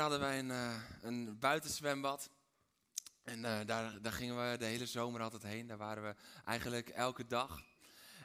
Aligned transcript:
Hadden 0.00 0.20
wij 0.20 0.38
een, 0.38 0.50
eh, 0.50 0.82
een 1.02 1.38
buitenzwembad. 1.38 2.30
En 3.22 3.44
eh, 3.44 3.66
daar, 3.66 4.02
daar 4.02 4.12
gingen 4.12 4.50
we 4.50 4.56
de 4.56 4.64
hele 4.64 4.86
zomer 4.86 5.20
altijd 5.20 5.42
heen. 5.42 5.66
Daar 5.66 5.76
waren 5.76 6.02
we 6.02 6.14
eigenlijk 6.44 6.88
elke 6.88 7.26
dag. 7.26 7.62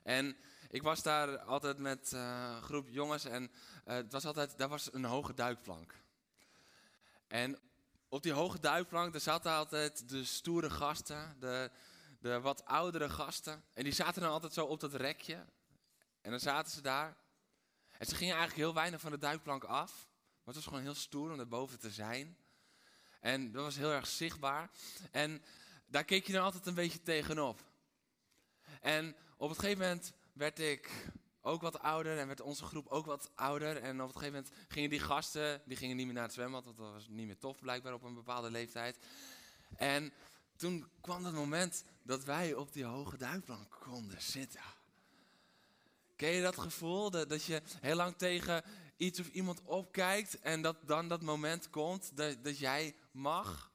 En 0.03 0.37
ik 0.69 0.83
was 0.83 1.03
daar 1.03 1.39
altijd 1.39 1.77
met 1.77 2.13
eh, 2.13 2.51
een 2.55 2.61
groep 2.61 2.87
jongens 2.89 3.25
en 3.25 3.51
het 3.83 4.11
was 4.11 4.25
altijd, 4.25 4.57
daar 4.57 4.69
was 4.69 4.93
een 4.93 5.05
hoge 5.05 5.33
duikplank. 5.33 5.93
En 7.27 7.59
op 8.09 8.23
die 8.23 8.33
hoge 8.33 8.59
duikplank, 8.59 9.11
daar 9.11 9.21
zaten 9.21 9.51
altijd 9.51 10.09
de 10.09 10.23
stoere 10.23 10.69
gasten, 10.69 11.35
de, 11.39 11.71
de 12.19 12.39
wat 12.41 12.65
oudere 12.65 13.09
gasten. 13.09 13.63
En 13.73 13.83
die 13.83 13.93
zaten 13.93 14.21
dan 14.21 14.31
altijd 14.31 14.53
zo 14.53 14.65
op 14.65 14.79
dat 14.79 14.93
rekje. 14.93 15.45
En 16.21 16.31
dan 16.31 16.39
zaten 16.39 16.71
ze 16.71 16.81
daar. 16.81 17.17
En 17.97 18.05
ze 18.05 18.15
gingen 18.15 18.35
eigenlijk 18.35 18.65
heel 18.65 18.73
weinig 18.73 19.01
van 19.01 19.11
de 19.11 19.17
duikplank 19.17 19.63
af. 19.63 20.07
Maar 20.45 20.53
het 20.53 20.63
was 20.63 20.73
gewoon 20.73 20.81
heel 20.81 21.01
stoer 21.01 21.31
om 21.31 21.37
daarboven 21.37 21.79
te 21.79 21.89
zijn. 21.89 22.37
En 23.19 23.51
dat 23.51 23.63
was 23.63 23.75
heel 23.75 23.91
erg 23.91 24.07
zichtbaar. 24.07 24.69
En 25.11 25.43
daar 25.85 26.03
keek 26.03 26.27
je 26.27 26.33
dan 26.33 26.43
altijd 26.43 26.65
een 26.65 26.73
beetje 26.73 27.01
tegenop. 27.01 27.63
En 28.81 29.15
op 29.37 29.49
een 29.49 29.55
gegeven 29.55 29.83
moment 29.83 30.13
werd 30.33 30.59
ik 30.59 31.09
ook 31.41 31.61
wat 31.61 31.79
ouder 31.79 32.17
en 32.17 32.27
werd 32.27 32.41
onze 32.41 32.63
groep 32.63 32.87
ook 32.87 33.05
wat 33.05 33.31
ouder. 33.35 33.77
En 33.77 34.01
op 34.01 34.07
een 34.07 34.13
gegeven 34.13 34.33
moment 34.33 34.53
gingen 34.67 34.89
die 34.89 34.99
gasten, 34.99 35.61
die 35.65 35.77
gingen 35.77 35.95
niet 35.95 36.05
meer 36.05 36.15
naar 36.15 36.23
het 36.23 36.33
zwembad, 36.33 36.65
want 36.65 36.77
dat 36.77 36.91
was 36.91 37.07
niet 37.07 37.25
meer 37.25 37.37
tof 37.37 37.59
blijkbaar 37.59 37.93
op 37.93 38.03
een 38.03 38.13
bepaalde 38.13 38.51
leeftijd. 38.51 38.97
En 39.75 40.13
toen 40.55 40.87
kwam 41.01 41.25
het 41.25 41.33
moment 41.33 41.83
dat 42.01 42.23
wij 42.23 42.53
op 42.53 42.73
die 42.73 42.85
hoge 42.85 43.17
duikplank 43.17 43.77
konden 43.79 44.21
zitten. 44.21 44.61
Ken 46.15 46.29
je 46.29 46.41
dat 46.41 46.57
gevoel? 46.57 47.11
Dat, 47.11 47.29
dat 47.29 47.43
je 47.43 47.61
heel 47.81 47.95
lang 47.95 48.17
tegen 48.17 48.63
iets 48.97 49.19
of 49.19 49.27
iemand 49.27 49.61
opkijkt 49.63 50.39
en 50.39 50.61
dat 50.61 50.77
dan 50.85 51.07
dat 51.07 51.21
moment 51.21 51.69
komt 51.69 52.17
dat, 52.17 52.43
dat 52.43 52.57
jij 52.57 52.95
mag. 53.11 53.71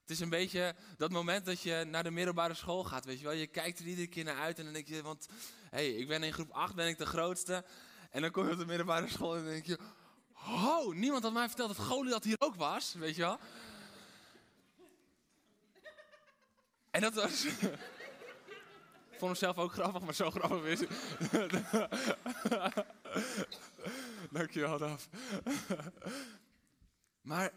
Het 0.00 0.10
is 0.10 0.20
een 0.20 0.28
beetje 0.28 0.74
dat 0.96 1.10
moment 1.10 1.46
dat 1.46 1.60
je 1.60 1.84
naar 1.86 2.02
de 2.02 2.10
middelbare 2.10 2.54
school 2.54 2.84
gaat, 2.84 3.04
weet 3.04 3.18
je 3.18 3.24
wel. 3.24 3.32
Je 3.32 3.46
kijkt 3.46 3.78
er 3.78 3.86
iedere 3.86 4.06
keer 4.06 4.24
naar 4.24 4.38
uit 4.38 4.58
en 4.58 4.64
dan 4.64 4.72
denk 4.72 4.88
je, 4.88 5.02
want 5.02 5.28
hey, 5.70 5.88
ik 5.90 6.08
ben 6.08 6.22
in 6.22 6.32
groep 6.32 6.50
8, 6.50 6.74
ben 6.74 6.88
ik 6.88 6.98
de 6.98 7.06
grootste. 7.06 7.64
En 8.10 8.20
dan 8.20 8.30
kom 8.30 8.46
je 8.46 8.52
op 8.52 8.58
de 8.58 8.66
middelbare 8.66 9.08
school 9.08 9.36
en 9.36 9.42
dan 9.42 9.52
denk 9.52 9.66
je, 9.66 9.78
oh, 10.46 10.94
niemand 10.94 11.22
had 11.22 11.32
mij 11.32 11.46
verteld 11.46 11.76
dat 11.76 11.86
Goliath 11.86 12.24
hier 12.24 12.36
ook 12.38 12.54
was, 12.54 12.94
weet 12.94 13.16
je 13.16 13.22
wel. 13.22 13.38
En 16.90 17.00
dat 17.00 17.14
was... 17.14 17.44
Ik 19.14 19.20
vond 19.20 19.40
hem 19.40 19.54
zelf 19.54 19.64
ook 19.64 19.72
grappig, 19.72 20.02
maar 20.02 20.14
zo 20.14 20.30
grappig 20.30 20.64
is 20.64 20.80
Dankjewel, 24.34 24.78
Daf. 24.78 25.08
maar 27.30 27.52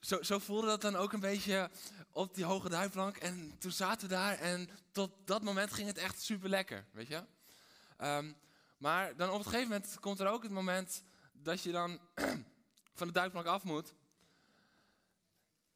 zo, 0.00 0.22
zo 0.22 0.38
voelde 0.38 0.66
dat 0.66 0.80
dan 0.80 0.96
ook 0.96 1.12
een 1.12 1.20
beetje 1.20 1.70
op 2.12 2.34
die 2.34 2.44
hoge 2.44 2.68
duikplank. 2.68 3.16
En 3.16 3.58
toen 3.58 3.72
zaten 3.72 4.08
we 4.08 4.14
daar 4.14 4.38
en 4.38 4.68
tot 4.92 5.10
dat 5.24 5.42
moment 5.42 5.72
ging 5.72 5.88
het 5.88 5.98
echt 5.98 6.20
super 6.20 6.48
lekker, 6.48 6.86
weet 6.92 7.08
je. 7.08 7.24
Ehm, 7.96 8.32
maar 8.78 9.16
dan 9.16 9.30
op 9.30 9.38
het 9.38 9.46
gegeven 9.46 9.68
moment 9.68 10.00
komt 10.00 10.20
er 10.20 10.26
ook 10.26 10.42
het 10.42 10.52
moment 10.52 11.02
dat 11.32 11.62
je 11.62 11.72
dan 11.72 12.00
van 12.98 13.06
de 13.06 13.12
duikplank 13.12 13.46
af 13.46 13.62
moet. 13.62 13.94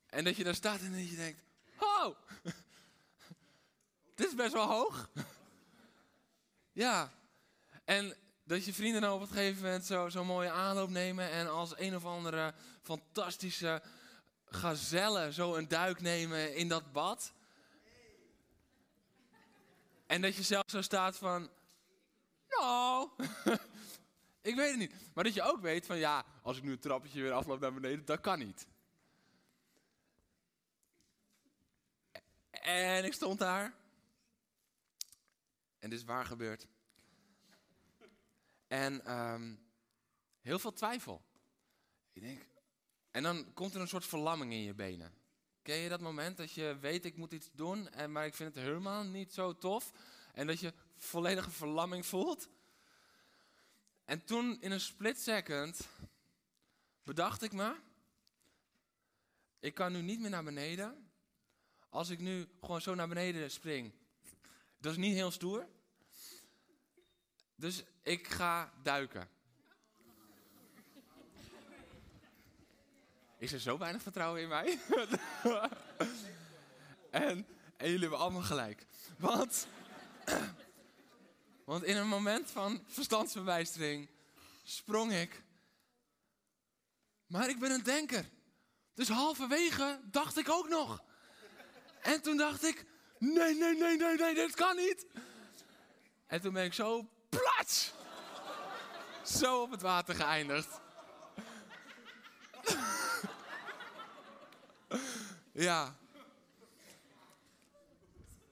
En 0.06 0.24
dat 0.24 0.36
je 0.36 0.44
daar 0.44 0.54
staat 0.54 0.80
en 0.80 0.92
dat 0.92 1.10
je 1.10 1.16
denkt, 1.16 1.42
oh, 1.78 2.16
dit 4.14 4.26
is 4.26 4.34
best 4.34 4.52
wel 4.52 4.68
hoog. 4.68 5.10
ja, 6.84 7.12
en 7.84 8.16
dat 8.44 8.64
je 8.64 8.74
vrienden 8.74 9.00
dan 9.00 9.12
op 9.12 9.20
het 9.20 9.30
gegeven 9.30 9.62
moment 9.62 9.84
zo'n 9.84 10.10
zo 10.10 10.24
mooie 10.24 10.50
aanloop 10.50 10.90
nemen 10.90 11.30
en 11.30 11.50
als 11.50 11.78
een 11.78 11.96
of 11.96 12.04
andere 12.04 12.54
fantastische 12.82 13.82
gazelle 14.44 15.32
zo 15.32 15.54
een 15.54 15.68
duik 15.68 16.00
nemen 16.00 16.54
in 16.54 16.68
dat 16.68 16.92
bad. 16.92 17.32
En 20.06 20.20
dat 20.20 20.36
je 20.36 20.42
zelf 20.42 20.64
zo 20.66 20.82
staat 20.82 21.16
van, 21.16 21.50
nou, 22.48 23.10
ik 24.50 24.54
weet 24.54 24.70
het 24.70 24.78
niet. 24.78 24.94
Maar 25.14 25.24
dat 25.24 25.34
je 25.34 25.42
ook 25.42 25.60
weet 25.60 25.86
van, 25.86 25.96
ja, 25.96 26.24
als 26.42 26.56
ik 26.56 26.62
nu 26.62 26.72
een 26.72 26.78
trappetje 26.78 27.22
weer 27.22 27.32
afloop 27.32 27.60
naar 27.60 27.74
beneden, 27.74 28.04
dat 28.04 28.20
kan 28.20 28.38
niet. 28.38 28.66
En 32.50 33.04
ik 33.04 33.12
stond 33.12 33.38
daar. 33.38 33.74
En 35.78 35.90
dit 35.90 35.98
is 35.98 36.04
waar 36.04 36.24
gebeurd. 36.24 36.66
En 38.66 39.04
ehm, 39.04 39.54
heel 40.40 40.58
veel 40.58 40.72
twijfel. 40.72 41.22
Ik 42.12 42.22
denk, 42.22 42.46
en 43.10 43.22
dan 43.22 43.52
komt 43.52 43.74
er 43.74 43.80
een 43.80 43.88
soort 43.88 44.06
verlamming 44.06 44.52
in 44.52 44.62
je 44.62 44.74
benen. 44.74 45.14
Ken 45.62 45.76
je 45.76 45.88
dat 45.88 46.00
moment 46.00 46.36
dat 46.36 46.52
je 46.52 46.78
weet 46.80 47.04
ik 47.04 47.16
moet 47.16 47.32
iets 47.32 47.50
doen, 47.52 47.90
en, 47.90 48.12
maar 48.12 48.26
ik 48.26 48.34
vind 48.34 48.54
het 48.54 48.64
helemaal 48.64 49.04
niet 49.04 49.32
zo 49.32 49.58
tof. 49.58 49.92
En 50.32 50.46
dat 50.46 50.60
je 50.60 50.72
volledige 50.96 51.50
verlamming 51.50 52.06
voelt. 52.06 52.48
En 54.04 54.24
toen 54.24 54.60
in 54.60 54.70
een 54.70 54.80
split 54.80 55.20
second 55.20 55.88
bedacht 57.02 57.42
ik 57.42 57.52
me, 57.52 57.76
ik 59.60 59.74
kan 59.74 59.92
nu 59.92 60.02
niet 60.02 60.20
meer 60.20 60.30
naar 60.30 60.44
beneden. 60.44 61.10
Als 61.88 62.08
ik 62.08 62.18
nu 62.18 62.48
gewoon 62.60 62.80
zo 62.80 62.94
naar 62.94 63.08
beneden 63.08 63.50
spring, 63.50 63.92
dat 64.78 64.92
is 64.92 64.98
niet 64.98 65.14
heel 65.14 65.30
stoer. 65.30 65.68
Dus 67.56 67.82
ik 68.02 68.28
ga 68.28 68.72
duiken. 68.82 69.28
Is 73.38 73.52
er 73.52 73.60
zo 73.60 73.78
weinig 73.78 74.02
vertrouwen 74.02 74.40
in 74.40 74.48
mij? 74.48 74.78
en, 77.10 77.46
en 77.76 77.86
jullie 77.86 78.00
hebben 78.00 78.18
allemaal 78.18 78.42
gelijk. 78.42 78.86
Want, 79.18 79.66
want 81.64 81.84
in 81.84 81.96
een 81.96 82.08
moment 82.08 82.50
van 82.50 82.84
verstandsverbijstering 82.86 84.08
sprong 84.62 85.12
ik. 85.12 85.42
Maar 87.26 87.48
ik 87.48 87.58
ben 87.58 87.70
een 87.70 87.82
denker. 87.82 88.30
Dus 88.94 89.08
halverwege 89.08 90.00
dacht 90.04 90.38
ik 90.38 90.48
ook 90.48 90.68
nog. 90.68 91.04
En 92.02 92.22
toen 92.22 92.36
dacht 92.36 92.64
ik, 92.64 92.84
nee, 93.18 93.54
nee, 93.54 93.76
nee, 93.76 93.96
nee, 93.96 94.16
nee, 94.16 94.34
dit 94.34 94.54
kan 94.54 94.76
niet. 94.76 95.06
En 96.26 96.40
toen 96.40 96.52
ben 96.52 96.64
ik 96.64 96.72
zo 96.72 97.08
plats. 97.38 97.92
Zo 99.22 99.62
op 99.62 99.70
het 99.70 99.82
water 99.82 100.14
geëindigd. 100.14 100.80
ja. 105.52 105.96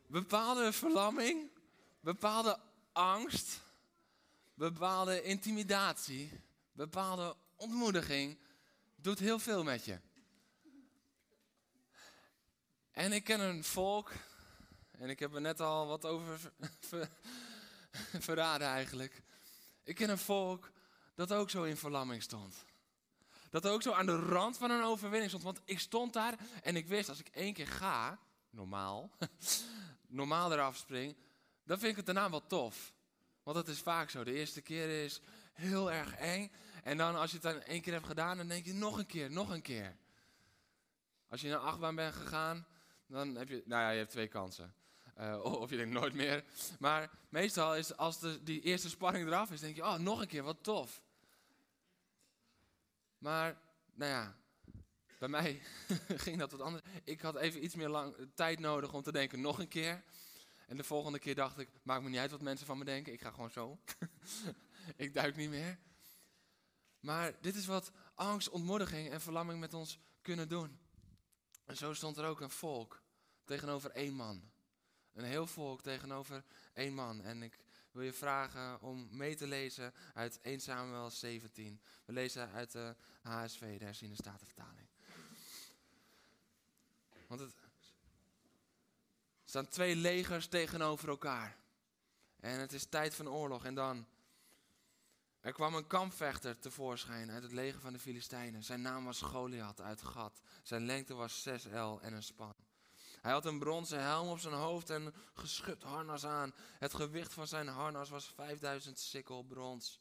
Bepaalde 0.06 0.72
verlamming, 0.72 1.50
bepaalde 2.00 2.59
angst, 2.93 3.60
bepaalde 4.54 5.22
intimidatie, 5.22 6.41
bepaalde 6.72 7.37
ontmoediging 7.56 8.38
doet 8.97 9.19
heel 9.19 9.38
veel 9.38 9.62
met 9.64 9.84
je. 9.84 9.99
En 12.90 13.12
ik 13.12 13.25
ken 13.25 13.40
een 13.40 13.64
volk, 13.64 14.12
en 14.90 15.11
ik 15.11 15.19
heb 15.19 15.34
er 15.34 15.40
net 15.40 15.61
al 15.61 15.87
wat 15.87 16.05
over 16.05 16.52
verraden 18.29 18.67
eigenlijk. 18.67 19.23
Ik 19.85 19.94
ken 19.94 20.11
een 20.11 20.19
volk 20.19 20.71
dat 21.15 21.33
ook 21.33 21.50
zo 21.50 21.62
in 21.62 21.77
verlamming 21.77 22.23
stond. 22.23 22.65
Dat 23.50 23.67
ook 23.67 23.83
zo 23.83 23.93
aan 23.93 24.06
de 24.06 24.19
rand 24.19 24.59
van 24.59 24.71
een 24.71 24.83
overwinning 24.83 25.31
stond. 25.31 25.44
Want 25.44 25.61
ik 25.65 25.79
stond 25.79 26.12
daar 26.12 26.39
en 26.62 26.77
ik 26.77 26.87
wist 26.87 27.09
als 27.09 27.21
ik 27.21 27.29
één 27.29 27.53
keer 27.53 27.67
ga, 27.67 28.19
normaal, 28.50 29.11
normaal 30.06 30.53
eraf 30.53 30.77
spring, 30.77 31.17
dan 31.65 31.79
vind 31.79 31.91
ik 31.91 31.97
het 31.97 32.06
daarna 32.06 32.31
wel 32.31 32.47
tof. 32.47 32.93
Want 33.43 33.56
dat 33.56 33.69
is 33.69 33.79
vaak 33.79 34.11
zo. 34.11 34.25
De 34.25 34.33
eerste 34.33 34.61
keer 34.61 35.05
is 35.05 35.21
heel 35.53 35.93
erg 35.93 36.15
eng. 36.15 36.50
En 36.83 36.97
dan 36.97 37.17
als 37.17 37.31
je 37.31 37.37
het 37.37 37.44
dan 37.44 37.62
één 37.62 37.81
keer 37.81 37.93
hebt 37.93 38.06
gedaan, 38.06 38.37
dan 38.37 38.49
denk 38.49 38.65
je 38.65 38.75
nog 38.75 38.99
een 38.99 39.06
keer, 39.06 39.31
nog 39.31 39.50
een 39.50 39.62
keer. 39.62 39.97
Als 41.29 41.41
je 41.41 41.49
naar 41.49 41.59
achtbaan 41.59 41.94
bent 41.94 42.15
gegaan, 42.15 42.67
dan 43.06 43.35
heb 43.35 43.49
je, 43.49 43.62
nou 43.65 43.83
ja, 43.83 43.91
je 43.91 43.99
hebt 43.99 44.11
twee 44.11 44.29
kansen. 44.29 44.75
Uh, 45.20 45.44
of 45.44 45.70
je 45.70 45.76
denkt 45.76 45.93
nooit 45.93 46.14
meer. 46.14 46.44
Maar 46.79 47.11
meestal 47.29 47.76
is 47.76 47.97
als 47.97 48.20
de, 48.20 48.43
die 48.43 48.61
eerste 48.61 48.88
spanning 48.88 49.26
eraf 49.26 49.50
is, 49.50 49.61
denk 49.61 49.76
je, 49.76 49.82
oh, 49.82 49.99
nog 49.99 50.20
een 50.20 50.26
keer, 50.26 50.43
wat 50.43 50.62
tof. 50.62 51.03
Maar, 53.19 53.61
nou 53.94 54.11
ja, 54.11 54.37
Bij 55.19 55.29
mij 55.29 55.62
ging 56.25 56.38
dat 56.38 56.50
wat 56.50 56.61
anders. 56.61 56.85
Ik 57.05 57.20
had 57.20 57.37
even 57.37 57.64
iets 57.64 57.75
meer 57.75 57.88
lang, 57.88 58.17
tijd 58.35 58.59
nodig 58.59 58.93
om 58.93 59.03
te 59.03 59.12
denken 59.12 59.41
nog 59.41 59.59
een 59.59 59.69
keer. 59.69 60.03
En 60.67 60.76
de 60.76 60.85
volgende 60.85 61.19
keer 61.19 61.35
dacht 61.35 61.58
ik, 61.58 61.69
maakt 61.82 62.03
me 62.03 62.08
niet 62.08 62.19
uit 62.19 62.31
wat 62.31 62.41
mensen 62.41 62.67
van 62.67 62.79
me 62.79 62.85
denken. 62.85 63.12
Ik 63.12 63.20
ga 63.20 63.31
gewoon 63.31 63.50
zo. 63.50 63.79
ik 64.97 65.15
duik 65.15 65.37
niet 65.37 65.50
meer. 65.50 65.79
Maar 67.00 67.32
dit 67.41 67.55
is 67.55 67.67
wat 67.67 67.93
angst, 68.15 68.49
ontmoediging 68.49 69.11
en 69.11 69.20
verlamming 69.20 69.61
met 69.61 69.75
ons 69.75 69.99
kunnen 70.23 70.49
doen. 70.49 70.79
En 71.65 71.76
zo 71.76 71.93
stond 71.93 72.17
er 72.17 72.25
ook 72.25 72.41
een 72.41 72.50
volk 72.50 73.03
tegenover 73.44 73.91
één 73.91 74.15
man. 74.15 74.51
Een 75.12 75.25
heel 75.25 75.47
volk 75.47 75.82
tegenover 75.82 76.44
één 76.73 76.94
man. 76.94 77.23
En 77.23 77.43
ik 77.43 77.59
wil 77.91 78.03
je 78.03 78.12
vragen 78.12 78.81
om 78.81 79.09
mee 79.11 79.35
te 79.35 79.47
lezen 79.47 79.94
uit 80.14 80.41
1 80.41 80.61
Samuel 80.61 81.11
17. 81.11 81.81
We 82.05 82.12
lezen 82.12 82.50
uit 82.50 82.73
de 82.73 82.97
HSV, 83.23 83.79
de 83.79 83.85
herziende 83.85 84.17
statenvertaling. 84.17 84.88
Want 87.26 87.41
het 87.41 87.55
staan 89.44 89.69
twee 89.69 89.97
legers 89.97 90.47
tegenover 90.47 91.09
elkaar. 91.09 91.56
En 92.41 92.61
het 92.61 92.73
is 92.73 92.85
tijd 92.85 93.15
van 93.15 93.29
oorlog. 93.29 93.65
En 93.65 93.75
dan. 93.75 94.06
Er 95.41 95.53
kwam 95.53 95.75
een 95.75 95.87
kampvechter 95.87 96.58
tevoorschijn 96.58 97.31
uit 97.31 97.43
het 97.43 97.53
leger 97.53 97.81
van 97.81 97.93
de 97.93 97.99
Filistijnen. 97.99 98.62
Zijn 98.62 98.82
naam 98.82 99.05
was 99.05 99.20
Goliath 99.20 99.81
uit 99.81 100.03
Gat. 100.03 100.41
Zijn 100.62 100.87
lengte 100.87 101.15
was 101.15 101.43
6 101.43 101.65
L 101.65 101.99
en 102.00 102.12
een 102.12 102.23
span. 102.23 102.55
Hij 103.22 103.32
had 103.32 103.44
een 103.44 103.58
bronzen 103.58 104.02
helm 104.02 104.28
op 104.28 104.38
zijn 104.38 104.54
hoofd 104.54 104.90
en 104.90 105.06
een 105.06 105.14
geschut 105.34 105.82
harnas 105.82 106.24
aan. 106.24 106.54
Het 106.78 106.94
gewicht 106.94 107.32
van 107.32 107.46
zijn 107.46 107.69
harnas 107.69 108.08
was 108.08 108.26
5000 108.26 108.98
sikkel 108.98 109.42
brons. 109.42 110.00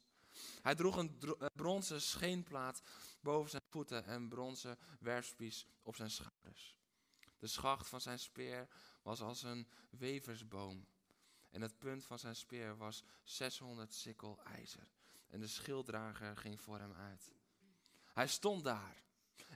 Hij 0.61 0.75
droeg 0.75 0.95
een 0.95 1.19
bronzen 1.53 2.01
scheenplaat 2.01 2.81
boven 3.19 3.49
zijn 3.49 3.61
voeten 3.69 4.05
en 4.05 4.29
bronzen 4.29 4.77
werfspies 4.99 5.65
op 5.83 5.95
zijn 5.95 6.09
schouders. 6.09 6.75
De 7.37 7.47
schacht 7.47 7.87
van 7.87 8.01
zijn 8.01 8.19
speer 8.19 8.67
was 9.01 9.21
als 9.21 9.43
een 9.43 9.67
weversboom. 9.89 10.87
En 11.49 11.61
het 11.61 11.77
punt 11.77 12.05
van 12.05 12.19
zijn 12.19 12.35
speer 12.35 12.77
was 12.77 13.03
600 13.23 13.93
sikkel 13.93 14.39
ijzer. 14.43 14.87
En 15.27 15.39
de 15.39 15.47
schilddrager 15.47 16.37
ging 16.37 16.61
voor 16.61 16.79
hem 16.79 16.93
uit. 16.93 17.33
Hij 18.13 18.27
stond 18.27 18.63
daar 18.63 19.03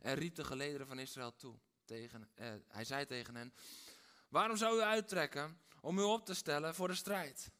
en 0.01 0.15
riep 0.15 0.35
de 0.35 0.43
gelederen 0.43 0.87
van 0.87 0.99
Israël 0.99 1.35
toe 1.35 1.59
tegen, 1.85 2.29
eh, 2.35 2.53
hij 2.67 2.83
zei 2.83 3.05
tegen 3.05 3.35
hen, 3.35 3.53
waarom 4.29 4.57
zou 4.57 4.77
u 4.77 4.81
uittrekken 4.81 5.59
om 5.81 5.99
u 5.99 6.01
op 6.01 6.25
te 6.25 6.33
stellen 6.33 6.75
voor 6.75 6.87
de 6.87 6.95
strijd? 6.95 7.51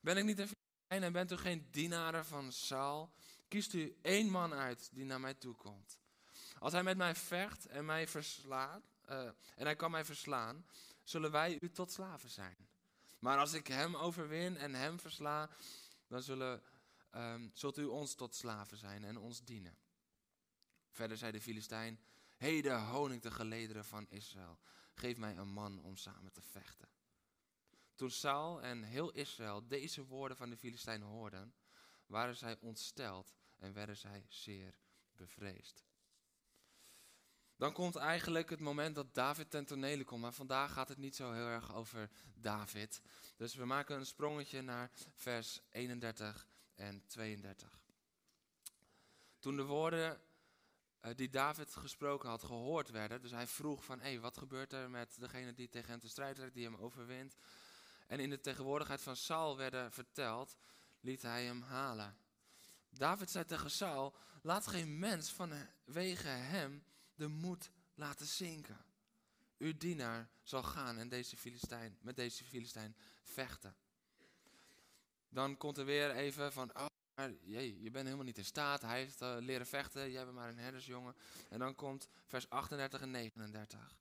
Ben 0.00 0.16
ik 0.16 0.24
niet 0.24 0.38
een 0.38 0.48
Filistijn 0.48 1.02
en 1.02 1.12
bent 1.12 1.32
u 1.32 1.36
geen 1.36 1.68
dienaren 1.70 2.24
van 2.24 2.52
Saul? 2.52 3.12
Kiest 3.48 3.72
u 3.72 3.98
één 4.02 4.30
man 4.30 4.52
uit 4.52 4.88
die 4.92 5.04
naar 5.04 5.20
mij 5.20 5.34
toe 5.34 5.54
komt. 5.54 5.98
Als 6.58 6.72
hij 6.72 6.82
met 6.82 6.96
mij 6.96 7.14
vecht 7.14 7.66
en 7.66 7.84
mij 7.84 8.08
verslaat, 8.08 8.82
uh, 9.10 9.24
en 9.56 9.64
hij 9.64 9.76
kan 9.76 9.90
mij 9.90 10.04
verslaan, 10.04 10.66
zullen 11.02 11.30
wij 11.30 11.58
u 11.60 11.70
tot 11.70 11.92
slaven 11.92 12.30
zijn. 12.30 12.68
Maar 13.18 13.38
als 13.38 13.52
ik 13.52 13.66
hem 13.66 13.96
overwin 13.96 14.56
en 14.56 14.74
hem 14.74 15.00
versla, 15.00 15.50
dan 16.06 16.22
zullen, 16.22 16.62
um, 17.14 17.50
zult 17.54 17.78
u 17.78 17.84
ons 17.84 18.14
tot 18.14 18.34
slaven 18.34 18.76
zijn 18.76 19.04
en 19.04 19.18
ons 19.18 19.44
dienen. 19.44 19.76
Verder 20.90 21.16
zei 21.16 21.32
de 21.32 21.40
Filistijn, 21.40 22.00
Heden 22.38 22.84
honing 22.84 23.22
de 23.22 23.30
gelederen 23.30 23.84
van 23.84 24.06
Israël. 24.08 24.58
Geef 24.94 25.16
mij 25.16 25.36
een 25.36 25.48
man 25.48 25.82
om 25.82 25.96
samen 25.96 26.32
te 26.32 26.42
vechten. 26.42 26.88
Toen 27.94 28.10
Saul 28.10 28.62
en 28.62 28.82
heel 28.82 29.10
Israël 29.10 29.66
deze 29.66 30.04
woorden 30.04 30.36
van 30.36 30.50
de 30.50 30.56
Filistijn 30.56 31.02
hoorden, 31.02 31.54
waren 32.06 32.36
zij 32.36 32.56
ontsteld 32.60 33.34
en 33.56 33.72
werden 33.72 33.96
zij 33.96 34.26
zeer 34.28 34.78
bevreesd. 35.12 35.84
Dan 37.56 37.72
komt 37.72 37.96
eigenlijk 37.96 38.50
het 38.50 38.60
moment 38.60 38.94
dat 38.94 39.14
David 39.14 39.50
ten 39.50 39.64
tonele 39.64 40.04
komt. 40.04 40.20
Maar 40.20 40.32
vandaag 40.32 40.72
gaat 40.72 40.88
het 40.88 40.98
niet 40.98 41.16
zo 41.16 41.32
heel 41.32 41.46
erg 41.46 41.74
over 41.74 42.10
David. 42.34 43.02
Dus 43.36 43.54
we 43.54 43.64
maken 43.64 43.96
een 43.96 44.06
sprongetje 44.06 44.62
naar 44.62 44.90
vers 45.14 45.60
31 45.70 46.46
en 46.74 47.06
32. 47.06 47.80
Toen 49.38 49.56
de 49.56 49.64
woorden 49.64 50.20
die 51.16 51.30
David 51.30 51.74
gesproken 51.74 52.28
had 52.28 52.42
gehoord 52.42 52.90
werden. 52.90 53.22
Dus 53.22 53.30
hij 53.30 53.46
vroeg 53.46 53.84
van, 53.84 54.00
hé, 54.00 54.20
wat 54.20 54.38
gebeurt 54.38 54.72
er 54.72 54.90
met 54.90 55.16
degene 55.20 55.54
die 55.54 55.68
tegen 55.68 55.90
hem 55.90 56.00
te 56.00 56.08
strijden 56.08 56.36
trekt, 56.36 56.54
die 56.54 56.64
hem 56.64 56.76
overwint? 56.76 57.36
En 58.06 58.20
in 58.20 58.30
de 58.30 58.40
tegenwoordigheid 58.40 59.02
van 59.02 59.16
Saul 59.16 59.56
werden 59.56 59.92
verteld, 59.92 60.56
liet 61.00 61.22
hij 61.22 61.44
hem 61.44 61.62
halen. 61.62 62.16
David 62.90 63.30
zei 63.30 63.44
tegen 63.44 63.70
Saul, 63.70 64.14
laat 64.42 64.66
geen 64.66 64.98
mens 64.98 65.30
vanwege 65.32 66.28
hem 66.28 66.84
de 67.14 67.28
moed 67.28 67.70
laten 67.94 68.26
zinken. 68.26 68.84
Uw 69.58 69.76
dienaar 69.76 70.28
zal 70.42 70.62
gaan 70.62 70.98
en 70.98 71.08
deze 71.08 71.36
Filistijn, 71.36 71.98
met 72.00 72.16
deze 72.16 72.44
Filistijn 72.44 72.96
vechten. 73.22 73.76
Dan 75.28 75.56
komt 75.56 75.78
er 75.78 75.84
weer 75.84 76.10
even 76.10 76.52
van, 76.52 76.76
oh, 76.76 76.86
je, 77.26 77.90
bent 77.90 78.04
helemaal 78.04 78.24
niet 78.24 78.38
in 78.38 78.44
staat. 78.44 78.82
Hij 78.82 78.98
heeft 78.98 79.22
uh, 79.22 79.36
leren 79.38 79.66
vechten. 79.66 80.10
Jij 80.10 80.24
bent 80.24 80.36
maar 80.36 80.48
een 80.48 80.58
herdersjongen. 80.58 81.16
En 81.48 81.58
dan 81.58 81.74
komt 81.74 82.08
vers 82.26 82.50
38 82.50 83.00
en 83.00 83.10
39. 83.10 83.98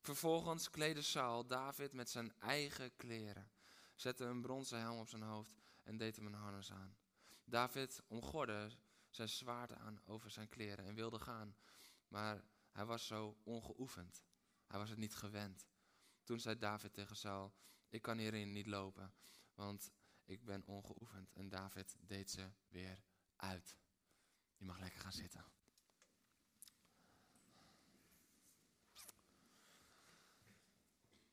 Vervolgens 0.00 0.70
kleedde 0.70 1.02
Saul 1.02 1.46
David 1.46 1.92
met 1.92 2.10
zijn 2.10 2.32
eigen 2.38 2.96
kleren. 2.96 3.50
Zette 3.94 4.24
een 4.24 4.40
bronzen 4.40 4.80
helm 4.80 4.98
op 4.98 5.08
zijn 5.08 5.22
hoofd 5.22 5.54
en 5.82 5.96
deed 5.96 6.16
hem 6.16 6.26
een 6.26 6.34
harnas 6.34 6.72
aan. 6.72 6.96
David 7.44 8.02
omgorde 8.06 8.70
zijn 9.10 9.28
zwaard 9.28 9.72
aan 9.72 10.00
over 10.06 10.30
zijn 10.30 10.48
kleren 10.48 10.84
en 10.84 10.94
wilde 10.94 11.18
gaan. 11.18 11.56
Maar 12.08 12.44
hij 12.72 12.84
was 12.84 13.06
zo 13.06 13.36
ongeoefend. 13.42 14.22
Hij 14.66 14.78
was 14.78 14.90
het 14.90 14.98
niet 14.98 15.14
gewend. 15.14 15.66
Toen 16.24 16.40
zei 16.40 16.58
David 16.58 16.92
tegen 16.92 17.16
Saul, 17.16 17.54
ik 17.88 18.02
kan 18.02 18.18
hierin 18.18 18.52
niet 18.52 18.66
lopen, 18.66 19.12
want 19.54 19.90
ik 20.30 20.44
ben 20.44 20.62
ongeoefend. 20.66 21.32
En 21.32 21.48
David 21.48 21.96
deed 22.00 22.30
ze 22.30 22.50
weer 22.68 23.02
uit. 23.36 23.76
Je 24.56 24.64
mag 24.64 24.78
lekker 24.78 25.00
gaan 25.00 25.12
zitten. 25.12 25.44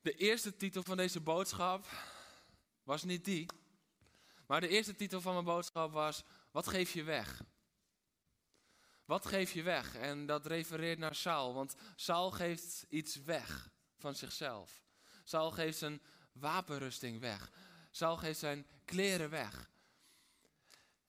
De 0.00 0.14
eerste 0.14 0.56
titel 0.56 0.82
van 0.82 0.96
deze 0.96 1.20
boodschap 1.20 1.86
was 2.82 3.02
niet 3.02 3.24
die. 3.24 3.46
Maar 4.46 4.60
de 4.60 4.68
eerste 4.68 4.94
titel 4.94 5.20
van 5.20 5.32
mijn 5.32 5.44
boodschap 5.44 5.92
was: 5.92 6.24
Wat 6.50 6.68
geef 6.68 6.92
je 6.92 7.02
weg? 7.02 7.42
Wat 9.04 9.26
geef 9.26 9.52
je 9.52 9.62
weg? 9.62 9.94
En 9.94 10.26
dat 10.26 10.46
refereert 10.46 10.98
naar 10.98 11.14
Saul, 11.14 11.54
want 11.54 11.74
Saul 11.96 12.30
geeft 12.30 12.86
iets 12.88 13.16
weg 13.16 13.70
van 13.96 14.14
zichzelf. 14.14 14.82
Saul 15.24 15.50
geeft 15.50 15.78
zijn 15.78 16.02
wapenrusting 16.32 17.20
weg. 17.20 17.50
Saul 17.98 18.16
geeft 18.16 18.38
zijn 18.38 18.66
kleren 18.84 19.30
weg. 19.30 19.70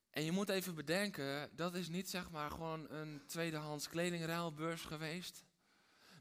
En 0.10 0.24
je 0.24 0.32
moet 0.32 0.50
even 0.50 0.76
bedenken, 0.76 1.56
dat 1.56 1.76
is 1.76 1.90
niet 1.90 2.10
zeg 2.10 2.30
maar 2.30 2.52
gewoon 2.52 2.92
een 2.92 3.24
tweedehands 3.26 3.90
kledingruilbeurs 3.90 4.82
geweest. 4.82 5.44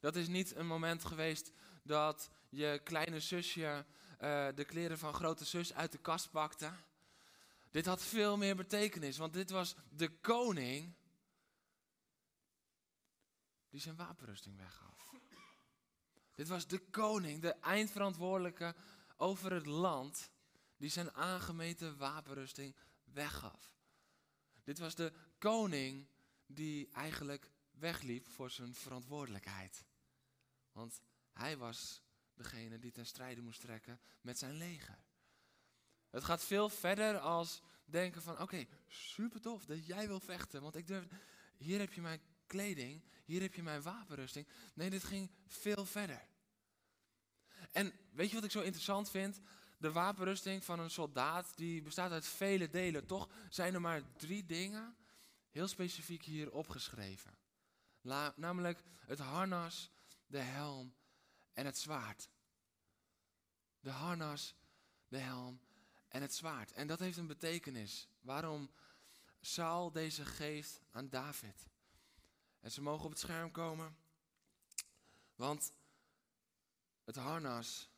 Dat 0.01 0.17
is 0.17 0.29
niet 0.29 0.55
een 0.55 0.67
moment 0.67 1.05
geweest 1.05 1.53
dat 1.83 2.31
je 2.49 2.81
kleine 2.85 3.21
zusje 3.21 3.85
uh, 4.21 4.49
de 4.55 4.65
kleren 4.65 4.99
van 4.99 5.15
grote 5.15 5.45
zus 5.45 5.75
uit 5.75 5.93
de 5.93 5.99
kast 5.99 6.31
pakte. 6.31 6.73
Dit 7.71 7.87
had 7.87 8.03
veel 8.03 8.37
meer 8.37 8.57
betekenis, 8.57 9.17
want 9.17 9.33
dit 9.33 9.51
was 9.51 9.75
de 9.91 10.09
koning 10.09 10.95
die 13.71 13.81
zijn 13.81 13.97
wapenrusting 13.97 14.57
weggaf. 14.57 15.13
Dit 16.35 16.49
was 16.49 16.67
de 16.67 16.79
koning, 16.79 17.43
de 17.43 17.55
eindverantwoordelijke 17.55 18.75
over 19.17 19.53
het 19.53 19.67
land, 19.67 20.31
die 20.79 20.91
zijn 20.91 21.13
aangemeten 21.13 21.97
wapenrusting 21.97 22.77
weggaf. 23.05 23.77
Dit 24.65 24.79
was 24.79 24.95
de 24.95 25.13
koning 25.39 26.07
die 26.47 26.89
eigenlijk 26.93 27.51
wegliep 27.71 28.27
voor 28.27 28.51
zijn 28.51 28.75
verantwoordelijkheid. 28.75 29.85
Want 30.73 31.01
hij 31.33 31.57
was 31.57 32.03
degene 32.35 32.79
die 32.79 32.91
ten 32.91 33.07
strijde 33.07 33.41
moest 33.41 33.61
trekken 33.61 34.01
met 34.21 34.39
zijn 34.39 34.55
leger. 34.55 34.99
Het 36.11 36.25
gaat 36.25 36.45
veel 36.45 36.69
verder 36.69 37.19
als 37.19 37.63
denken 37.85 38.23
van 38.23 38.41
oké, 38.41 38.67
super 38.89 39.41
tof 39.41 39.65
dat 39.65 39.87
jij 39.87 40.07
wil 40.07 40.21
vechten, 40.21 40.63
want 40.63 40.77
ik 40.77 40.87
durf, 40.87 41.07
hier 41.57 41.79
heb 41.79 41.93
je 41.93 42.01
mijn 42.01 42.21
kleding, 42.47 43.03
hier 43.25 43.41
heb 43.41 43.55
je 43.55 43.63
mijn 43.63 43.83
wapenrusting. 43.83 44.47
Nee, 44.75 44.91
dit 44.91 45.05
ging 45.05 45.31
veel 45.47 45.85
verder. 45.85 46.29
En 47.73 47.93
weet 48.11 48.29
je 48.29 48.35
wat 48.35 48.45
ik 48.45 48.51
zo 48.51 48.61
interessant 48.61 49.11
vind? 49.11 49.41
De 49.79 49.93
wapenrusting 49.93 50.65
van 50.65 50.79
een 50.79 50.91
soldaat 50.91 51.57
die 51.57 51.83
bestaat 51.83 52.11
uit 52.11 52.27
vele 52.27 52.69
delen. 52.69 53.07
Toch 53.07 53.29
zijn 53.49 53.75
er 53.75 53.81
maar 53.81 54.13
drie 54.17 54.47
dingen 54.47 54.97
heel 55.51 55.69
specifiek 55.69 56.25
hier 56.25 56.53
opgeschreven. 56.53 57.39
namelijk 58.37 58.83
het 59.07 59.19
harnas, 59.19 59.91
de 60.27 60.39
helm 60.39 60.95
en 61.53 61.67
het 61.67 61.79
zwaard. 61.79 62.29
De 63.81 63.91
harnas, 63.91 64.55
de 65.09 65.19
helm 65.19 65.61
en 66.09 66.23
het 66.23 66.35
zwaard. 66.35 66.73
En 66.73 66.87
dat 66.87 66.99
heeft 66.99 67.17
een 67.17 67.27
betekenis. 67.27 68.09
Waarom 68.21 68.71
Saul 69.41 69.93
deze 69.93 70.25
geeft 70.25 70.81
aan 70.91 71.09
David. 71.09 71.67
En 72.61 72.71
ze 72.71 72.83
mogen 72.83 73.05
op 73.05 73.11
het 73.11 73.21
scherm 73.21 73.51
komen. 73.51 73.97
Want 75.35 75.73
het 77.05 77.17
harnas, 77.17 77.91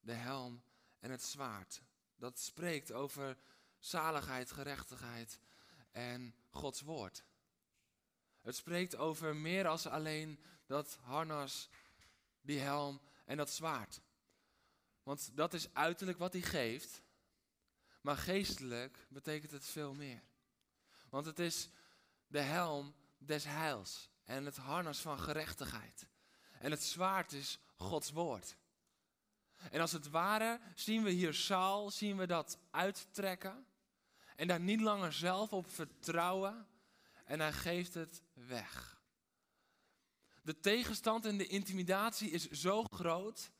de 0.00 0.12
helm 0.12 0.62
en 1.00 1.10
het 1.10 1.22
zwaard, 1.22 1.82
dat 2.16 2.38
spreekt 2.38 2.92
over 2.92 3.36
zaligheid, 3.78 4.50
gerechtigheid 4.50 5.38
en 5.90 6.34
Gods 6.50 6.80
woord. 6.80 7.24
Het 8.40 8.56
spreekt 8.56 8.96
over 8.96 9.36
meer 9.36 9.66
als 9.66 9.86
alleen 9.86 10.44
dat 10.66 10.98
harnas, 11.02 11.68
die 12.40 12.58
helm 12.58 13.00
en 13.24 13.36
dat 13.36 13.50
zwaard. 13.50 14.00
Want 15.02 15.36
dat 15.36 15.54
is 15.54 15.74
uiterlijk 15.74 16.18
wat 16.18 16.32
hij 16.32 16.42
geeft, 16.42 17.02
maar 18.00 18.16
geestelijk 18.16 19.06
betekent 19.08 19.50
het 19.50 19.66
veel 19.66 19.94
meer. 19.94 20.22
Want 21.08 21.26
het 21.26 21.38
is 21.38 21.68
de 22.26 22.40
helm 22.40 22.94
des 23.18 23.44
heils 23.44 24.10
en 24.24 24.44
het 24.44 24.56
harnas 24.56 24.98
van 24.98 25.18
gerechtigheid. 25.18 26.06
En 26.58 26.70
het 26.70 26.82
zwaard 26.82 27.32
is 27.32 27.58
Gods 27.76 28.10
woord. 28.10 28.56
En 29.70 29.80
als 29.80 29.92
het 29.92 30.10
ware 30.10 30.60
zien 30.74 31.02
we 31.02 31.10
hier 31.10 31.34
Saul, 31.34 31.90
zien 31.90 32.16
we 32.16 32.26
dat 32.26 32.58
uittrekken. 32.70 33.66
En 34.36 34.46
daar 34.46 34.60
niet 34.60 34.80
langer 34.80 35.12
zelf 35.12 35.52
op 35.52 35.70
vertrouwen. 35.70 36.66
En 37.24 37.40
hij 37.40 37.52
geeft 37.52 37.94
het 37.94 38.22
weg. 38.32 39.00
De 40.42 40.60
tegenstand 40.60 41.24
en 41.24 41.36
de 41.36 41.46
intimidatie 41.46 42.30
is 42.30 42.50
zo 42.50 42.84
groot 42.84 43.50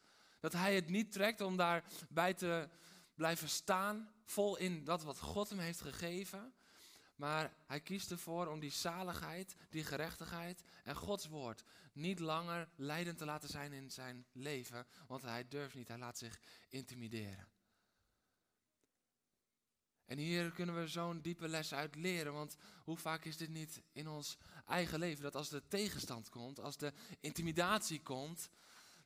dat 0.41 0.53
hij 0.53 0.75
het 0.75 0.89
niet 0.89 1.13
trekt 1.13 1.41
om 1.41 1.57
daarbij 1.57 2.35
te 2.35 2.69
blijven 3.15 3.49
staan, 3.49 4.13
vol 4.25 4.57
in 4.57 4.85
dat 4.85 5.03
wat 5.03 5.19
God 5.19 5.49
hem 5.49 5.59
heeft 5.59 5.81
gegeven. 5.81 6.53
Maar 7.19 7.53
hij 7.67 7.81
kiest 7.81 8.11
ervoor 8.11 8.47
om 8.47 8.61
die 8.61 8.71
zaligheid, 8.71 9.57
die 9.71 9.85
gerechtigheid 9.85 10.63
en 10.85 10.97
Gods 10.97 11.27
woord 11.27 11.65
niet 11.93 12.19
langer 12.19 12.69
leidend 12.77 13.19
te 13.19 13.25
laten 13.25 13.49
zijn 13.49 13.73
in 13.73 13.91
zijn 13.91 14.27
leven. 14.33 14.87
Want 15.07 15.23
hij 15.23 15.49
durft 15.49 15.75
niet, 15.75 15.89
hij 15.89 15.99
laat 15.99 16.19
zich 16.19 16.41
intimideren. 16.69 17.49
En 20.05 20.19
hier 20.19 20.51
kunnen 20.51 20.81
we 20.81 20.87
zo'n 20.87 21.21
diepe 21.21 21.49
les 21.49 21.75
uit 21.75 21.95
leren, 21.95 22.33
want 22.33 22.57
hoe 22.85 22.97
vaak 22.97 23.25
is 23.25 23.37
dit 23.37 23.49
niet 23.49 23.83
in 23.93 24.09
ons 24.09 24.39
eigen 24.67 24.99
leven, 24.99 25.23
dat 25.23 25.35
als 25.35 25.49
de 25.49 25.69
tegenstand 25.69 26.29
komt, 26.29 26.61
als 26.61 26.77
de 26.77 26.93
intimidatie 27.21 28.03
komt, 28.03 28.51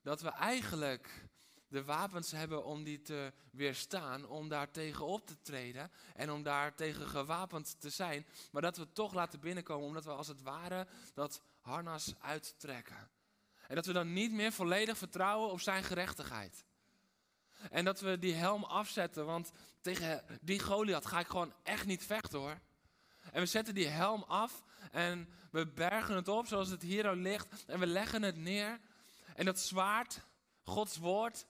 dat 0.03 0.21
we 0.21 0.29
eigenlijk 0.29 1.29
de 1.73 1.85
wapens 1.85 2.31
hebben 2.31 2.65
om 2.65 2.85
die 2.85 3.03
te 3.03 3.33
weerstaan, 3.51 4.29
om 4.29 4.49
daar 4.49 4.71
tegen 4.71 5.07
op 5.07 5.27
te 5.27 5.37
treden 5.43 5.91
en 6.15 6.31
om 6.31 6.43
daar 6.43 6.75
tegen 6.75 7.09
gewapend 7.09 7.81
te 7.81 7.91
zijn, 7.91 8.27
maar 8.51 8.63
dat 8.63 8.77
we 8.77 8.93
toch 8.93 9.15
laten 9.15 9.41
binnenkomen, 9.41 9.87
omdat 9.87 10.05
we 10.05 10.11
als 10.11 10.29
het 10.29 10.43
ware 10.43 10.87
dat 11.15 11.43
harnas 11.61 12.15
uittrekken. 12.21 13.11
En 13.69 13.75
dat 13.75 13.87
we 13.87 13.93
dan 13.93 14.13
niet 14.13 14.33
meer 14.33 14.53
volledig 14.53 14.99
vertrouwen 14.99 15.51
op 15.51 15.61
zijn 15.61 15.85
gerechtigheid. 15.85 16.65
En 17.71 17.85
dat 17.85 18.01
we 18.01 18.19
die 18.19 18.35
helm 18.35 18.65
afzetten, 18.65 19.27
want 19.27 19.51
tegen 19.81 20.25
die 20.41 20.61
Goliath 20.61 21.07
ga 21.07 21.21
ik 21.21 21.27
gewoon 21.27 21.55
echt 21.63 21.87
niet 21.87 22.05
vechten 22.05 22.39
hoor. 22.39 22.59
En 23.33 23.41
we 23.41 23.47
zetten 23.47 23.75
die 23.75 23.87
helm 23.87 24.23
af 24.23 24.63
en 24.91 25.29
we 25.51 25.67
bergen 25.67 26.17
het 26.17 26.29
op 26.29 26.47
zoals 26.47 26.69
het 26.69 26.83
hier 26.83 27.09
al 27.09 27.15
ligt 27.15 27.65
en 27.67 27.79
we 27.79 27.87
leggen 27.87 28.23
het 28.23 28.37
neer. 28.37 28.81
En 29.35 29.45
dat 29.45 29.61
zwaard, 29.61 30.21
Gods 30.63 30.97
woord, 30.97 31.47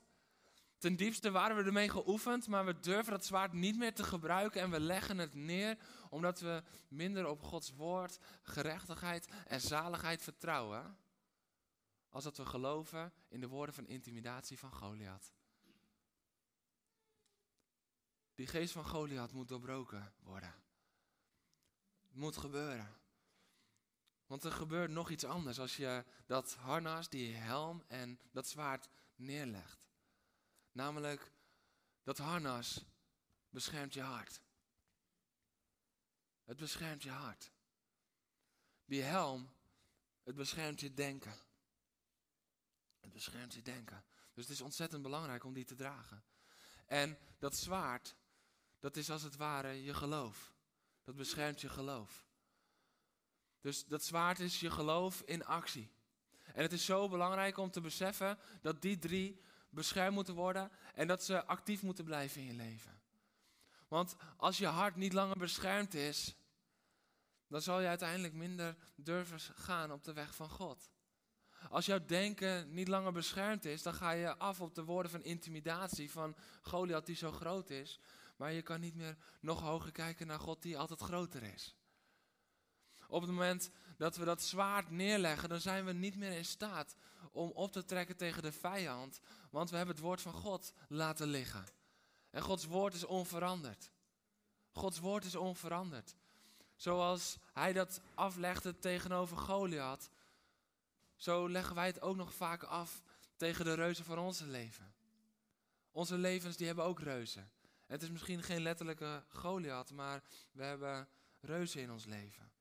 ten 0.83 0.97
diepste 0.97 1.31
waren 1.31 1.57
we 1.57 1.63
ermee 1.63 1.89
geoefend, 1.89 2.47
maar 2.47 2.65
we 2.65 2.81
durven 2.81 3.13
dat 3.13 3.25
zwaard 3.25 3.53
niet 3.53 3.77
meer 3.77 3.95
te 3.95 4.05
gebruiken 4.05 4.61
en 4.61 4.71
we 4.71 4.81
leggen 4.81 5.19
het 5.19 5.35
neer 5.35 5.79
omdat 6.11 6.41
we 6.41 6.63
minder 6.89 7.27
op 7.27 7.43
Gods 7.43 7.73
woord, 7.75 8.19
gerechtigheid 8.43 9.29
en 9.47 9.61
zaligheid 9.61 10.23
vertrouwen. 10.23 10.97
Als 12.09 12.25
dat 12.25 12.37
we 12.37 12.47
geloven 12.47 13.13
in 13.29 13.41
de 13.41 13.49
woorden 13.49 13.75
van 13.75 13.87
intimidatie 13.87 14.59
van 14.59 14.73
Goliath. 14.73 15.33
Die 18.35 18.47
geest 18.47 18.73
van 18.73 18.85
Goliath 18.85 19.33
moet 19.33 19.49
doorbroken 19.49 20.13
worden. 20.23 20.55
Het 22.03 22.15
moet 22.15 22.37
gebeuren. 22.37 22.97
Want 24.27 24.45
er 24.45 24.53
gebeurt 24.53 24.91
nog 24.91 25.11
iets 25.11 25.25
anders 25.25 25.61
als 25.61 25.77
je 25.77 26.05
dat 26.27 26.55
harnas, 26.55 27.09
die 27.09 27.35
helm 27.35 27.83
en 27.89 28.19
dat 28.33 28.49
zwaard 28.49 28.89
neerlegt. 29.17 29.92
Namelijk, 30.73 31.33
dat 32.03 32.19
harnas 32.19 32.85
beschermt 33.51 33.95
je 33.95 34.03
hart. 34.03 34.41
Het 36.45 36.57
beschermt 36.57 37.03
je 37.03 37.11
hart. 37.11 37.51
Die 38.85 39.03
helm, 39.03 39.53
het 40.23 40.35
beschermt 40.35 40.81
je 40.81 40.95
denken. 40.95 41.35
Het 43.01 43.13
beschermt 43.13 43.55
je 43.55 43.63
denken. 43.63 44.05
Dus 44.33 44.45
het 44.45 44.53
is 44.53 44.61
ontzettend 44.61 45.03
belangrijk 45.03 45.45
om 45.45 45.53
die 45.53 45.65
te 45.65 45.75
dragen. 45.75 46.25
En 46.87 47.19
dat 47.39 47.57
zwaard, 47.57 48.17
dat 48.79 48.97
is 48.97 49.11
als 49.11 49.23
het 49.23 49.37
ware 49.37 49.83
je 49.83 49.95
geloof. 49.95 50.53
Dat 51.05 51.17
beschermt 51.17 51.61
je 51.61 51.69
geloof. 51.69 52.27
Dus 53.61 53.85
dat 53.85 54.05
zwaard 54.05 54.41
is 54.41 54.61
je 54.61 54.71
geloof 54.71 55.21
in 55.21 55.45
actie. 55.45 55.91
En 56.55 56.63
het 56.63 56.73
is 56.73 56.85
zo 56.85 57.09
belangrijk 57.09 57.57
om 57.57 57.71
te 57.71 57.81
beseffen 57.81 58.39
dat 58.61 58.83
die 58.83 58.99
drie 58.99 59.41
beschermd 59.73 60.15
moeten 60.15 60.35
worden 60.35 60.71
en 60.95 61.07
dat 61.07 61.25
ze 61.25 61.45
actief 61.45 61.83
moeten 61.83 62.05
blijven 62.05 62.41
in 62.41 62.47
je 62.47 62.55
leven. 62.55 63.01
Want 63.89 64.17
als 64.37 64.59
je 64.59 64.67
hart 64.67 64.97
niet 64.97 65.13
langer 65.13 65.39
beschermd 65.39 65.95
is, 65.95 66.37
dan 67.49 67.63
zal 67.63 67.81
je 67.81 67.89
uiteindelijk 67.89 68.35
minder 68.35 68.77
durven 68.97 69.41
gaan 69.41 69.93
op 69.93 70.05
de 70.05 70.13
weg 70.13 70.35
van 70.35 70.49
God. 70.49 70.91
Als 71.69 71.87
jouw 71.87 72.05
denken 72.05 72.75
niet 72.75 72.89
langer 72.89 73.13
beschermd 73.13 73.65
is, 73.65 73.83
dan 73.83 73.95
ga 73.95 74.11
je 74.11 74.37
af 74.37 74.61
op 74.61 74.75
de 74.75 74.85
woorden 74.85 75.11
van 75.11 75.25
intimidatie 75.25 76.11
van 76.11 76.37
Goliath 76.63 77.07
die 77.07 77.17
zo 77.17 77.33
groot 77.33 77.71
is. 77.71 78.01
Maar 78.37 78.53
je 78.53 78.63
kan 78.63 78.81
niet 78.81 78.95
meer 78.95 79.17
nog 79.41 79.61
hoger 79.61 79.93
kijken 79.93 80.27
naar 80.27 80.39
God 80.39 80.63
die 80.63 80.79
altijd 80.79 81.01
groter 81.01 81.43
is. 81.43 81.77
Op 83.09 83.21
het 83.21 83.31
moment 83.31 83.71
dat 83.97 84.17
we 84.17 84.25
dat 84.25 84.43
zwaard 84.43 84.91
neerleggen, 84.91 85.49
dan 85.49 85.61
zijn 85.61 85.85
we 85.85 85.93
niet 85.93 86.17
meer 86.17 86.33
in 86.33 86.45
staat 86.45 86.97
om 87.33 87.51
op 87.51 87.73
te 87.73 87.85
trekken 87.85 88.17
tegen 88.17 88.43
de 88.43 88.53
vijand. 88.53 89.21
Want 89.51 89.71
we 89.71 89.77
hebben 89.77 89.95
het 89.95 90.05
woord 90.05 90.21
van 90.21 90.33
God 90.33 90.73
laten 90.89 91.27
liggen. 91.27 91.65
En 92.31 92.43
Gods 92.43 92.65
woord 92.67 92.95
is 92.95 93.05
onveranderd. 93.05 93.91
Gods 94.73 94.99
woord 94.99 95.25
is 95.25 95.35
onveranderd. 95.35 96.15
Zoals 96.77 97.39
hij 97.53 97.73
dat 97.73 98.01
aflegde 98.15 98.79
tegenover 98.79 99.37
Goliath, 99.37 100.11
zo 101.17 101.51
leggen 101.51 101.75
wij 101.75 101.87
het 101.87 102.01
ook 102.01 102.17
nog 102.17 102.35
vaak 102.35 102.63
af 102.63 103.03
tegen 103.37 103.65
de 103.65 103.75
reuzen 103.75 104.05
van 104.05 104.19
onze 104.19 104.47
leven. 104.47 104.95
Onze 105.91 106.19
levens 106.19 106.57
die 106.57 106.67
hebben 106.67 106.85
ook 106.85 107.01
reuzen. 107.01 107.51
Het 107.87 108.03
is 108.03 108.11
misschien 108.11 108.43
geen 108.43 108.63
letterlijke 108.63 109.25
Goliath, 109.29 109.91
maar 109.91 110.23
we 110.53 110.63
hebben 110.63 111.09
reuzen 111.41 111.81
in 111.81 111.91
ons 111.91 112.05
leven. 112.05 112.53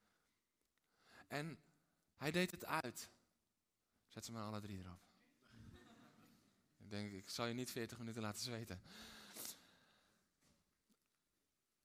En 1.27 1.59
hij 2.15 2.31
deed 2.31 2.51
het 2.51 2.65
uit. 2.65 3.09
Zet 4.11 4.25
ze 4.25 4.31
maar 4.31 4.43
alle 4.43 4.61
drie 4.61 4.79
erop. 4.79 5.01
ik 6.77 6.89
denk, 6.89 7.11
ik 7.11 7.29
zal 7.29 7.45
je 7.45 7.53
niet 7.53 7.71
40 7.71 7.97
minuten 7.97 8.21
laten 8.21 8.41
zweten. 8.41 8.81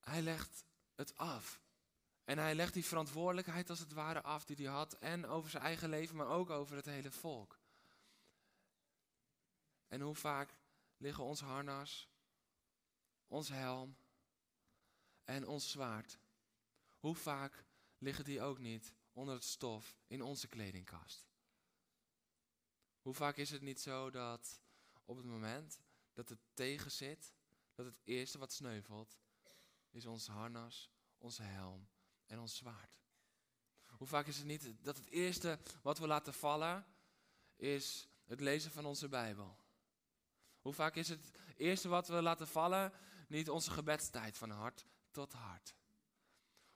Hij 0.00 0.23
legt 0.23 0.64
het 0.95 1.16
af. 1.16 1.61
En 2.25 2.38
hij 2.38 2.54
legt 2.54 2.75
die 2.75 2.85
verantwoordelijkheid 2.85 3.71
als 3.71 3.78
het 3.78 3.92
ware 3.92 4.23
af 4.23 4.45
die 4.45 4.56
hij 4.56 4.75
had. 4.75 4.92
En 4.92 5.26
over 5.26 5.50
zijn 5.50 5.62
eigen 5.62 5.88
leven, 5.88 6.16
maar 6.16 6.28
ook 6.28 6.50
over 6.50 6.76
het 6.76 6.85
hele 6.85 7.11
volk. 7.11 7.59
En 9.88 10.00
hoe 10.00 10.14
vaak 10.14 10.54
liggen 10.97 11.25
ons 11.25 11.40
harnas, 11.40 12.09
ons 13.26 13.49
helm 13.49 13.97
en 15.25 15.47
ons 15.47 15.71
zwaard. 15.71 16.18
Hoe 16.99 17.14
vaak 17.14 17.64
liggen 17.99 18.25
die 18.25 18.42
ook 18.42 18.59
niet 18.59 18.92
onder 19.12 19.35
het 19.35 19.45
stof 19.45 19.97
in 20.06 20.23
onze 20.23 20.49
kledingkast? 20.49 21.25
Hoe 23.06 23.14
vaak 23.14 23.36
is 23.36 23.50
het 23.50 23.62
niet 23.62 23.80
zo 23.80 24.10
dat 24.10 24.60
op 25.04 25.16
het 25.16 25.26
moment 25.26 25.80
dat 26.12 26.28
het 26.28 26.38
tegen 26.54 26.90
zit, 26.90 27.32
dat 27.75 27.86
het 27.86 28.00
eerste 28.04 28.38
wat 28.38 28.52
sneuvelt, 28.52 29.18
is 29.90 30.06
ons 30.06 30.26
harnas, 30.26 30.90
onze 31.18 31.42
helm 31.42 31.88
en 32.26 32.38
ons 32.38 32.56
zwaard. 32.56 33.00
Hoe 33.86 34.06
vaak 34.06 34.26
is 34.26 34.36
het 34.36 34.46
niet 34.46 34.75
dat 34.84 34.96
het 34.96 35.10
eerste 35.10 35.58
wat 35.82 35.98
we 35.98 36.06
laten 36.06 36.34
vallen, 36.34 36.86
is 37.56 38.08
het 38.25 38.40
lezen 38.40 38.70
van 38.70 38.84
onze 38.84 39.08
Bijbel. 39.08 39.58
Hoe 40.60 40.75
vaak 40.75 40.96
is 40.96 41.08
het 41.08 41.30
eerste 41.56 41.88
wat 41.88 42.08
we 42.08 42.22
laten 42.22 42.48
vallen, 42.48 42.92
niet 43.28 43.50
onze 43.50 43.70
gebedstijd 43.70 44.38
van 44.38 44.50
hart 44.50 44.86
tot 45.10 45.32
hart. 45.32 45.75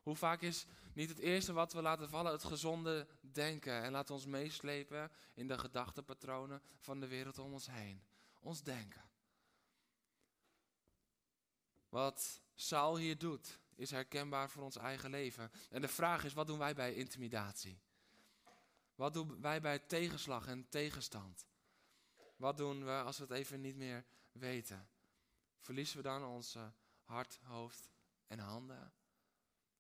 Hoe 0.02 0.16
vaak 0.16 0.42
is 0.42 0.66
niet 0.92 1.08
het 1.08 1.18
eerste 1.18 1.52
wat 1.52 1.72
we 1.72 1.82
laten 1.82 2.08
vallen 2.08 2.32
het 2.32 2.44
gezonde 2.44 3.06
denken 3.20 3.82
en 3.82 3.92
laten 3.92 4.14
ons 4.14 4.26
meeslepen 4.26 5.10
in 5.34 5.46
de 5.46 5.58
gedachtepatronen 5.58 6.62
van 6.78 7.00
de 7.00 7.06
wereld 7.06 7.38
om 7.38 7.52
ons 7.52 7.66
heen. 7.66 8.02
Ons 8.40 8.62
denken. 8.62 9.10
Wat 11.88 12.40
Saul 12.54 12.96
hier 12.96 13.18
doet, 13.18 13.58
is 13.74 13.90
herkenbaar 13.90 14.50
voor 14.50 14.62
ons 14.62 14.76
eigen 14.76 15.10
leven. 15.10 15.50
En 15.70 15.80
de 15.80 15.88
vraag 15.88 16.24
is, 16.24 16.32
wat 16.32 16.46
doen 16.46 16.58
wij 16.58 16.74
bij 16.74 16.94
intimidatie? 16.94 17.80
Wat 18.94 19.14
doen 19.14 19.40
wij 19.40 19.60
bij 19.60 19.78
tegenslag 19.78 20.46
en 20.46 20.68
tegenstand? 20.68 21.46
Wat 22.36 22.56
doen 22.56 22.84
we 22.84 23.02
als 23.04 23.18
we 23.18 23.22
het 23.22 23.32
even 23.32 23.60
niet 23.60 23.76
meer 23.76 24.04
weten? 24.32 24.88
Verliezen 25.58 25.96
we 25.96 26.02
dan 26.02 26.24
onze 26.24 26.72
hart, 27.02 27.38
hoofd 27.42 27.90
en 28.26 28.38
handen? 28.38 28.92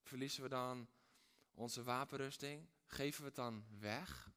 Verliezen 0.02 0.42
we 0.42 0.48
dan 0.48 0.88
onze 1.54 1.82
wapenrusting? 1.82 2.68
Geven 2.86 3.20
we 3.20 3.26
het 3.26 3.36
dan 3.36 3.64
weg? 3.78 4.30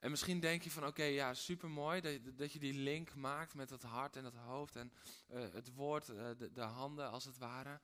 En 0.00 0.10
misschien 0.10 0.40
denk 0.40 0.62
je 0.62 0.70
van 0.70 0.86
oké, 0.86 1.02
ja, 1.02 1.34
supermooi 1.34 2.00
dat, 2.00 2.38
dat 2.38 2.52
je 2.52 2.58
die 2.58 2.74
link 2.74 3.14
maakt 3.14 3.54
met 3.54 3.70
het 3.70 3.82
hart 3.82 4.16
en 4.16 4.24
het 4.24 4.34
hoofd 4.34 4.76
en 4.76 4.92
uh, 5.30 5.52
het 5.52 5.74
woord, 5.74 6.08
uh, 6.08 6.28
de, 6.38 6.52
de, 6.52 6.60
handen 6.60 7.10
als 7.10 7.24
het 7.24 7.38
ware. 7.38 7.80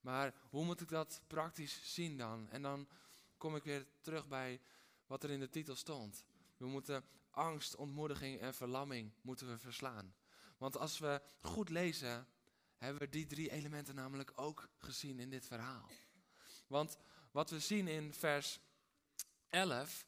Maar 0.00 0.34
hoe 0.50 0.64
moet 0.64 0.80
ik 0.80 0.88
dat 0.88 1.22
praktisch 1.26 1.94
zien 1.94 2.16
dan? 2.16 2.48
En 2.50 2.62
dan 2.62 2.88
kom 3.36 3.56
ik 3.56 3.62
weer 3.62 3.86
terug 4.00 4.28
bij 4.28 4.60
wat 5.06 5.24
er 5.24 5.30
in 5.30 5.40
de 5.40 5.48
titel 5.48 5.76
stond. 5.76 6.24
We 6.56 6.66
moeten 6.66 7.04
angst, 7.30 7.76
ontmoediging 7.76 8.40
en 8.40 8.54
verlamming 8.54 9.12
moeten 9.20 9.48
we 9.48 9.58
verslaan. 9.58 10.14
Want 10.58 10.76
als 10.76 10.98
we 10.98 11.22
goed 11.40 11.68
lezen, 11.68 12.26
hebben 12.84 13.02
we 13.02 13.08
die 13.08 13.26
drie 13.26 13.50
elementen 13.50 13.94
namelijk 13.94 14.32
ook 14.34 14.68
gezien 14.78 15.18
in 15.18 15.30
dit 15.30 15.46
verhaal. 15.46 15.88
Want 16.66 16.96
wat 17.30 17.50
we 17.50 17.60
zien 17.60 17.88
in 17.88 18.12
vers 18.12 18.60
11 19.48 20.06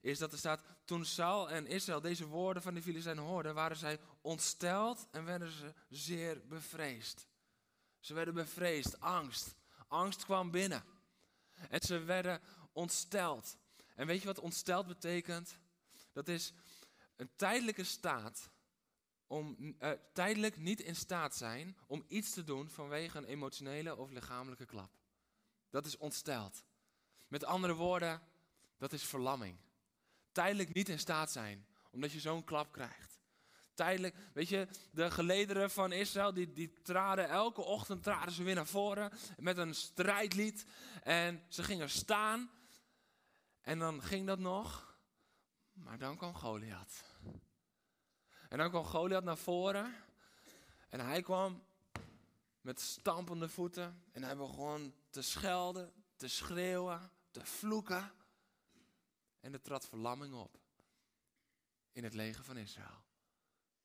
is 0.00 0.18
dat 0.18 0.32
er 0.32 0.38
staat, 0.38 0.62
toen 0.84 1.04
Saul 1.04 1.50
en 1.50 1.66
Israël 1.66 2.00
deze 2.00 2.26
woorden 2.26 2.62
van 2.62 2.74
de 2.74 2.82
Filistijnen 2.82 3.24
hoorden, 3.24 3.54
waren 3.54 3.76
zij 3.76 3.98
ontsteld 4.20 5.06
en 5.10 5.24
werden 5.24 5.50
ze 5.50 5.74
zeer 5.88 6.46
bevreesd. 6.46 7.26
Ze 8.00 8.14
werden 8.14 8.34
bevreesd, 8.34 9.00
angst. 9.00 9.54
Angst 9.88 10.24
kwam 10.24 10.50
binnen. 10.50 10.84
En 11.68 11.80
ze 11.80 11.98
werden 11.98 12.40
ontsteld. 12.72 13.56
En 13.94 14.06
weet 14.06 14.20
je 14.20 14.26
wat 14.26 14.38
ontsteld 14.38 14.86
betekent? 14.86 15.58
Dat 16.12 16.28
is 16.28 16.52
een 17.16 17.30
tijdelijke 17.36 17.84
staat 17.84 18.50
om 19.30 19.56
uh, 19.58 19.90
tijdelijk 20.12 20.56
niet 20.56 20.80
in 20.80 20.96
staat 20.96 21.36
zijn 21.36 21.76
om 21.86 22.04
iets 22.08 22.30
te 22.30 22.44
doen 22.44 22.70
vanwege 22.70 23.18
een 23.18 23.24
emotionele 23.24 23.96
of 23.96 24.10
lichamelijke 24.10 24.66
klap. 24.66 24.90
Dat 25.68 25.86
is 25.86 25.96
ontsteld. 25.96 26.64
Met 27.28 27.44
andere 27.44 27.74
woorden, 27.74 28.22
dat 28.78 28.92
is 28.92 29.02
verlamming. 29.02 29.56
Tijdelijk 30.32 30.72
niet 30.72 30.88
in 30.88 30.98
staat 30.98 31.30
zijn, 31.30 31.66
omdat 31.90 32.12
je 32.12 32.20
zo'n 32.20 32.44
klap 32.44 32.72
krijgt. 32.72 33.20
Tijdelijk, 33.74 34.16
weet 34.32 34.48
je, 34.48 34.68
de 34.90 35.10
gelederen 35.10 35.70
van 35.70 35.92
Israël, 35.92 36.32
die, 36.32 36.52
die 36.52 36.72
traden 36.82 37.28
elke 37.28 37.62
ochtend 37.62 38.02
traden 38.02 38.34
ze 38.34 38.42
weer 38.42 38.54
naar 38.54 38.66
voren 38.66 39.12
met 39.38 39.56
een 39.56 39.74
strijdlied. 39.74 40.64
En 41.02 41.42
ze 41.48 41.62
gingen 41.62 41.90
staan. 41.90 42.50
En 43.60 43.78
dan 43.78 44.02
ging 44.02 44.26
dat 44.26 44.38
nog. 44.38 44.96
Maar 45.72 45.98
dan 45.98 46.16
kwam 46.16 46.34
Goliath. 46.34 47.09
En 48.50 48.58
dan 48.58 48.70
kwam 48.70 48.84
Goliath 48.84 49.24
naar 49.24 49.38
voren. 49.38 49.94
En 50.88 51.00
hij 51.00 51.22
kwam 51.22 51.62
met 52.60 52.80
stampende 52.80 53.48
voeten. 53.48 54.02
En 54.12 54.22
hij 54.22 54.36
begon 54.36 54.94
te 55.10 55.22
schelden, 55.22 55.92
te 56.16 56.28
schreeuwen, 56.28 57.10
te 57.30 57.44
vloeken. 57.44 58.12
En 59.40 59.52
er 59.52 59.60
trad 59.60 59.86
verlamming 59.86 60.34
op 60.34 60.58
in 61.92 62.04
het 62.04 62.14
leger 62.14 62.44
van 62.44 62.56
Israël. 62.56 63.04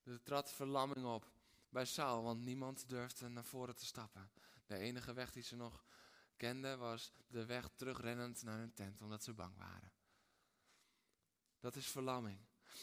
Er 0.04 0.22
trad 0.24 0.52
verlamming 0.52 1.06
op 1.06 1.32
bij 1.70 1.86
Saul, 1.86 2.24
want 2.24 2.42
niemand 2.42 2.90
durfde 2.90 3.28
naar 3.28 3.46
voren 3.46 3.76
te 3.76 3.86
stappen. 3.86 4.32
De 4.66 4.78
enige 4.78 5.14
weg 5.14 5.32
die 5.32 5.44
ze 5.44 5.56
nog 5.56 5.86
kenden 6.38 6.80
was 6.80 7.12
de 7.28 7.46
weg 7.46 7.70
terugrennend 7.76 8.44
naar 8.44 8.58
hun 8.58 8.74
tent, 8.74 9.02
omdat 9.02 9.24
ze 9.24 9.34
bang 9.34 9.58
waren. 9.58 9.92
Dat 11.60 11.76
is 11.76 11.88
verlamming. 11.88 12.40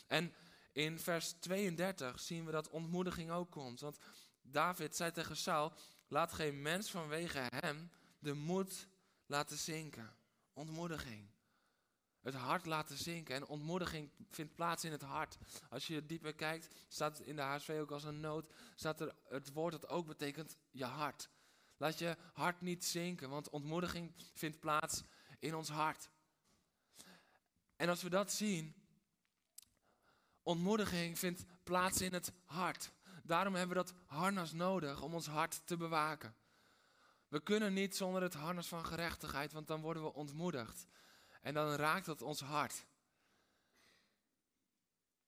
En 0.06 0.34
in 0.72 0.98
vers 0.98 1.32
32 1.32 2.20
zien 2.20 2.44
we 2.44 2.52
dat 2.52 2.70
ontmoediging 2.70 3.30
ook 3.30 3.50
komt. 3.50 3.80
Want 3.80 3.98
David 4.42 4.96
zei 4.96 5.12
tegen 5.12 5.36
Saul, 5.36 5.72
laat 6.08 6.32
geen 6.32 6.62
mens 6.62 6.90
vanwege 6.90 7.46
hem 7.48 7.90
de 8.18 8.34
moed 8.34 8.86
laten 9.26 9.56
zinken. 9.56 10.16
Ontmoediging. 10.52 11.30
Het 12.20 12.34
hart 12.34 12.66
laten 12.66 12.96
zinken. 12.96 13.34
En 13.34 13.46
ontmoediging 13.46 14.10
vindt 14.30 14.54
plaats 14.54 14.84
in 14.84 14.92
het 14.92 15.02
hart. 15.02 15.38
Als 15.70 15.86
je 15.86 16.06
dieper 16.06 16.34
kijkt, 16.34 16.68
staat 16.88 17.20
in 17.20 17.36
de 17.36 17.42
HSV 17.42 17.78
ook 17.80 17.90
als 17.90 18.04
een 18.04 18.20
noot, 18.20 18.52
staat 18.74 19.00
er 19.00 19.14
het 19.28 19.52
woord 19.52 19.72
dat 19.72 19.88
ook 19.88 20.06
betekent 20.06 20.56
je 20.70 20.84
hart. 20.84 21.28
Laat 21.76 21.98
je 21.98 22.16
hart 22.32 22.60
niet 22.60 22.84
zinken, 22.84 23.30
want 23.30 23.50
ontmoediging 23.50 24.12
vindt 24.34 24.60
plaats 24.60 25.02
in 25.38 25.54
ons 25.54 25.68
hart. 25.68 26.08
En 27.76 27.88
als 27.88 28.02
we 28.02 28.10
dat 28.10 28.32
zien, 28.32 28.81
ontmoediging 30.42 31.18
vindt 31.18 31.44
plaats 31.62 32.00
in 32.00 32.12
het 32.12 32.32
hart. 32.44 32.92
Daarom 33.22 33.54
hebben 33.54 33.76
we 33.76 33.82
dat 33.84 33.94
harnas 34.06 34.52
nodig 34.52 35.02
om 35.02 35.14
ons 35.14 35.26
hart 35.26 35.66
te 35.66 35.76
bewaken. 35.76 36.34
We 37.28 37.40
kunnen 37.40 37.72
niet 37.72 37.96
zonder 37.96 38.22
het 38.22 38.34
harnas 38.34 38.68
van 38.68 38.84
gerechtigheid, 38.84 39.52
want 39.52 39.66
dan 39.66 39.80
worden 39.80 40.02
we 40.02 40.12
ontmoedigd. 40.12 40.86
En 41.40 41.54
dan 41.54 41.74
raakt 41.74 42.06
dat 42.06 42.22
ons 42.22 42.40
hart. 42.40 42.86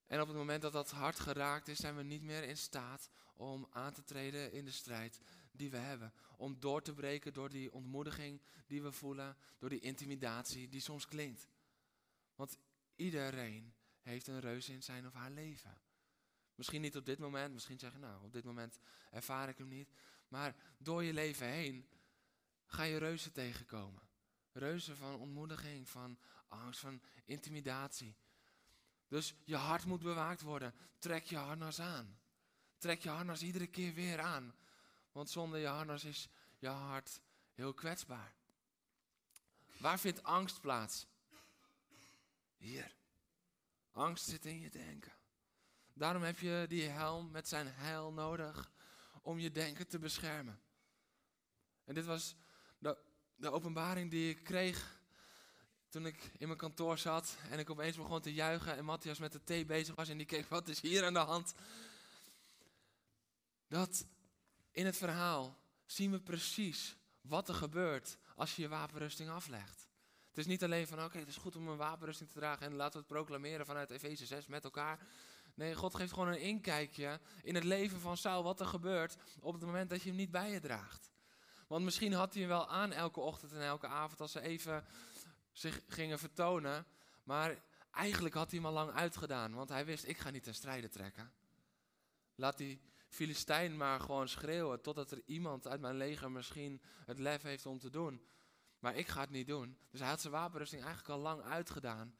En 0.06 0.20
op 0.20 0.26
het 0.26 0.36
moment 0.36 0.62
dat 0.62 0.72
dat 0.72 0.90
hart 0.90 1.20
geraakt 1.20 1.68
is, 1.68 1.78
zijn 1.78 1.96
we 1.96 2.02
niet 2.02 2.22
meer 2.22 2.42
in 2.42 2.56
staat 2.56 3.10
om 3.34 3.66
aan 3.70 3.92
te 3.92 4.04
treden 4.04 4.52
in 4.52 4.64
de 4.64 4.70
strijd 4.70 5.20
die 5.52 5.70
we 5.70 5.76
hebben. 5.76 6.12
Om 6.36 6.60
door 6.60 6.82
te 6.82 6.94
breken 6.94 7.32
door 7.32 7.48
die 7.48 7.72
ontmoediging 7.72 8.40
die 8.66 8.82
we 8.82 8.92
voelen, 8.92 9.36
door 9.58 9.68
die 9.68 9.80
intimidatie 9.80 10.68
die 10.68 10.80
soms 10.80 11.06
klinkt. 11.06 11.48
Want 12.34 12.58
iedereen 12.96 13.74
heeft 14.04 14.26
een 14.26 14.40
reus 14.40 14.68
in 14.68 14.82
zijn 14.82 15.06
of 15.06 15.12
haar 15.12 15.30
leven. 15.30 15.78
Misschien 16.54 16.80
niet 16.80 16.96
op 16.96 17.04
dit 17.04 17.18
moment, 17.18 17.52
misschien 17.52 17.78
zeg 17.78 17.92
je 17.92 17.98
nou, 17.98 18.24
op 18.24 18.32
dit 18.32 18.44
moment 18.44 18.78
ervaar 19.10 19.48
ik 19.48 19.58
hem 19.58 19.68
niet. 19.68 19.92
Maar 20.28 20.54
door 20.78 21.02
je 21.02 21.12
leven 21.12 21.46
heen 21.46 21.88
ga 22.66 22.82
je 22.82 22.96
reuzen 22.96 23.32
tegenkomen. 23.32 24.02
Reuzen 24.52 24.96
van 24.96 25.20
ontmoediging, 25.20 25.88
van 25.88 26.18
angst, 26.48 26.80
van 26.80 27.02
intimidatie. 27.24 28.16
Dus 29.08 29.34
je 29.44 29.56
hart 29.56 29.84
moet 29.84 30.02
bewaakt 30.02 30.40
worden. 30.40 30.74
Trek 30.98 31.24
je 31.24 31.36
harnas 31.36 31.80
aan. 31.80 32.18
Trek 32.78 33.02
je 33.02 33.08
harnas 33.08 33.42
iedere 33.42 33.66
keer 33.66 33.94
weer 33.94 34.20
aan. 34.20 34.54
Want 35.12 35.30
zonder 35.30 35.60
je 35.60 35.66
harnas 35.66 36.04
is 36.04 36.28
je 36.58 36.68
hart 36.68 37.20
heel 37.52 37.74
kwetsbaar. 37.74 38.34
Waar 39.78 39.98
vindt 39.98 40.22
angst 40.22 40.60
plaats? 40.60 41.06
Hier. 42.56 42.94
Angst 43.94 44.24
zit 44.24 44.44
in 44.44 44.60
je 44.60 44.70
denken. 44.70 45.12
Daarom 45.92 46.22
heb 46.22 46.38
je 46.38 46.64
die 46.68 46.88
helm 46.88 47.30
met 47.30 47.48
zijn 47.48 47.66
heil 47.66 48.12
nodig 48.12 48.72
om 49.22 49.38
je 49.38 49.50
denken 49.50 49.88
te 49.88 49.98
beschermen. 49.98 50.60
En 51.84 51.94
dit 51.94 52.04
was 52.04 52.36
de, 52.78 52.98
de 53.36 53.50
openbaring 53.50 54.10
die 54.10 54.30
ik 54.30 54.44
kreeg 54.44 55.02
toen 55.88 56.06
ik 56.06 56.30
in 56.38 56.46
mijn 56.46 56.58
kantoor 56.58 56.98
zat 56.98 57.36
en 57.50 57.58
ik 57.58 57.70
opeens 57.70 57.96
begon 57.96 58.20
te 58.20 58.32
juichen 58.32 58.76
en 58.76 58.84
Matthias 58.84 59.18
met 59.18 59.32
de 59.32 59.44
thee 59.44 59.64
bezig 59.64 59.94
was 59.94 60.08
en 60.08 60.16
die 60.16 60.26
keek, 60.26 60.48
wat 60.48 60.68
is 60.68 60.80
hier 60.80 61.04
aan 61.04 61.12
de 61.12 61.18
hand? 61.18 61.54
Dat 63.68 64.06
in 64.70 64.86
het 64.86 64.96
verhaal 64.96 65.58
zien 65.86 66.10
we 66.10 66.20
precies 66.20 66.96
wat 67.20 67.48
er 67.48 67.54
gebeurt 67.54 68.18
als 68.36 68.56
je 68.56 68.62
je 68.62 68.68
wapenrusting 68.68 69.30
aflegt. 69.30 69.83
Het 70.34 70.44
is 70.44 70.50
niet 70.50 70.64
alleen 70.64 70.86
van, 70.86 71.04
oké, 71.04 71.18
het 71.18 71.28
is 71.28 71.36
goed 71.36 71.56
om 71.56 71.68
een 71.68 71.76
wapenrusting 71.76 72.30
te 72.30 72.38
dragen 72.38 72.66
en 72.66 72.74
laten 72.74 72.92
we 72.92 72.98
het 72.98 73.06
proclameren 73.06 73.66
vanuit 73.66 73.90
Efeze 73.90 74.26
6 74.26 74.46
met 74.46 74.64
elkaar. 74.64 75.06
Nee, 75.54 75.74
God 75.74 75.94
geeft 75.94 76.12
gewoon 76.12 76.28
een 76.28 76.40
inkijkje 76.40 77.20
in 77.42 77.54
het 77.54 77.64
leven 77.64 78.00
van 78.00 78.16
Saul, 78.16 78.42
wat 78.42 78.60
er 78.60 78.66
gebeurt 78.66 79.16
op 79.40 79.52
het 79.52 79.62
moment 79.62 79.90
dat 79.90 80.02
je 80.02 80.08
hem 80.08 80.18
niet 80.18 80.30
bij 80.30 80.50
je 80.50 80.60
draagt. 80.60 81.10
Want 81.66 81.84
misschien 81.84 82.12
had 82.12 82.32
hij 82.32 82.42
hem 82.42 82.50
wel 82.50 82.68
aan 82.68 82.92
elke 82.92 83.20
ochtend 83.20 83.52
en 83.52 83.62
elke 83.62 83.86
avond 83.86 84.20
als 84.20 84.32
ze 84.32 84.40
even 84.40 84.84
zich 85.52 85.80
gingen 85.88 86.18
vertonen. 86.18 86.86
Maar 87.24 87.62
eigenlijk 87.90 88.34
had 88.34 88.50
hij 88.50 88.58
hem 88.58 88.68
al 88.68 88.74
lang 88.74 88.92
uitgedaan, 88.92 89.54
want 89.54 89.68
hij 89.68 89.84
wist, 89.84 90.04
ik 90.04 90.18
ga 90.18 90.30
niet 90.30 90.42
ten 90.42 90.54
strijde 90.54 90.88
trekken. 90.88 91.32
Laat 92.34 92.56
die 92.56 92.80
Filistijn 93.08 93.76
maar 93.76 94.00
gewoon 94.00 94.28
schreeuwen 94.28 94.80
totdat 94.80 95.10
er 95.10 95.22
iemand 95.24 95.66
uit 95.66 95.80
mijn 95.80 95.96
leger 95.96 96.30
misschien 96.30 96.82
het 97.04 97.18
lef 97.18 97.42
heeft 97.42 97.66
om 97.66 97.78
te 97.78 97.90
doen. 97.90 98.26
Maar 98.84 98.96
ik 98.96 99.08
ga 99.08 99.20
het 99.20 99.30
niet 99.30 99.46
doen. 99.46 99.78
Dus 99.90 100.00
hij 100.00 100.08
had 100.08 100.20
zijn 100.20 100.32
wapenrusting 100.32 100.82
eigenlijk 100.82 101.12
al 101.12 101.20
lang 101.20 101.42
uitgedaan. 101.42 102.16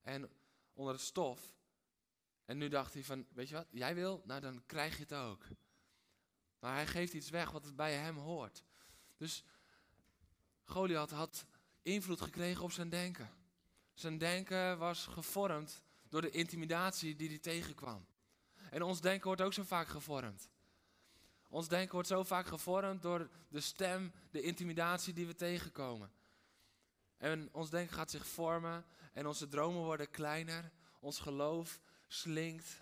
En 0.00 0.30
onder 0.72 0.92
het 0.92 1.02
stof. 1.02 1.54
En 2.44 2.58
nu 2.58 2.68
dacht 2.68 2.94
hij 2.94 3.04
van, 3.04 3.26
weet 3.32 3.48
je 3.48 3.54
wat, 3.54 3.66
jij 3.70 3.94
wil? 3.94 4.22
Nou, 4.24 4.40
dan 4.40 4.62
krijg 4.66 4.96
je 4.96 5.02
het 5.02 5.14
ook. 5.14 5.44
Maar 6.58 6.74
hij 6.74 6.86
geeft 6.86 7.12
iets 7.12 7.30
weg 7.30 7.50
wat 7.50 7.76
bij 7.76 7.94
hem 7.94 8.16
hoort. 8.16 8.62
Dus 9.16 9.44
Goliath 10.64 11.10
had 11.10 11.46
invloed 11.82 12.20
gekregen 12.20 12.64
op 12.64 12.72
zijn 12.72 12.88
denken. 12.88 13.30
Zijn 13.94 14.18
denken 14.18 14.78
was 14.78 15.06
gevormd 15.06 15.82
door 16.08 16.20
de 16.20 16.30
intimidatie 16.30 17.16
die 17.16 17.28
hij 17.28 17.38
tegenkwam. 17.38 18.06
En 18.70 18.82
ons 18.82 19.00
denken 19.00 19.26
wordt 19.26 19.42
ook 19.42 19.52
zo 19.52 19.62
vaak 19.62 19.88
gevormd. 19.88 20.48
Ons 21.50 21.68
denken 21.68 21.92
wordt 21.92 22.08
zo 22.08 22.22
vaak 22.22 22.46
gevormd 22.46 23.02
door 23.02 23.28
de 23.48 23.60
stem, 23.60 24.12
de 24.30 24.42
intimidatie 24.42 25.12
die 25.12 25.26
we 25.26 25.34
tegenkomen. 25.34 26.12
En 27.16 27.48
ons 27.52 27.70
denken 27.70 27.94
gaat 27.94 28.10
zich 28.10 28.26
vormen 28.26 28.84
en 29.12 29.26
onze 29.26 29.48
dromen 29.48 29.82
worden 29.82 30.10
kleiner. 30.10 30.70
Ons 31.00 31.18
geloof 31.18 31.80
slinkt. 32.06 32.78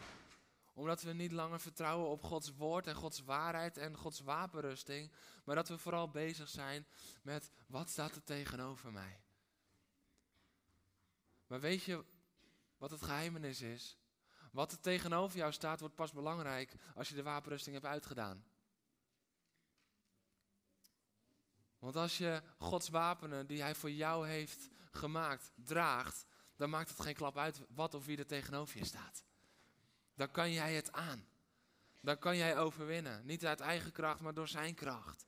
Omdat 0.74 1.02
we 1.02 1.12
niet 1.12 1.33
langer 1.33 1.61
vertrouwen 1.61 2.09
op 2.09 2.22
Gods 2.22 2.57
woord 2.57 2.87
en 2.87 2.94
Gods 2.94 3.24
waarheid 3.24 3.76
en 3.76 3.96
Gods 3.96 4.20
wapenrusting. 4.20 5.12
Maar 5.44 5.54
dat 5.54 5.68
we 5.68 5.78
vooral 5.78 6.11
bezig 6.11 6.48
zijn 6.48 6.87
met 7.22 7.50
wat 7.66 7.90
staat 7.90 8.14
er 8.14 8.24
tegenover 8.24 8.92
mij. 8.92 9.20
Maar 11.46 11.61
weet 11.61 11.83
je 11.83 12.04
wat 12.78 12.90
het 12.90 13.02
geheimenis 13.02 13.61
is? 13.61 13.98
Wat 14.52 14.72
er 14.72 14.81
tegenover 14.81 15.38
jou 15.38 15.52
staat 15.52 15.81
wordt 15.81 15.94
pas 15.94 16.12
belangrijk 16.12 16.74
als 16.94 17.09
je 17.09 17.14
de 17.14 17.22
wapenrusting 17.22 17.74
hebt 17.74 17.87
uitgedaan. 17.87 18.44
Want 21.79 21.97
als 21.97 22.19
je 22.19 22.43
Gods 22.59 22.88
wapenen 22.88 23.47
die 23.47 23.62
Hij 23.62 23.75
voor 23.75 23.91
jou 23.91 24.29
heeft 24.29 24.69
gemaakt 24.91 25.51
draagt, 25.55 26.27
dan 26.57 26.71
maakt 26.71 26.91
het 26.91 27.01
geen 27.01 27.14
klap 27.14 27.38
uit 27.38 27.61
wat 27.75 27.95
of 27.95 28.07
wie 28.07 28.19
er 28.19 28.27
tegenover 28.27 28.79
je 28.79 28.85
staat. 28.85 29.25
Dan 30.14 30.31
kan 30.31 30.53
jij 30.53 30.75
het 30.75 30.93
aan. 30.93 31.27
Dan 32.01 32.19
kan 32.19 32.37
jij 32.37 32.59
overwinnen. 32.59 33.27
Niet 33.27 33.47
uit 33.47 33.61
eigen 33.61 33.93
kracht, 33.93 34.21
maar 34.21 34.35
door 34.35 34.49
Zijn 34.49 34.75
kracht. 34.75 35.27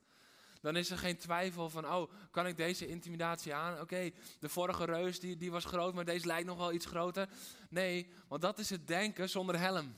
Dan 0.61 0.75
is 0.75 0.89
er 0.89 0.97
geen 0.97 1.17
twijfel 1.17 1.69
van, 1.69 1.87
oh, 1.87 2.11
kan 2.31 2.47
ik 2.47 2.57
deze 2.57 2.87
intimidatie 2.87 3.53
aan? 3.53 3.79
Oké, 3.79 4.11
de 4.39 4.49
vorige 4.49 4.85
reus 4.85 5.19
die, 5.19 5.37
die 5.37 5.51
was 5.51 5.65
groot, 5.65 5.93
maar 5.93 6.05
deze 6.05 6.25
lijkt 6.25 6.47
nog 6.47 6.57
wel 6.57 6.73
iets 6.73 6.85
groter. 6.85 7.29
Nee, 7.69 8.13
want 8.27 8.41
dat 8.41 8.59
is 8.59 8.69
het 8.69 8.87
denken 8.87 9.29
zonder 9.29 9.59
helm. 9.59 9.95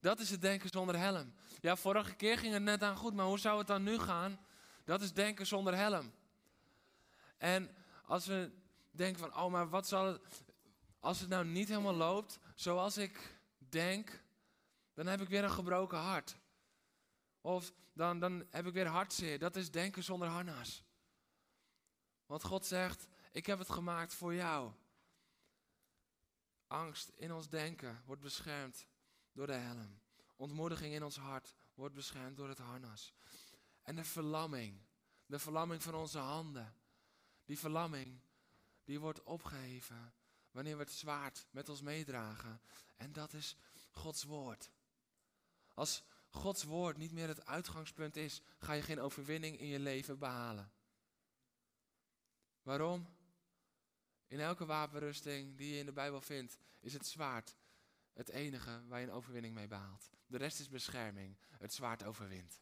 Dat 0.00 0.20
is 0.20 0.30
het 0.30 0.40
denken 0.40 0.68
zonder 0.68 0.98
helm. 0.98 1.32
Ja, 1.60 1.76
vorige 1.76 2.14
keer 2.14 2.38
ging 2.38 2.52
het 2.52 2.62
net 2.62 2.82
aan 2.82 2.96
goed, 2.96 3.14
maar 3.14 3.26
hoe 3.26 3.38
zou 3.38 3.58
het 3.58 3.66
dan 3.66 3.82
nu 3.82 3.98
gaan? 3.98 4.38
Dat 4.90 5.00
is 5.00 5.12
denken 5.12 5.46
zonder 5.46 5.76
helm. 5.76 6.12
En 7.36 7.76
als 8.04 8.26
we 8.26 8.52
denken 8.90 9.20
van, 9.20 9.36
oh, 9.36 9.50
maar 9.50 9.68
wat 9.68 9.88
zal 9.88 10.06
het... 10.06 10.42
Als 11.00 11.20
het 11.20 11.28
nou 11.28 11.44
niet 11.44 11.68
helemaal 11.68 11.94
loopt 11.94 12.38
zoals 12.54 12.96
ik 12.96 13.40
denk, 13.58 14.22
dan 14.94 15.06
heb 15.06 15.20
ik 15.20 15.28
weer 15.28 15.44
een 15.44 15.50
gebroken 15.50 15.98
hart. 15.98 16.36
Of 17.40 17.72
dan, 17.92 18.20
dan 18.20 18.46
heb 18.50 18.66
ik 18.66 18.72
weer 18.72 18.86
hartzeer. 18.86 19.38
Dat 19.38 19.56
is 19.56 19.70
denken 19.70 20.04
zonder 20.04 20.28
harnas. 20.28 20.84
Want 22.26 22.44
God 22.44 22.66
zegt, 22.66 23.06
ik 23.32 23.46
heb 23.46 23.58
het 23.58 23.70
gemaakt 23.70 24.14
voor 24.14 24.34
jou. 24.34 24.72
Angst 26.66 27.08
in 27.16 27.32
ons 27.32 27.48
denken 27.48 28.02
wordt 28.04 28.22
beschermd 28.22 28.86
door 29.32 29.46
de 29.46 29.52
helm. 29.52 30.00
Ontmoediging 30.36 30.94
in 30.94 31.04
ons 31.04 31.16
hart 31.16 31.54
wordt 31.74 31.94
beschermd 31.94 32.36
door 32.36 32.48
het 32.48 32.58
harnas. 32.58 33.14
En 33.90 33.96
de 33.96 34.04
verlamming, 34.04 34.80
de 35.26 35.38
verlamming 35.38 35.82
van 35.82 35.94
onze 35.94 36.18
handen, 36.18 36.74
die 37.44 37.58
verlamming, 37.58 38.20
die 38.84 39.00
wordt 39.00 39.22
opgeheven 39.22 40.14
wanneer 40.50 40.76
we 40.76 40.82
het 40.82 40.92
zwaard 40.92 41.46
met 41.50 41.68
ons 41.68 41.80
meedragen. 41.80 42.60
En 42.96 43.12
dat 43.12 43.32
is 43.32 43.56
Gods 43.90 44.22
woord. 44.22 44.70
Als 45.74 46.02
Gods 46.28 46.62
woord 46.62 46.96
niet 46.96 47.12
meer 47.12 47.28
het 47.28 47.46
uitgangspunt 47.46 48.16
is, 48.16 48.40
ga 48.58 48.72
je 48.72 48.82
geen 48.82 49.00
overwinning 49.00 49.58
in 49.58 49.66
je 49.66 49.78
leven 49.78 50.18
behalen. 50.18 50.72
Waarom? 52.62 53.08
In 54.26 54.40
elke 54.40 54.66
wapenrusting 54.66 55.56
die 55.56 55.72
je 55.72 55.78
in 55.78 55.86
de 55.86 55.92
Bijbel 55.92 56.20
vindt, 56.20 56.58
is 56.80 56.92
het 56.92 57.06
zwaard 57.06 57.56
het 58.12 58.28
enige 58.28 58.86
waar 58.86 59.00
je 59.00 59.06
een 59.06 59.12
overwinning 59.12 59.54
mee 59.54 59.68
behaalt. 59.68 60.10
De 60.26 60.38
rest 60.38 60.60
is 60.60 60.68
bescherming. 60.68 61.36
Het 61.58 61.72
zwaard 61.72 62.04
overwint. 62.04 62.60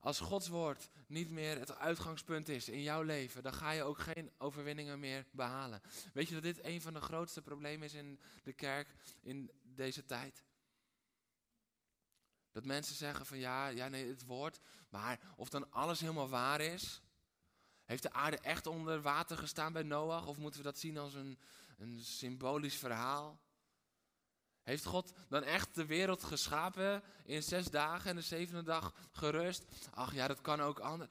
Als 0.00 0.20
Gods 0.20 0.48
woord 0.48 0.90
niet 1.06 1.30
meer 1.30 1.58
het 1.58 1.78
uitgangspunt 1.78 2.48
is 2.48 2.68
in 2.68 2.82
jouw 2.82 3.02
leven, 3.02 3.42
dan 3.42 3.52
ga 3.52 3.70
je 3.70 3.82
ook 3.82 3.98
geen 3.98 4.30
overwinningen 4.38 5.00
meer 5.00 5.26
behalen. 5.30 5.80
Weet 6.12 6.28
je 6.28 6.34
dat 6.34 6.42
dit 6.42 6.64
een 6.64 6.80
van 6.80 6.92
de 6.92 7.00
grootste 7.00 7.42
problemen 7.42 7.86
is 7.86 7.94
in 7.94 8.20
de 8.42 8.52
kerk 8.52 8.94
in 9.20 9.50
deze 9.62 10.04
tijd? 10.04 10.42
Dat 12.52 12.64
mensen 12.64 12.96
zeggen 12.96 13.26
van 13.26 13.38
ja, 13.38 13.66
ja 13.66 13.88
nee, 13.88 14.08
het 14.08 14.24
woord, 14.24 14.60
maar 14.88 15.20
of 15.36 15.48
dan 15.48 15.72
alles 15.72 16.00
helemaal 16.00 16.28
waar 16.28 16.60
is. 16.60 17.02
Heeft 17.84 18.02
de 18.02 18.12
aarde 18.12 18.38
echt 18.38 18.66
onder 18.66 19.02
water 19.02 19.38
gestaan 19.38 19.72
bij 19.72 19.82
Noach? 19.82 20.26
Of 20.26 20.38
moeten 20.38 20.60
we 20.60 20.66
dat 20.66 20.78
zien 20.78 20.98
als 20.98 21.14
een, 21.14 21.38
een 21.78 22.00
symbolisch 22.00 22.76
verhaal? 22.76 23.40
Heeft 24.68 24.84
God 24.84 25.12
dan 25.28 25.42
echt 25.42 25.74
de 25.74 25.86
wereld 25.86 26.24
geschapen 26.24 27.02
in 27.24 27.42
zes 27.42 27.70
dagen 27.70 28.10
en 28.10 28.16
de 28.16 28.22
zevende 28.22 28.62
dag 28.62 28.94
gerust? 29.12 29.64
Ach 29.90 30.14
ja, 30.14 30.28
dat 30.28 30.40
kan 30.40 30.60
ook 30.60 30.78
anders. 30.78 31.10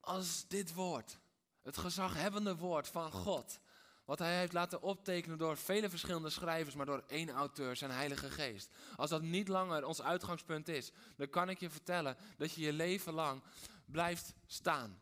Als 0.00 0.48
dit 0.48 0.74
woord, 0.74 1.18
het 1.62 1.76
gezaghebbende 1.76 2.56
woord 2.56 2.88
van 2.88 3.12
God, 3.12 3.60
wat 4.04 4.18
hij 4.18 4.38
heeft 4.38 4.52
laten 4.52 4.82
optekenen 4.82 5.38
door 5.38 5.56
vele 5.56 5.90
verschillende 5.90 6.30
schrijvers, 6.30 6.74
maar 6.74 6.86
door 6.86 7.04
één 7.06 7.30
auteur, 7.30 7.76
zijn 7.76 7.90
Heilige 7.90 8.30
Geest. 8.30 8.70
Als 8.96 9.10
dat 9.10 9.22
niet 9.22 9.48
langer 9.48 9.84
ons 9.84 10.02
uitgangspunt 10.02 10.68
is, 10.68 10.92
dan 11.16 11.28
kan 11.28 11.48
ik 11.48 11.60
je 11.60 11.70
vertellen 11.70 12.16
dat 12.36 12.52
je 12.52 12.60
je 12.60 12.72
leven 12.72 13.12
lang 13.12 13.42
blijft 13.86 14.34
staan. 14.46 15.00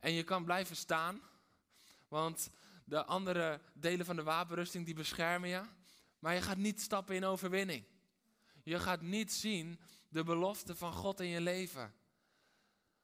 En 0.00 0.12
je 0.12 0.22
kan 0.22 0.44
blijven 0.44 0.76
staan, 0.76 1.20
want 2.08 2.50
de 2.84 3.04
andere 3.04 3.60
delen 3.72 4.06
van 4.06 4.16
de 4.16 4.22
wapenrusting 4.22 4.84
die 4.84 4.94
beschermen 4.94 5.48
je. 5.48 5.62
Maar 6.26 6.34
je 6.34 6.42
gaat 6.42 6.56
niet 6.56 6.80
stappen 6.80 7.14
in 7.14 7.24
overwinning. 7.24 7.84
Je 8.62 8.80
gaat 8.80 9.00
niet 9.00 9.32
zien 9.32 9.80
de 10.08 10.24
belofte 10.24 10.76
van 10.76 10.92
God 10.92 11.20
in 11.20 11.26
je 11.26 11.40
leven. 11.40 11.94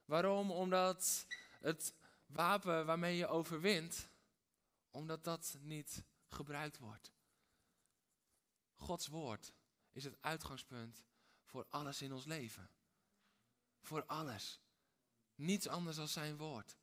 Waarom? 0.05 0.51
Omdat 0.51 1.27
het 1.61 1.95
wapen 2.27 2.87
waarmee 2.87 3.17
je 3.17 3.27
overwint, 3.27 4.09
omdat 4.91 5.25
dat 5.25 5.57
niet 5.61 6.05
gebruikt 6.29 6.79
wordt. 6.79 7.13
Gods 8.75 9.07
woord 9.07 9.53
is 9.93 10.05
het 10.05 10.17
uitgangspunt 10.21 11.05
voor 11.45 11.67
alles 11.69 12.03
in 12.03 12.13
ons 12.13 12.25
leven. 12.25 12.71
Voor 13.81 14.05
alles. 14.07 14.61
Niets 15.35 15.69
anders 15.69 15.97
dan 15.97 16.09
zijn 16.09 16.37
woord. 16.37 16.77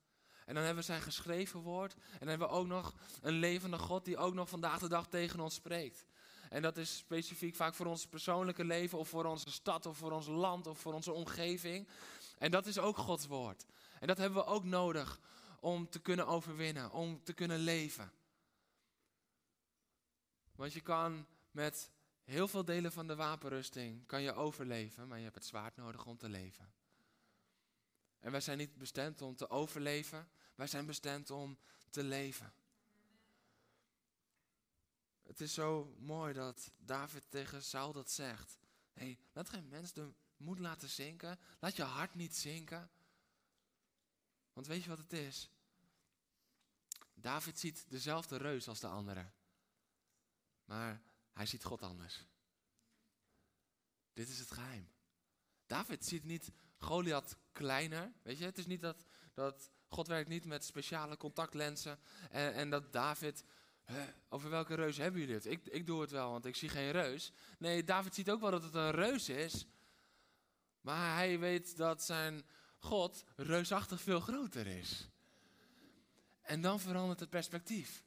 En 0.45 0.54
dan 0.54 0.63
hebben 0.63 0.84
we 0.84 0.89
zijn 0.89 1.02
geschreven 1.02 1.60
woord. 1.60 1.93
En 1.93 2.19
dan 2.19 2.28
hebben 2.28 2.47
we 2.47 2.54
ook 2.54 2.67
nog 2.67 2.93
een 3.21 3.34
levende 3.34 3.78
God 3.78 4.06
die 4.06 4.17
ook 4.17 4.34
nog 4.34 4.49
vandaag 4.49 4.80
de 4.80 4.88
dag 4.88 5.08
tegen 5.08 5.39
ons 5.39 5.56
spreekt. 5.56 6.08
En 6.49 6.62
dat 6.62 6.77
is 6.77 6.97
specifiek 6.97 7.55
vaak 7.55 7.73
voor 7.73 7.85
ons 7.85 8.07
persoonlijke 8.07 8.63
leven 8.63 8.97
of 8.97 9.09
voor 9.09 9.25
onze 9.25 9.51
stad 9.51 9.85
of 9.85 9.97
voor 9.97 10.12
ons 10.12 10.27
land 10.27 10.67
of 10.67 10.79
voor 10.79 10.93
onze 10.93 11.12
omgeving. 11.12 11.88
En 12.38 12.51
dat 12.51 12.65
is 12.65 12.79
ook 12.79 12.97
Gods 12.97 13.27
woord. 13.27 13.65
En 13.99 14.07
dat 14.07 14.17
hebben 14.17 14.39
we 14.39 14.49
ook 14.49 14.63
nodig 14.63 15.19
om 15.59 15.89
te 15.89 15.99
kunnen 15.99 16.27
overwinnen, 16.27 16.91
om 16.91 17.23
te 17.23 17.33
kunnen 17.33 17.59
leven. 17.59 18.12
Want 20.55 20.73
je 20.73 20.81
kan 20.81 21.25
met 21.51 21.91
heel 22.23 22.47
veel 22.47 22.65
delen 22.65 22.91
van 22.91 23.07
de 23.07 23.15
wapenrusting 23.15 24.05
kan 24.05 24.21
je 24.21 24.33
overleven, 24.33 25.07
maar 25.07 25.17
je 25.17 25.23
hebt 25.23 25.35
het 25.35 25.45
zwaard 25.45 25.75
nodig 25.75 26.05
om 26.05 26.17
te 26.17 26.29
leven. 26.29 26.73
En 28.19 28.31
wij 28.31 28.41
zijn 28.41 28.57
niet 28.57 28.77
bestemd 28.77 29.21
om 29.21 29.35
te 29.35 29.49
overleven, 29.49 30.29
wij 30.55 30.67
zijn 30.67 30.85
bestemd 30.85 31.31
om 31.31 31.57
te 31.89 32.03
leven. 32.03 32.53
Het 35.30 35.42
is 35.42 35.54
zo 35.54 35.96
mooi 36.00 36.34
dat 36.34 36.72
David 36.78 37.26
tegen 37.30 37.63
Saul 37.63 37.94
dat 37.94 38.12
zegt. 38.12 38.58
hey, 38.94 39.20
laat 39.34 39.50
geen 39.50 39.68
mens 39.68 39.94
de 39.94 40.13
moed 40.38 40.60
laten 40.60 40.89
zinken. 40.89 41.39
Laat 41.60 41.76
je 41.76 41.84
hart 41.84 42.15
niet 42.15 42.36
zinken. 42.36 42.89
Want 44.54 44.68
weet 44.68 44.84
je 44.84 44.89
wat 44.89 44.98
het 44.98 45.13
is? 45.13 45.50
David 47.13 47.60
ziet 47.60 47.86
dezelfde 47.89 48.38
reus 48.38 48.68
als 48.68 48.80
de 48.80 48.88
anderen. 48.88 49.34
Maar 50.65 51.02
hij 51.34 51.46
ziet 51.46 51.63
God 51.63 51.82
anders. 51.82 52.26
Dit 54.13 54.30
is 54.30 54.39
het 54.39 54.52
geheim. 54.52 54.89
David 55.65 56.06
ziet 56.06 56.24
niet 56.24 56.52
Goliath 56.78 57.38
kleiner. 57.52 58.13
Weet 58.22 58.38
je, 58.38 58.46
het 58.46 58.58
is 58.58 58.65
niet 58.65 58.82
dat, 58.82 59.06
dat 59.34 59.72
God 59.88 60.08
werkt 60.08 60.30
niet 60.30 60.46
met 60.46 60.65
speciale 60.65 61.18
contactlenzen. 61.18 62.00
En, 62.30 62.54
en 62.54 62.70
dat 62.70 62.94
David 62.94 63.44
over 64.30 64.49
welke 64.49 64.75
reus 64.75 64.97
hebben 64.97 65.19
jullie 65.19 65.36
het? 65.36 65.45
Ik, 65.45 65.65
ik 65.65 65.88
doe 65.88 66.02
het 66.02 66.12
wel, 66.12 66.32
want 66.32 66.45
ik 66.45 66.56
zie 66.56 66.69
geen 66.69 66.91
reus. 66.91 67.32
Nee, 67.58 67.84
David 67.84 68.15
ziet 68.15 68.30
ook 68.30 68.41
wel 68.41 68.52
dat 68.52 68.63
het 68.63 68.73
een 68.73 68.91
reus 68.91 69.30
is. 69.30 69.65
Maar 70.82 71.15
hij 71.15 71.39
weet 71.39 71.78
dat 71.78 72.04
zijn 72.04 72.45
God 72.78 73.23
reusachtig 73.36 74.02
veel 74.02 74.19
groter 74.19 74.67
is. 74.67 75.10
En 76.41 76.62
dan 76.62 76.80
verandert 76.80 77.19
het 77.19 77.30
perspectief. 77.30 78.04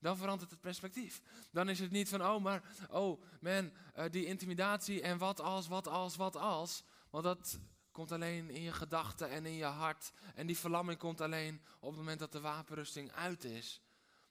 Dan 0.00 0.16
verandert 0.16 0.50
het 0.50 0.60
perspectief. 0.60 1.22
Dan 1.50 1.68
is 1.68 1.78
het 1.78 1.90
niet 1.90 2.08
van, 2.08 2.26
oh, 2.26 2.42
maar, 2.42 2.62
oh, 2.90 3.22
man, 3.40 3.72
uh, 3.96 4.04
die 4.10 4.26
intimidatie 4.26 5.02
en 5.02 5.18
wat 5.18 5.40
als, 5.40 5.68
wat 5.68 5.88
als, 5.88 6.16
wat 6.16 6.36
als. 6.36 6.82
Want 7.10 7.24
dat 7.24 7.58
komt 7.92 8.12
alleen 8.12 8.50
in 8.50 8.62
je 8.62 8.72
gedachten 8.72 9.30
en 9.30 9.46
in 9.46 9.54
je 9.54 9.64
hart. 9.64 10.12
En 10.34 10.46
die 10.46 10.58
verlamming 10.58 10.98
komt 10.98 11.20
alleen 11.20 11.62
op 11.80 11.88
het 11.90 11.98
moment 11.98 12.18
dat 12.18 12.32
de 12.32 12.40
wapenrusting 12.40 13.12
uit 13.12 13.44
is. 13.44 13.80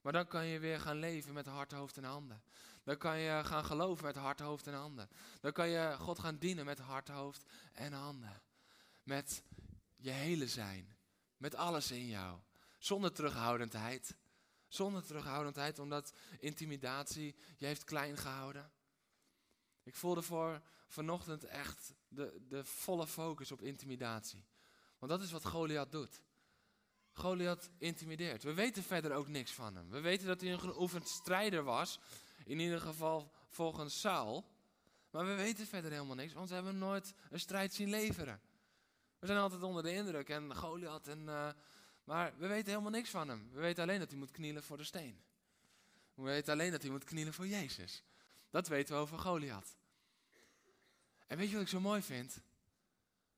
Maar 0.03 0.13
dan 0.13 0.27
kan 0.27 0.45
je 0.45 0.59
weer 0.59 0.79
gaan 0.79 0.99
leven 0.99 1.33
met 1.33 1.45
hart, 1.45 1.71
hoofd 1.71 1.97
en 1.97 2.03
handen. 2.03 2.43
Dan 2.83 2.97
kan 2.97 3.19
je 3.19 3.43
gaan 3.43 3.65
geloven 3.65 4.05
met 4.05 4.15
hart, 4.15 4.39
hoofd 4.39 4.67
en 4.67 4.73
handen. 4.73 5.09
Dan 5.39 5.51
kan 5.51 5.69
je 5.69 5.95
God 5.99 6.19
gaan 6.19 6.37
dienen 6.37 6.65
met 6.65 6.79
hart, 6.79 7.07
hoofd 7.07 7.43
en 7.73 7.93
handen. 7.93 8.41
Met 9.03 9.43
je 9.95 10.09
hele 10.09 10.47
zijn. 10.47 10.97
Met 11.37 11.55
alles 11.55 11.91
in 11.91 12.07
jou. 12.07 12.39
Zonder 12.79 13.13
terughoudendheid. 13.13 14.15
Zonder 14.67 15.03
terughoudendheid, 15.03 15.79
omdat 15.79 16.13
intimidatie 16.39 17.35
je 17.57 17.65
heeft 17.65 17.83
klein 17.83 18.17
gehouden. 18.17 18.71
Ik 19.83 19.95
voelde 19.95 20.21
voor 20.21 20.61
vanochtend 20.87 21.43
echt 21.43 21.93
de, 22.07 22.45
de 22.47 22.65
volle 22.65 23.07
focus 23.07 23.51
op 23.51 23.61
intimidatie. 23.61 24.45
Want 24.99 25.11
dat 25.11 25.21
is 25.21 25.31
wat 25.31 25.45
Goliath 25.45 25.91
doet. 25.91 26.21
Goliath 27.13 27.69
intimideert. 27.77 28.43
We 28.43 28.53
weten 28.53 28.83
verder 28.83 29.13
ook 29.13 29.27
niks 29.27 29.51
van 29.51 29.75
hem. 29.75 29.89
We 29.89 29.99
weten 29.99 30.27
dat 30.27 30.41
hij 30.41 30.51
een 30.51 30.59
geoefend 30.59 31.07
strijder 31.07 31.63
was. 31.63 31.99
In 32.45 32.59
ieder 32.59 32.79
geval 32.79 33.31
volgens 33.47 33.99
Saul. 33.99 34.51
Maar 35.09 35.25
we 35.25 35.33
weten 35.33 35.67
verder 35.67 35.91
helemaal 35.91 36.15
niks, 36.15 36.33
want 36.33 36.49
we 36.49 36.55
hebben 36.55 36.77
nooit 36.77 37.13
een 37.29 37.39
strijd 37.39 37.73
zien 37.73 37.89
leveren. 37.89 38.41
We 39.19 39.25
zijn 39.25 39.39
altijd 39.39 39.63
onder 39.63 39.83
de 39.83 39.93
indruk 39.93 40.29
en 40.29 40.55
Goliath 40.55 41.07
en... 41.07 41.19
Uh, 41.19 41.49
maar 42.03 42.33
we 42.37 42.47
weten 42.47 42.69
helemaal 42.69 42.91
niks 42.91 43.09
van 43.09 43.29
hem. 43.29 43.49
We 43.51 43.59
weten 43.59 43.83
alleen 43.83 43.99
dat 43.99 44.09
hij 44.09 44.19
moet 44.19 44.31
knielen 44.31 44.63
voor 44.63 44.77
de 44.77 44.83
steen. 44.83 45.21
We 46.13 46.23
weten 46.23 46.53
alleen 46.53 46.71
dat 46.71 46.81
hij 46.81 46.91
moet 46.91 47.03
knielen 47.03 47.33
voor 47.33 47.47
Jezus. 47.47 48.03
Dat 48.49 48.67
weten 48.67 48.95
we 48.95 49.01
over 49.01 49.19
Goliath. 49.19 49.77
En 51.27 51.37
weet 51.37 51.47
je 51.47 51.53
wat 51.53 51.63
ik 51.63 51.69
zo 51.69 51.79
mooi 51.79 52.01
vind? 52.01 52.41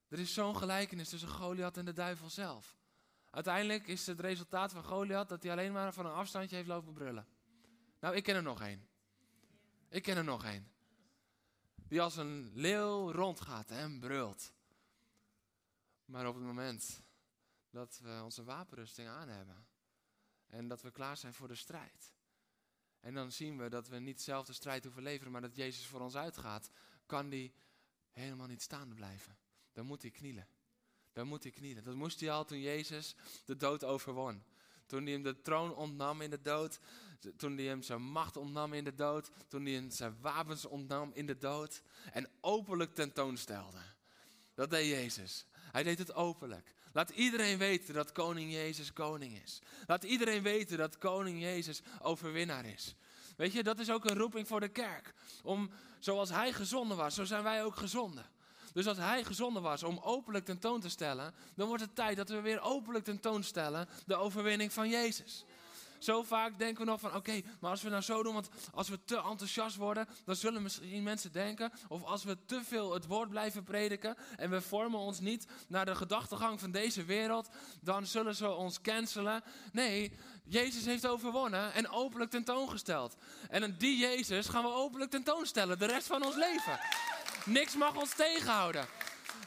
Er 0.08 0.20
is 0.20 0.34
zo'n 0.34 0.58
gelijkenis 0.58 1.10
tussen 1.10 1.30
Goliath 1.30 1.78
en 1.78 1.86
de 1.86 1.94
duivel 1.94 2.30
zelf. 2.30 2.76
Uiteindelijk 3.36 3.88
is 3.88 4.08
het 4.08 4.19
resultaat 4.19 4.71
van 4.71 4.84
Goliath 4.84 5.30
dat 5.30 5.43
hij 5.43 5.52
alleen 5.52 5.71
maar 5.71 5.93
van 5.93 6.06
een 6.06 6.12
afstandje 6.12 6.56
heeft 6.56 6.67
lopen 6.67 6.93
brullen. 6.93 7.28
Nou, 8.00 8.15
ik 8.15 8.24
ken 8.24 8.36
er 8.36 8.43
nog 8.43 8.62
één. 8.62 8.88
Ik 9.89 10.04
ken 10.04 10.17
er 10.17 10.24
nog 10.24 10.43
één. 10.43 10.71
Die 11.76 12.02
als 12.02 12.15
een 12.15 12.52
leeuw 12.54 13.12
rondgaat 13.12 13.71
en 13.71 14.00
brult. 14.00 14.54
Maar 16.06 16.28
op 16.28 16.36
het 16.36 16.43
moment 16.43 17.02
dat 17.69 18.00
we 18.04 18.21
onze 18.24 18.43
wapenrusting 18.43 19.08
aan 19.08 19.28
hebben 19.28 19.67
en 20.48 20.67
dat 20.67 20.82
we 20.82 20.91
klaar 20.91 21.17
zijn 21.17 21.34
voor 21.34 21.48
de 21.48 21.56
strijd. 21.56 22.13
En 23.00 23.13
dan 23.13 23.32
zien 23.32 23.58
we 23.58 23.69
dat 23.69 23.88
we 23.88 24.00
niet 24.00 24.21
zelf 24.21 24.45
de 24.45 24.54
strijd 24.54 24.84
hoeven 24.84 25.04
leveren, 25.04 25.32
maar 25.32 25.41
dat 25.41 25.56
Jezus 25.56 25.86
voor 25.86 26.02
ons 26.02 26.15
uitgaat, 26.15 26.69
kan 27.06 27.30
die 27.30 27.54
helemaal 28.12 28.48
niet 28.48 28.62
staande 28.62 28.95
blijven. 28.95 29.38
Dan 29.71 29.86
moet 29.86 30.02
hij 30.02 30.12
knielen. 30.12 30.48
Dan 31.15 31.28
moet 31.28 31.43
hij 31.43 31.51
knielen. 31.51 31.84
Dat 31.84 31.95
moest 31.95 32.19
hij 32.19 32.32
al 32.32 32.45
toen 32.45 32.62
Jezus 32.62 33.15
de 33.45 33.58
dood 33.58 33.84
overwon. 33.84 34.43
Toen 34.86 35.04
hij 35.04 35.12
hem 35.12 35.23
de 35.23 35.41
troon 35.41 35.75
ontnam 35.75 36.21
in 36.21 36.30
de 36.30 36.41
dood. 36.41 36.80
Toen 37.38 37.58
hij 37.58 37.65
hem 37.65 37.82
zijn 37.82 38.01
macht 38.01 38.38
ontnam 38.38 38.73
in 38.73 38.84
de 38.84 38.95
dood. 38.95 39.32
Toen 39.47 39.65
hij 39.65 39.73
hem 39.73 39.89
zijn 39.89 40.17
wapens 40.21 40.65
ontnam 40.65 41.12
in 41.13 41.25
de 41.25 41.38
dood. 41.38 41.82
En 42.12 42.30
openlijk 42.41 42.93
tentoonstelde. 42.93 43.78
Dat 44.54 44.69
deed 44.69 44.89
Jezus. 44.89 45.45
Hij 45.71 45.84
deed 45.84 45.97
het 45.97 46.13
openlijk. 46.13 46.73
Laat 46.93 47.10
iedereen 47.10 47.58
weten 47.58 47.93
dat 47.93 48.12
koning 48.12 48.51
Jezus 48.51 48.93
koning 48.93 49.41
is. 49.43 49.62
Laat 49.86 50.04
iedereen 50.04 50.43
weten 50.43 50.78
dat 50.78 50.97
koning 50.97 51.41
Jezus 51.41 51.82
overwinnaar 52.01 52.65
is. 52.65 52.95
Weet 53.38 53.54
je, 53.54 53.63
dat 53.63 53.80
is 53.80 53.89
ook 53.89 54.06
een 54.06 54.17
roeping 54.17 54.47
voor 54.47 54.60
de 54.60 54.69
kerk. 54.69 55.13
Om, 55.43 55.69
zoals 55.99 56.30
hij 56.30 56.54
gezonden 56.54 56.97
was, 56.97 57.15
zo 57.15 57.23
zijn 57.23 57.43
wij 57.43 57.63
ook 57.63 57.75
gezonden. 57.75 58.25
Dus 58.76 58.88
als 58.88 58.98
hij 58.98 59.24
gezonden 59.24 59.62
was 59.62 59.84
om 59.84 60.00
openlijk 60.04 60.46
tentoon 60.46 60.82
te 60.82 60.90
stellen, 60.90 61.34
dan 61.54 61.68
wordt 61.68 61.84
het 61.84 61.96
tijd 61.96 62.18
dat 62.18 62.30
we 62.30 62.42
weer 62.42 62.62
openlijk 62.62 63.06
tentoonstellen 63.06 63.88
de 64.06 64.16
overwinning 64.16 64.74
van 64.74 64.90
Jezus. 64.90 65.46
Zo 66.06 66.24
vaak 66.24 66.58
denken 66.58 66.86
we 66.86 66.91
nog 66.91 67.00
van, 67.00 67.15
oké, 67.15 67.41
maar 67.60 67.72
als 67.72 67.82
we 67.82 67.89
nou 67.89 68.02
zo 68.02 68.24
doen, 68.24 68.34
want 68.34 68.50
als 68.74 68.89
we 68.89 69.00
te 69.06 69.15
enthousiast 69.15 69.76
worden, 69.76 70.08
dan 70.26 70.36
zullen 70.36 70.62
misschien 70.62 71.04
mensen 71.04 71.32
denken, 71.32 71.72
of 71.88 72.04
als 72.04 72.24
we 72.24 72.38
te 72.46 72.62
veel 72.63 72.94
het 72.94 73.06
woord 73.06 73.30
blijven 73.30 73.63
prediken 73.63 74.15
en 74.36 74.50
we 74.50 74.62
vormen 74.62 75.00
ons 75.00 75.20
niet 75.20 75.48
naar 75.68 75.86
de 75.86 75.96
gedachtegang 75.96 76.60
van 76.60 76.72
deze 76.72 77.04
wereld, 77.04 77.50
dan 77.82 78.06
zullen 78.06 78.36
ze 78.36 78.50
ons 78.50 78.82
cancelen. 78.82 79.44
Nee, 79.72 80.12
Jezus 80.44 80.86
heeft 80.86 81.08
overwonnen 81.08 81.74
en 81.74 81.89
openlijk 81.89 82.32
tentoongesteld. 82.32 83.15
En 83.50 83.76
die 83.78 83.98
Jezus 83.98 84.48
gaan 84.48 84.63
we 84.63 84.74
openlijk 84.74 85.12
tentoonstellen 85.12 85.80
de 85.80 85.86
rest 85.86 86.08
van 86.08 86.26
ons 86.26 86.36
leven. 86.36 86.80
Niks 87.46 87.76
mag 87.76 87.96
ons 87.96 88.15
tegenhouden. 88.15 88.86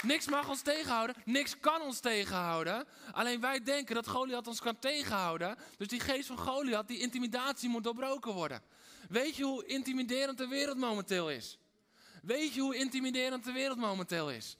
Niks 0.03 0.29
mag 0.29 0.49
ons 0.49 0.63
tegenhouden. 0.63 1.17
Niks 1.25 1.61
kan 1.61 1.81
ons 1.81 2.01
tegenhouden. 2.01 2.87
Alleen 3.13 3.41
wij 3.41 3.63
denken 3.63 3.95
dat 3.95 4.09
Goliath 4.09 4.47
ons 4.47 4.61
kan 4.61 4.79
tegenhouden. 4.79 5.57
Dus 5.77 5.89
die 5.89 6.01
geest 6.01 6.27
van 6.27 6.39
Goliath, 6.39 6.89
die 6.89 6.99
intimidatie 6.99 7.69
moet 7.69 7.85
doorbroken 7.85 8.33
worden. 8.33 8.63
Weet 9.09 9.37
je 9.37 9.45
hoe 9.45 9.67
intimiderend 9.67 10.39
de 10.39 10.47
wereld 10.47 10.77
momenteel 10.77 11.31
is? 11.31 11.59
Weet 12.23 12.55
je 12.55 12.61
hoe 12.61 12.77
intimiderend 12.77 13.45
de 13.45 13.53
wereld 13.53 13.79
momenteel 13.79 14.31
is? 14.31 14.57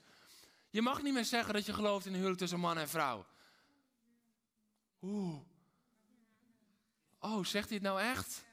Je 0.69 0.81
mag 0.81 1.01
niet 1.01 1.13
meer 1.13 1.25
zeggen 1.25 1.53
dat 1.53 1.65
je 1.65 1.73
gelooft 1.73 2.05
in 2.05 2.11
een 2.11 2.17
huwelijk 2.17 2.39
tussen 2.39 2.59
man 2.59 2.77
en 2.77 2.89
vrouw. 2.89 3.25
Oeh. 5.01 5.39
Oh, 7.19 7.45
zegt 7.45 7.67
hij 7.67 7.77
het 7.77 7.85
nou 7.85 8.01
echt? 8.01 8.43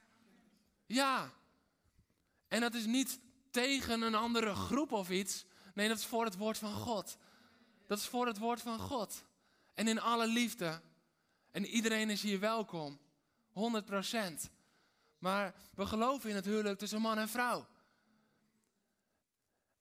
Ja. 0.87 1.33
En 2.49 2.61
dat 2.61 2.75
is 2.75 2.87
niet 2.87 3.20
tegen 3.51 4.03
een 4.03 4.14
andere 4.14 4.55
groep 4.55 4.92
of 4.92 5.11
iets. 5.11 5.44
Nee, 5.76 5.88
dat 5.88 5.98
is 5.98 6.06
voor 6.06 6.24
het 6.24 6.36
woord 6.36 6.58
van 6.58 6.72
God. 6.72 7.16
Dat 7.86 7.98
is 7.98 8.06
voor 8.06 8.26
het 8.26 8.38
woord 8.38 8.62
van 8.62 8.78
God. 8.78 9.24
En 9.74 9.88
in 9.88 10.00
alle 10.00 10.26
liefde. 10.26 10.80
En 11.50 11.66
iedereen 11.66 12.10
is 12.10 12.22
hier 12.22 12.40
welkom. 12.40 12.98
100%. 13.48 14.50
Maar 15.18 15.54
we 15.74 15.86
geloven 15.86 16.30
in 16.30 16.36
het 16.36 16.44
huwelijk 16.44 16.78
tussen 16.78 17.00
man 17.00 17.18
en 17.18 17.28
vrouw. 17.28 17.66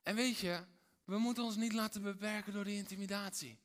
En 0.03 0.15
weet 0.15 0.37
je, 0.37 0.63
we 1.05 1.17
moeten 1.17 1.43
ons 1.43 1.55
niet 1.55 1.73
laten 1.73 2.01
beperken 2.01 2.53
door 2.53 2.63
die 2.63 2.77
intimidatie. 2.77 3.57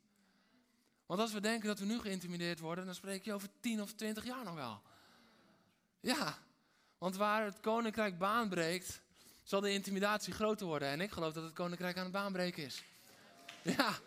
Want 1.07 1.21
als 1.21 1.33
we 1.33 1.41
denken 1.41 1.69
dat 1.69 1.79
we 1.79 1.85
nu 1.85 1.99
geïntimideerd 1.99 2.61
worden, 2.61 2.85
dan 2.85 2.95
spreek 2.95 3.25
je 3.25 3.33
over 3.33 3.49
10 3.61 3.83
of 3.83 3.93
20 3.93 4.25
jaar 4.25 4.45
nog 4.45 4.55
wel. 4.55 4.83
Ja, 6.01 6.39
want 6.99 7.17
waar 7.17 7.45
het 7.45 7.61
koninkrijk 7.61 8.19
baan 8.19 8.49
breekt, 8.49 9.03
zal 9.51 9.61
de 9.61 9.73
intimidatie 9.73 10.33
groter 10.33 10.67
worden. 10.67 10.89
En 10.89 11.01
ik 11.01 11.11
geloof 11.11 11.33
dat 11.33 11.45
het 11.45 11.53
koninkrijk 11.53 11.97
aan 11.97 12.03
het 12.03 12.13
baanbreken 12.13 12.65
is. 12.65 12.83
Ja. 13.63 13.99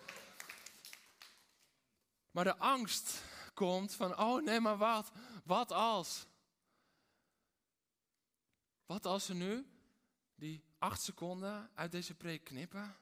Maar 2.31 2.43
de 2.43 2.57
angst 2.57 3.23
komt 3.53 3.95
van, 3.95 4.17
oh 4.17 4.43
nee, 4.43 4.59
maar 4.59 4.77
wat? 4.77 5.11
Wat 5.43 5.71
als? 5.71 6.25
Wat 8.85 9.05
als 9.05 9.25
ze 9.25 9.33
nu 9.33 9.67
die 10.35 10.63
acht 10.77 11.01
seconden 11.01 11.69
uit 11.73 11.91
deze 11.91 12.15
preek 12.15 12.43
knippen 12.43 12.95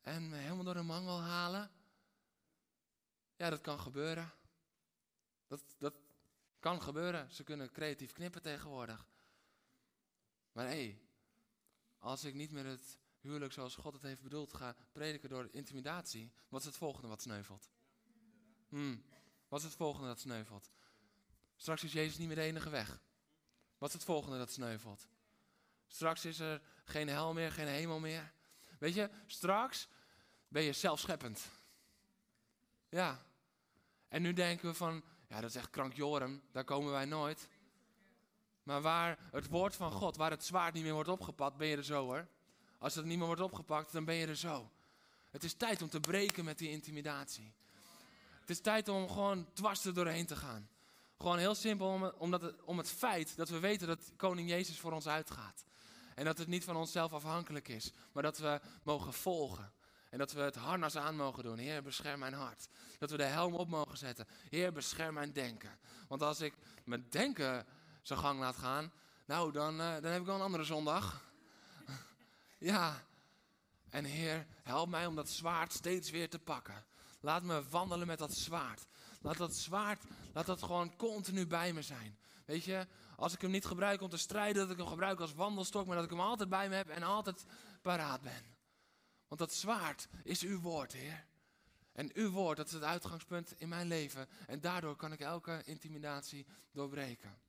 en 0.00 0.28
me 0.28 0.36
helemaal 0.36 0.64
door 0.64 0.76
een 0.76 0.86
mangel 0.86 1.20
halen? 1.20 1.70
Ja, 3.36 3.50
dat 3.50 3.60
kan 3.60 3.80
gebeuren. 3.80 4.32
Dat, 5.46 5.62
dat 5.78 5.94
kan 6.58 6.82
gebeuren. 6.82 7.30
Ze 7.30 7.44
kunnen 7.44 7.72
creatief 7.72 8.12
knippen 8.12 8.42
tegenwoordig. 8.42 9.06
Maar 10.52 10.66
hé, 10.66 10.70
hey, 10.70 11.03
als 12.04 12.24
ik 12.24 12.34
niet 12.34 12.50
meer 12.50 12.66
het 12.66 12.98
huwelijk 13.20 13.52
zoals 13.52 13.74
God 13.76 13.92
het 13.92 14.02
heeft 14.02 14.22
bedoeld 14.22 14.54
ga 14.54 14.76
prediken 14.92 15.28
door 15.28 15.48
intimidatie, 15.50 16.32
wat 16.48 16.60
is 16.60 16.66
het 16.66 16.76
volgende 16.76 17.08
wat 17.08 17.22
sneuvelt? 17.22 17.70
Hmm. 18.68 19.04
Wat 19.48 19.58
is 19.58 19.64
het 19.64 19.74
volgende 19.74 20.06
dat 20.06 20.20
sneuvelt? 20.20 20.70
Straks 21.56 21.84
is 21.84 21.92
Jezus 21.92 22.18
niet 22.18 22.26
meer 22.26 22.36
de 22.36 22.42
enige 22.42 22.70
weg. 22.70 23.00
Wat 23.78 23.88
is 23.88 23.94
het 23.94 24.04
volgende 24.04 24.38
dat 24.38 24.52
sneuvelt? 24.52 25.08
Straks 25.86 26.24
is 26.24 26.38
er 26.38 26.62
geen 26.84 27.08
hel 27.08 27.32
meer, 27.32 27.52
geen 27.52 27.66
hemel 27.66 27.98
meer. 27.98 28.32
Weet 28.78 28.94
je, 28.94 29.10
straks 29.26 29.88
ben 30.48 30.62
je 30.62 30.72
zelfscheppend. 30.72 31.50
Ja. 32.88 33.26
En 34.08 34.22
nu 34.22 34.32
denken 34.32 34.68
we 34.68 34.74
van, 34.74 35.04
ja 35.28 35.40
dat 35.40 35.50
is 35.50 35.56
echt 35.56 35.70
krankjorum, 35.70 36.42
daar 36.52 36.64
komen 36.64 36.92
wij 36.92 37.04
nooit. 37.04 37.48
Maar 38.64 38.82
waar 38.82 39.18
het 39.30 39.48
woord 39.48 39.76
van 39.76 39.92
God, 39.92 40.16
waar 40.16 40.30
het 40.30 40.44
zwaard 40.44 40.74
niet 40.74 40.82
meer 40.82 40.92
wordt 40.92 41.08
opgepakt, 41.08 41.56
ben 41.56 41.66
je 41.66 41.76
er 41.76 41.84
zo 41.84 42.04
hoor. 42.04 42.26
Als 42.78 42.94
het 42.94 43.04
niet 43.04 43.18
meer 43.18 43.26
wordt 43.26 43.42
opgepakt, 43.42 43.92
dan 43.92 44.04
ben 44.04 44.14
je 44.14 44.26
er 44.26 44.36
zo. 44.36 44.70
Het 45.30 45.44
is 45.44 45.54
tijd 45.54 45.82
om 45.82 45.88
te 45.88 46.00
breken 46.00 46.44
met 46.44 46.58
die 46.58 46.70
intimidatie. 46.70 47.52
Het 48.40 48.50
is 48.50 48.60
tijd 48.60 48.88
om 48.88 49.08
gewoon 49.08 49.46
dwars 49.52 49.84
er 49.84 49.94
doorheen 49.94 50.26
te 50.26 50.36
gaan. 50.36 50.68
Gewoon 51.18 51.38
heel 51.38 51.54
simpel 51.54 51.86
om, 51.86 52.04
omdat 52.04 52.42
het, 52.42 52.62
om 52.62 52.78
het 52.78 52.90
feit 52.90 53.36
dat 53.36 53.48
we 53.48 53.58
weten 53.58 53.86
dat 53.86 54.12
koning 54.16 54.48
Jezus 54.48 54.78
voor 54.78 54.92
ons 54.92 55.08
uitgaat. 55.08 55.64
En 56.14 56.24
dat 56.24 56.38
het 56.38 56.48
niet 56.48 56.64
van 56.64 56.76
onszelf 56.76 57.12
afhankelijk 57.12 57.68
is, 57.68 57.92
maar 58.12 58.22
dat 58.22 58.38
we 58.38 58.60
mogen 58.82 59.12
volgen. 59.12 59.72
En 60.10 60.18
dat 60.18 60.32
we 60.32 60.40
het 60.40 60.54
harnas 60.54 60.96
aan 60.96 61.16
mogen 61.16 61.42
doen. 61.42 61.58
Heer, 61.58 61.82
bescherm 61.82 62.18
mijn 62.18 62.32
hart. 62.32 62.68
Dat 62.98 63.10
we 63.10 63.16
de 63.16 63.22
helm 63.22 63.54
op 63.54 63.68
mogen 63.68 63.98
zetten. 63.98 64.26
Heer, 64.48 64.72
bescherm 64.72 65.14
mijn 65.14 65.32
denken. 65.32 65.78
Want 66.08 66.22
als 66.22 66.40
ik 66.40 66.54
mijn 66.84 67.06
denken 67.10 67.66
zijn 68.06 68.18
gang 68.18 68.40
laat 68.40 68.56
gaan, 68.56 68.92
nou, 69.26 69.52
dan, 69.52 69.80
uh, 69.80 69.92
dan 69.92 70.10
heb 70.10 70.20
ik 70.20 70.26
wel 70.26 70.34
een 70.34 70.40
andere 70.40 70.64
zondag. 70.64 71.22
ja. 72.58 73.02
En 73.90 74.04
Heer, 74.04 74.46
help 74.62 74.88
mij 74.88 75.06
om 75.06 75.14
dat 75.14 75.30
zwaard 75.30 75.72
steeds 75.72 76.10
weer 76.10 76.30
te 76.30 76.38
pakken. 76.38 76.84
Laat 77.20 77.42
me 77.42 77.68
wandelen 77.68 78.06
met 78.06 78.18
dat 78.18 78.34
zwaard. 78.34 78.86
Laat 79.20 79.36
dat 79.36 79.54
zwaard, 79.54 80.04
laat 80.32 80.46
dat 80.46 80.62
gewoon 80.62 80.96
continu 80.96 81.46
bij 81.46 81.72
me 81.72 81.82
zijn. 81.82 82.18
Weet 82.44 82.64
je, 82.64 82.86
als 83.16 83.34
ik 83.34 83.40
hem 83.40 83.50
niet 83.50 83.64
gebruik 83.64 84.00
om 84.00 84.08
te 84.08 84.16
strijden, 84.16 84.62
dat 84.62 84.70
ik 84.70 84.76
hem 84.76 84.86
gebruik 84.86 85.20
als 85.20 85.34
wandelstok, 85.34 85.86
maar 85.86 85.96
dat 85.96 86.04
ik 86.04 86.10
hem 86.10 86.20
altijd 86.20 86.48
bij 86.48 86.68
me 86.68 86.74
heb 86.74 86.88
en 86.88 87.02
altijd 87.02 87.44
paraat 87.82 88.22
ben. 88.22 88.56
Want 89.28 89.40
dat 89.40 89.54
zwaard 89.54 90.08
is 90.22 90.42
uw 90.42 90.60
woord, 90.60 90.92
Heer. 90.92 91.26
En 91.92 92.10
uw 92.14 92.30
woord, 92.30 92.56
dat 92.56 92.66
is 92.66 92.72
het 92.72 92.82
uitgangspunt 92.82 93.60
in 93.60 93.68
mijn 93.68 93.86
leven. 93.86 94.28
En 94.46 94.60
daardoor 94.60 94.96
kan 94.96 95.12
ik 95.12 95.20
elke 95.20 95.62
intimidatie 95.64 96.46
doorbreken. 96.72 97.43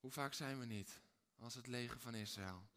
Hoe 0.00 0.10
vaak 0.10 0.34
zijn 0.34 0.58
we 0.58 0.64
niet 0.64 1.00
als 1.38 1.54
het 1.54 1.66
leger 1.66 2.00
van 2.00 2.14
Israël? 2.14 2.68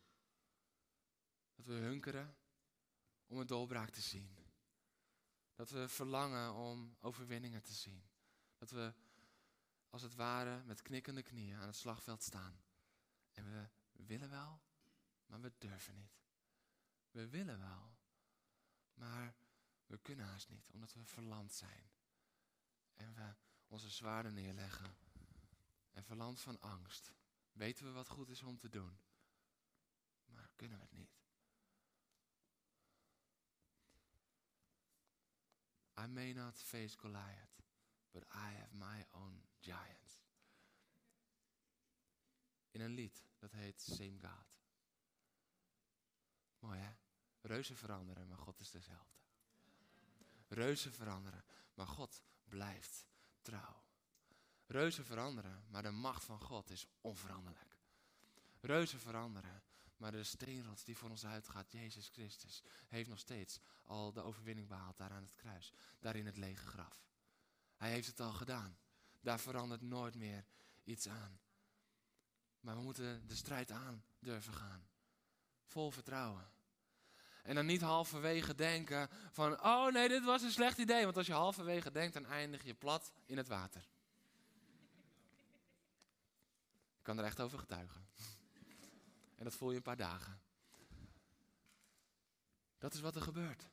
Dat 1.55 1.65
we 1.65 1.73
hunkeren 1.73 2.35
om 3.27 3.37
een 3.37 3.47
doorbraak 3.47 3.89
te 3.89 4.01
zien. 4.01 4.35
Dat 5.55 5.69
we 5.69 5.87
verlangen 5.87 6.53
om 6.53 6.95
overwinningen 6.99 7.63
te 7.63 7.73
zien. 7.73 8.03
Dat 8.57 8.71
we 8.71 8.93
als 9.89 10.01
het 10.01 10.15
ware 10.15 10.63
met 10.63 10.81
knikkende 10.81 11.21
knieën 11.21 11.57
aan 11.57 11.67
het 11.67 11.75
slagveld 11.75 12.23
staan. 12.23 12.63
En 13.31 13.51
we 13.51 13.69
willen 13.91 14.29
wel, 14.29 14.61
maar 15.25 15.41
we 15.41 15.51
durven 15.57 15.95
niet. 15.95 16.19
We 17.11 17.27
willen 17.27 17.59
wel, 17.59 17.95
maar 18.93 19.35
we 19.85 19.97
kunnen 19.97 20.25
haast 20.25 20.49
niet, 20.49 20.69
omdat 20.69 20.93
we 20.93 21.05
verlamd 21.05 21.53
zijn. 21.53 21.91
En 22.93 23.13
we 23.13 23.33
onze 23.67 23.89
zwaarden 23.89 24.33
neerleggen. 24.33 24.95
En 25.91 26.03
verlamd 26.03 26.41
van 26.41 26.59
angst. 26.61 27.13
Weten 27.51 27.85
we 27.85 27.91
wat 27.91 28.07
goed 28.07 28.29
is 28.29 28.43
om 28.43 28.57
te 28.57 28.69
doen, 28.69 28.99
maar 30.25 30.51
kunnen 30.55 30.77
we 30.77 30.83
het 30.83 30.93
niet. 30.93 31.19
I 35.97 36.07
may 36.07 36.33
not 36.33 36.57
face 36.57 36.97
Goliath, 36.97 37.63
but 38.11 38.23
I 38.23 38.55
have 38.55 38.75
my 38.75 39.05
own 39.11 39.43
giants. 39.59 40.21
In 42.71 42.81
een 42.81 42.91
lied, 42.93 43.23
dat 43.37 43.51
heet 43.51 43.81
Same 43.81 44.19
God. 44.19 44.59
Mooi 46.59 46.79
hè? 46.79 46.93
Reuzen 47.41 47.77
veranderen, 47.77 48.27
maar 48.27 48.37
God 48.37 48.59
is 48.59 48.71
dezelfde. 48.71 49.19
Reuzen 50.47 50.93
veranderen, 50.93 51.45
maar 51.73 51.87
God 51.87 52.23
blijft 52.43 53.05
trouw. 53.41 53.83
Reuzen 54.71 55.05
veranderen, 55.05 55.63
maar 55.69 55.83
de 55.83 55.91
macht 55.91 56.23
van 56.23 56.39
God 56.39 56.69
is 56.69 56.87
onveranderlijk. 57.01 57.77
Reuzen 58.59 58.99
veranderen, 58.99 59.63
maar 59.97 60.11
de 60.11 60.23
steenrots 60.23 60.83
die 60.83 60.97
voor 60.97 61.09
ons 61.09 61.25
uitgaat, 61.25 61.71
Jezus 61.71 62.07
Christus, 62.07 62.63
heeft 62.87 63.09
nog 63.09 63.19
steeds 63.19 63.59
al 63.81 64.13
de 64.13 64.21
overwinning 64.21 64.67
behaald 64.67 64.97
daar 64.97 65.11
aan 65.11 65.23
het 65.23 65.35
kruis. 65.35 65.73
Daar 65.99 66.15
in 66.15 66.25
het 66.25 66.37
lege 66.37 66.65
graf. 66.65 67.05
Hij 67.77 67.89
heeft 67.89 68.07
het 68.07 68.19
al 68.19 68.33
gedaan. 68.33 68.77
Daar 69.21 69.39
verandert 69.39 69.81
nooit 69.81 70.15
meer 70.15 70.45
iets 70.83 71.07
aan. 71.07 71.39
Maar 72.59 72.75
we 72.75 72.81
moeten 72.81 73.27
de 73.27 73.35
strijd 73.35 73.71
aan 73.71 74.03
durven 74.19 74.53
gaan. 74.53 74.87
Vol 75.65 75.91
vertrouwen. 75.91 76.51
En 77.43 77.55
dan 77.55 77.65
niet 77.65 77.81
halverwege 77.81 78.55
denken 78.55 79.09
van, 79.31 79.63
oh 79.63 79.91
nee, 79.91 80.07
dit 80.07 80.23
was 80.23 80.41
een 80.41 80.51
slecht 80.51 80.77
idee. 80.77 81.03
Want 81.03 81.17
als 81.17 81.27
je 81.27 81.33
halverwege 81.33 81.91
denkt, 81.91 82.13
dan 82.13 82.25
eindig 82.25 82.63
je 82.63 82.73
plat 82.73 83.11
in 83.25 83.37
het 83.37 83.47
water. 83.47 83.89
Ik 87.01 87.07
kan 87.07 87.17
er 87.17 87.25
echt 87.25 87.39
over 87.39 87.59
getuigen. 87.59 88.07
En 89.35 89.43
dat 89.43 89.55
voel 89.55 89.69
je 89.69 89.75
een 89.75 89.81
paar 89.81 89.97
dagen. 89.97 90.39
Dat 92.77 92.93
is 92.93 92.99
wat 92.99 93.15
er 93.15 93.21
gebeurt. 93.21 93.69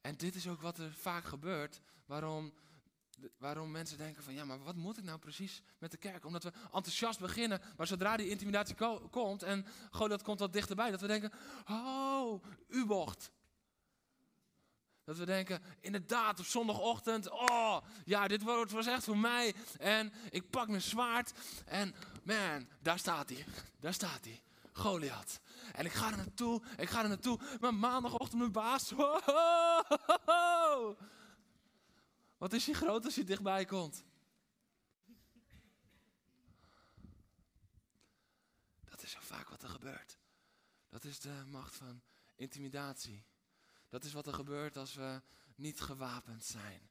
En 0.00 0.16
dit 0.16 0.34
is 0.34 0.48
ook 0.48 0.60
wat 0.60 0.78
er 0.78 0.92
vaak 0.92 1.24
gebeurt. 1.24 1.80
Waarom, 2.06 2.52
waarom 3.38 3.70
mensen 3.70 3.98
denken 3.98 4.22
van 4.22 4.34
ja, 4.34 4.44
maar 4.44 4.62
wat 4.62 4.76
moet 4.76 4.98
ik 4.98 5.04
nou 5.04 5.18
precies 5.18 5.62
met 5.78 5.90
de 5.90 5.96
kerk? 5.96 6.24
Omdat 6.24 6.42
we 6.42 6.52
enthousiast 6.72 7.18
beginnen, 7.18 7.60
maar 7.76 7.86
zodra 7.86 8.16
die 8.16 8.28
intimidatie 8.28 8.76
komt 9.10 9.42
en 9.42 9.66
gewoon 9.90 10.08
dat 10.08 10.22
komt 10.22 10.38
wat 10.38 10.52
dichterbij, 10.52 10.90
dat 10.90 11.00
we 11.00 11.06
denken, 11.06 11.32
oh, 11.68 12.44
u 12.68 12.86
bocht. 12.86 13.30
Dat 15.04 15.16
we 15.16 15.24
denken, 15.24 15.62
inderdaad, 15.80 16.38
op 16.38 16.44
zondagochtend, 16.44 17.30
oh, 17.30 17.76
ja, 18.04 18.28
dit 18.28 18.42
was 18.42 18.86
echt 18.86 19.04
voor 19.04 19.18
mij. 19.18 19.54
En 19.78 20.12
ik 20.30 20.50
pak 20.50 20.68
mijn 20.68 20.82
zwaard 20.82 21.32
en 21.64 21.94
man, 22.22 22.68
daar 22.80 22.98
staat 22.98 23.28
hij, 23.28 23.44
daar 23.80 23.94
staat 23.94 24.24
hij. 24.24 24.42
Goliath. 24.72 25.40
En 25.72 25.84
ik 25.84 25.92
ga 25.92 26.10
er 26.10 26.16
naartoe, 26.16 26.62
ik 26.76 26.90
ga 26.90 27.02
er 27.02 27.08
naartoe. 27.08 27.40
Maar 27.60 27.74
maandagochtend 27.74 28.38
mijn 28.38 28.52
baas. 28.52 28.90
Wat 32.38 32.52
is 32.52 32.66
hij 32.66 32.74
groot 32.74 33.04
als 33.04 33.14
hij 33.14 33.24
dichtbij 33.24 33.64
komt? 33.64 34.04
Dat 38.84 39.02
is 39.02 39.10
zo 39.10 39.18
vaak 39.20 39.48
wat 39.48 39.62
er 39.62 39.68
gebeurt. 39.68 40.18
Dat 40.88 41.04
is 41.04 41.20
de 41.20 41.42
macht 41.46 41.74
van 41.74 42.02
intimidatie. 42.36 43.24
Dat 43.88 44.04
is 44.04 44.12
wat 44.12 44.26
er 44.26 44.34
gebeurt 44.34 44.76
als 44.76 44.94
we 44.94 45.22
niet 45.54 45.80
gewapend 45.80 46.44
zijn. 46.44 46.90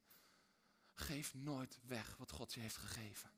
Geef 0.93 1.33
nooit 1.33 1.79
weg 1.83 2.15
wat 2.17 2.31
God 2.31 2.53
je 2.53 2.59
heeft 2.59 2.77
gegeven. 2.77 3.31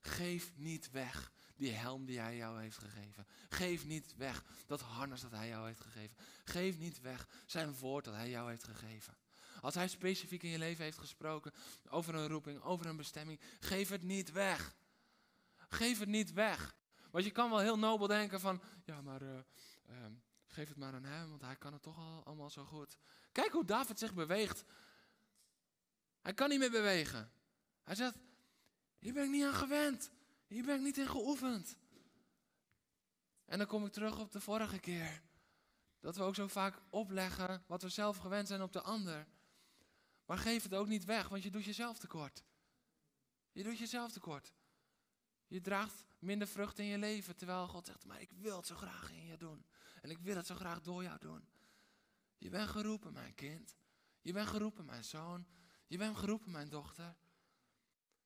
Geef 0.00 0.52
niet 0.56 0.90
weg 0.90 1.32
die 1.56 1.72
helm 1.72 2.04
die 2.04 2.20
hij 2.20 2.36
jou 2.36 2.60
heeft 2.60 2.78
gegeven. 2.78 3.26
Geef 3.48 3.84
niet 3.84 4.16
weg 4.16 4.44
dat 4.66 4.80
harnas 4.80 5.20
dat 5.20 5.30
hij 5.30 5.48
jou 5.48 5.66
heeft 5.66 5.80
gegeven. 5.80 6.16
Geef 6.44 6.78
niet 6.78 7.00
weg 7.00 7.28
zijn 7.46 7.74
woord 7.74 8.04
dat 8.04 8.14
hij 8.14 8.30
jou 8.30 8.48
heeft 8.48 8.64
gegeven. 8.64 9.16
Als 9.60 9.74
hij 9.74 9.88
specifiek 9.88 10.42
in 10.42 10.50
je 10.50 10.58
leven 10.58 10.84
heeft 10.84 10.98
gesproken 10.98 11.52
over 11.88 12.14
een 12.14 12.28
roeping, 12.28 12.62
over 12.62 12.86
een 12.86 12.96
bestemming, 12.96 13.40
geef 13.60 13.88
het 13.88 14.02
niet 14.02 14.32
weg. 14.32 14.74
Geef 15.68 15.98
het 15.98 16.08
niet 16.08 16.32
weg. 16.32 16.74
Want 17.10 17.24
je 17.24 17.30
kan 17.30 17.50
wel 17.50 17.58
heel 17.58 17.78
nobel 17.78 18.06
denken 18.06 18.40
van, 18.40 18.62
ja 18.84 19.02
maar 19.02 19.22
uh, 19.22 19.28
uh, 19.90 19.96
geef 20.46 20.68
het 20.68 20.76
maar 20.76 20.94
aan 20.94 21.04
hem, 21.04 21.28
want 21.28 21.42
hij 21.42 21.56
kan 21.56 21.72
het 21.72 21.82
toch 21.82 21.98
al 21.98 22.24
allemaal 22.24 22.50
zo 22.50 22.64
goed. 22.64 22.96
Kijk 23.32 23.52
hoe 23.52 23.64
David 23.64 23.98
zich 23.98 24.14
beweegt. 24.14 24.64
Hij 26.20 26.34
kan 26.34 26.48
niet 26.48 26.58
meer 26.58 26.70
bewegen. 26.70 27.32
Hij 27.82 27.94
zegt, 27.94 28.16
hier 29.00 29.12
ben 29.12 29.24
ik 29.24 29.30
niet 29.30 29.44
aan 29.44 29.54
gewend. 29.54 30.10
Hier 30.46 30.64
ben 30.64 30.74
ik 30.74 30.82
niet 30.82 30.98
in 30.98 31.08
geoefend. 31.08 31.76
En 33.44 33.58
dan 33.58 33.66
kom 33.66 33.86
ik 33.86 33.92
terug 33.92 34.18
op 34.18 34.32
de 34.32 34.40
vorige 34.40 34.78
keer. 34.78 35.22
Dat 36.00 36.16
we 36.16 36.22
ook 36.22 36.34
zo 36.34 36.46
vaak 36.46 36.78
opleggen 36.90 37.64
wat 37.66 37.82
we 37.82 37.88
zelf 37.88 38.16
gewend 38.16 38.48
zijn 38.48 38.62
op 38.62 38.72
de 38.72 38.80
ander. 38.80 39.26
Maar 40.26 40.38
geef 40.38 40.62
het 40.62 40.74
ook 40.74 40.86
niet 40.86 41.04
weg, 41.04 41.28
want 41.28 41.42
je 41.42 41.50
doet 41.50 41.64
jezelf 41.64 41.98
tekort. 41.98 42.44
Je 43.52 43.62
doet 43.62 43.78
jezelf 43.78 44.12
tekort. 44.12 44.52
Je 45.46 45.60
draagt 45.60 46.06
minder 46.18 46.48
vrucht 46.48 46.78
in 46.78 46.84
je 46.84 46.98
leven, 46.98 47.36
terwijl 47.36 47.68
God 47.68 47.86
zegt, 47.86 48.04
maar 48.04 48.20
ik 48.20 48.32
wil 48.32 48.56
het 48.56 48.66
zo 48.66 48.74
graag 48.74 49.10
in 49.10 49.26
je 49.26 49.36
doen. 49.36 49.64
En 50.02 50.10
ik 50.10 50.18
wil 50.18 50.36
het 50.36 50.46
zo 50.46 50.54
graag 50.54 50.80
door 50.80 51.02
jou 51.02 51.18
doen. 51.18 51.48
Je 52.38 52.48
bent 52.48 52.68
geroepen, 52.68 53.12
mijn 53.12 53.34
kind. 53.34 53.76
Je 54.20 54.32
bent 54.32 54.48
geroepen, 54.48 54.84
mijn 54.84 55.04
zoon. 55.04 55.46
Je 55.86 55.98
bent 55.98 56.16
geroepen, 56.16 56.50
mijn 56.50 56.68
dochter. 56.68 57.16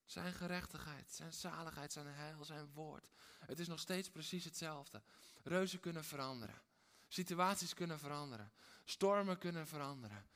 Zijn 0.04 0.32
gerechtigheid, 0.32 1.12
zijn 1.12 1.32
zaligheid, 1.32 1.92
zijn 1.92 2.06
heil, 2.06 2.44
zijn 2.44 2.72
woord. 2.72 3.08
Het 3.46 3.58
is 3.58 3.68
nog 3.68 3.80
steeds 3.80 4.10
precies 4.10 4.44
hetzelfde. 4.44 5.02
Reuzen 5.42 5.80
kunnen 5.80 6.04
veranderen. 6.04 6.62
Situaties 7.08 7.74
kunnen 7.74 7.98
veranderen. 7.98 8.52
Stormen 8.84 9.38
kunnen 9.38 9.66
veranderen. 9.66 10.26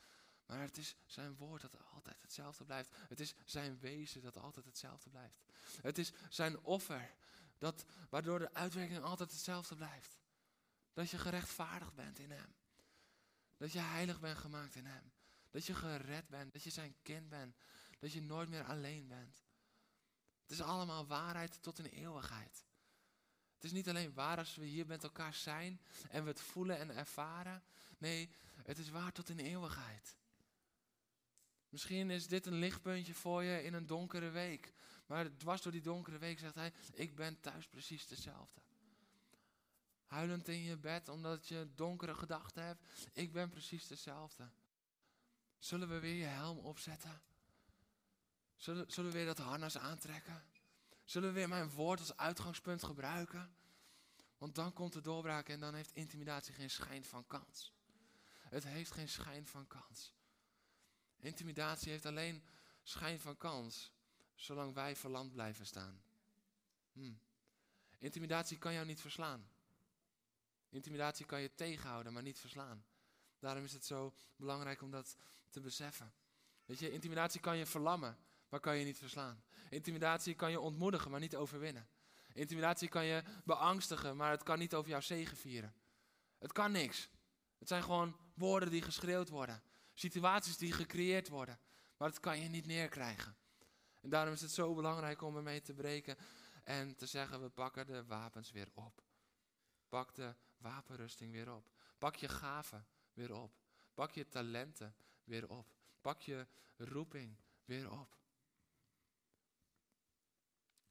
Maar 0.46 0.60
het 0.60 0.78
is 0.78 0.96
zijn 1.06 1.36
woord 1.36 1.60
dat 1.60 1.76
altijd 1.92 2.22
hetzelfde 2.22 2.64
blijft. 2.64 2.96
Het 3.08 3.20
is 3.20 3.34
zijn 3.44 3.78
wezen 3.78 4.22
dat 4.22 4.36
altijd 4.36 4.64
hetzelfde 4.66 5.10
blijft. 5.10 5.38
Het 5.82 5.98
is 5.98 6.12
zijn 6.28 6.60
offer 6.60 7.14
dat, 7.58 7.84
waardoor 8.10 8.38
de 8.38 8.54
uitwerking 8.54 9.02
altijd 9.02 9.30
hetzelfde 9.30 9.74
blijft. 9.74 10.18
Dat 10.92 11.10
je 11.10 11.18
gerechtvaardigd 11.18 11.94
bent 11.94 12.18
in 12.18 12.30
hem. 12.30 12.54
Dat 13.56 13.72
je 13.72 13.78
heilig 13.78 14.20
bent 14.20 14.38
gemaakt 14.38 14.74
in 14.74 14.86
hem. 14.86 15.12
Dat 15.50 15.66
je 15.66 15.74
gered 15.74 16.28
bent. 16.28 16.52
Dat 16.52 16.62
je 16.62 16.70
zijn 16.70 16.96
kind 17.02 17.28
bent. 17.28 17.56
Dat 17.98 18.12
je 18.12 18.22
nooit 18.22 18.48
meer 18.48 18.64
alleen 18.64 19.08
bent. 19.08 19.42
Het 20.48 20.58
is 20.58 20.64
allemaal 20.64 21.06
waarheid 21.06 21.62
tot 21.62 21.78
in 21.78 21.84
eeuwigheid. 21.84 22.64
Het 23.54 23.64
is 23.64 23.72
niet 23.72 23.88
alleen 23.88 24.14
waar 24.14 24.38
als 24.38 24.54
we 24.54 24.64
hier 24.64 24.86
met 24.86 25.02
elkaar 25.02 25.34
zijn 25.34 25.80
en 26.10 26.22
we 26.22 26.28
het 26.28 26.40
voelen 26.40 26.78
en 26.78 26.96
ervaren. 26.96 27.62
Nee, 27.98 28.30
het 28.62 28.78
is 28.78 28.90
waar 28.90 29.12
tot 29.12 29.28
in 29.28 29.38
eeuwigheid. 29.38 30.16
Misschien 31.68 32.10
is 32.10 32.26
dit 32.26 32.46
een 32.46 32.58
lichtpuntje 32.58 33.14
voor 33.14 33.42
je 33.42 33.62
in 33.62 33.74
een 33.74 33.86
donkere 33.86 34.30
week. 34.30 34.72
Maar 35.06 35.36
dwars 35.36 35.62
door 35.62 35.72
die 35.72 35.80
donkere 35.80 36.18
week 36.18 36.38
zegt 36.38 36.54
hij, 36.54 36.72
ik 36.92 37.14
ben 37.14 37.40
thuis 37.40 37.66
precies 37.66 38.06
dezelfde. 38.06 38.60
Huilend 40.06 40.48
in 40.48 40.62
je 40.62 40.76
bed 40.76 41.08
omdat 41.08 41.48
je 41.48 41.68
donkere 41.74 42.14
gedachten 42.14 42.62
hebt. 42.62 42.84
Ik 43.12 43.32
ben 43.32 43.48
precies 43.48 43.86
dezelfde. 43.86 44.50
Zullen 45.58 45.88
we 45.88 45.98
weer 45.98 46.14
je 46.14 46.24
helm 46.24 46.58
opzetten? 46.58 47.22
Zullen, 48.58 48.90
zullen 48.90 49.10
we 49.10 49.16
weer 49.16 49.26
dat 49.26 49.38
harnas 49.38 49.78
aantrekken? 49.78 50.44
Zullen 51.04 51.28
we 51.28 51.34
weer 51.34 51.48
mijn 51.48 51.70
woord 51.70 52.00
als 52.00 52.16
uitgangspunt 52.16 52.82
gebruiken? 52.82 53.56
Want 54.38 54.54
dan 54.54 54.72
komt 54.72 54.92
de 54.92 55.00
doorbraak 55.00 55.48
en 55.48 55.60
dan 55.60 55.74
heeft 55.74 55.94
intimidatie 55.94 56.54
geen 56.54 56.70
schijn 56.70 57.04
van 57.04 57.26
kans. 57.26 57.72
Het 58.48 58.64
heeft 58.64 58.90
geen 58.90 59.08
schijn 59.08 59.46
van 59.46 59.66
kans. 59.66 60.12
Intimidatie 61.16 61.90
heeft 61.90 62.06
alleen 62.06 62.44
schijn 62.82 63.20
van 63.20 63.36
kans, 63.36 63.92
zolang 64.34 64.74
wij 64.74 64.96
verlamd 64.96 65.32
blijven 65.32 65.66
staan. 65.66 66.02
Hmm. 66.92 67.20
Intimidatie 67.98 68.58
kan 68.58 68.72
jou 68.72 68.86
niet 68.86 69.00
verslaan. 69.00 69.50
Intimidatie 70.68 71.26
kan 71.26 71.40
je 71.40 71.54
tegenhouden, 71.54 72.12
maar 72.12 72.22
niet 72.22 72.38
verslaan. 72.38 72.84
Daarom 73.38 73.64
is 73.64 73.72
het 73.72 73.84
zo 73.84 74.14
belangrijk 74.36 74.82
om 74.82 74.90
dat 74.90 75.16
te 75.50 75.60
beseffen. 75.60 76.12
Weet 76.64 76.78
je, 76.78 76.92
intimidatie 76.92 77.40
kan 77.40 77.56
je 77.56 77.66
verlammen, 77.66 78.18
maar 78.48 78.60
kan 78.60 78.76
je 78.76 78.84
niet 78.84 78.98
verslaan. 78.98 79.42
Intimidatie 79.70 80.34
kan 80.34 80.50
je 80.50 80.60
ontmoedigen, 80.60 81.10
maar 81.10 81.20
niet 81.20 81.36
overwinnen. 81.36 81.88
Intimidatie 82.32 82.88
kan 82.88 83.04
je 83.04 83.22
beangstigen, 83.44 84.16
maar 84.16 84.30
het 84.30 84.42
kan 84.42 84.58
niet 84.58 84.74
over 84.74 84.90
jouw 84.90 85.00
zegen 85.00 85.36
vieren. 85.36 85.74
Het 86.38 86.52
kan 86.52 86.72
niks. 86.72 87.10
Het 87.58 87.68
zijn 87.68 87.82
gewoon 87.82 88.16
woorden 88.34 88.70
die 88.70 88.82
geschreeuwd 88.82 89.28
worden. 89.28 89.62
Situaties 89.94 90.56
die 90.56 90.72
gecreëerd 90.72 91.28
worden. 91.28 91.58
Maar 91.96 92.08
dat 92.08 92.20
kan 92.20 92.40
je 92.40 92.48
niet 92.48 92.66
neerkrijgen. 92.66 93.36
En 94.00 94.10
daarom 94.10 94.32
is 94.32 94.40
het 94.40 94.50
zo 94.50 94.74
belangrijk 94.74 95.22
om 95.22 95.36
ermee 95.36 95.60
te 95.60 95.74
breken 95.74 96.16
en 96.64 96.94
te 96.94 97.06
zeggen: 97.06 97.42
we 97.42 97.48
pakken 97.48 97.86
de 97.86 98.04
wapens 98.04 98.50
weer 98.50 98.68
op. 98.74 99.02
Pak 99.88 100.14
de 100.14 100.34
wapenrusting 100.58 101.32
weer 101.32 101.54
op. 101.54 101.70
Pak 101.98 102.16
je 102.16 102.28
gaven 102.28 102.86
weer 103.12 103.32
op. 103.34 103.52
Pak 103.94 104.12
je 104.12 104.28
talenten 104.28 104.94
weer 105.24 105.48
op. 105.48 105.66
Pak 106.00 106.20
je 106.20 106.46
roeping 106.76 107.36
weer 107.64 107.90
op. 107.90 108.17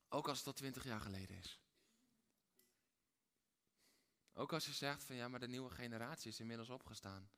Ook 0.09 0.27
als 0.27 0.37
het 0.37 0.47
al 0.47 0.53
twintig 0.53 0.83
jaar 0.83 1.01
geleden 1.01 1.37
is. 1.37 1.59
Ook 4.33 4.53
als 4.53 4.65
je 4.65 4.73
zegt 4.73 5.03
van 5.03 5.15
ja, 5.15 5.27
maar 5.27 5.39
de 5.39 5.47
nieuwe 5.47 5.69
generatie 5.69 6.31
is 6.31 6.39
inmiddels 6.39 6.69
opgestaan. 6.69 7.29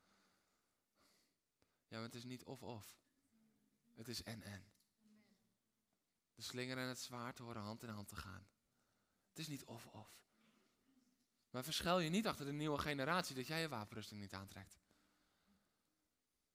Ja, 1.88 1.95
maar 1.95 2.05
het 2.05 2.15
is 2.15 2.24
niet 2.24 2.43
of-of. 2.43 2.97
Het 3.95 4.07
is 4.07 4.24
en-en. 4.24 4.72
De 6.36 6.41
slinger 6.41 6.78
en 6.78 6.88
het 6.88 6.99
zwaard 6.99 7.38
horen 7.38 7.61
hand 7.61 7.84
in 7.84 7.89
hand 7.89 8.07
te 8.07 8.15
gaan. 8.15 8.47
Het 9.30 9.39
is 9.39 9.47
niet 9.47 9.63
of-of. 9.63 10.20
Maar 11.49 11.63
verschuil 11.63 11.99
je 11.99 12.09
niet 12.09 12.28
achter 12.28 12.45
de 12.45 12.51
nieuwe 12.51 12.78
generatie 12.78 13.36
dat 13.36 13.47
jij 13.47 13.61
je 13.61 13.70
wapenrusting 13.70 14.22
niet 14.22 14.34
aantrekt. 14.34 14.80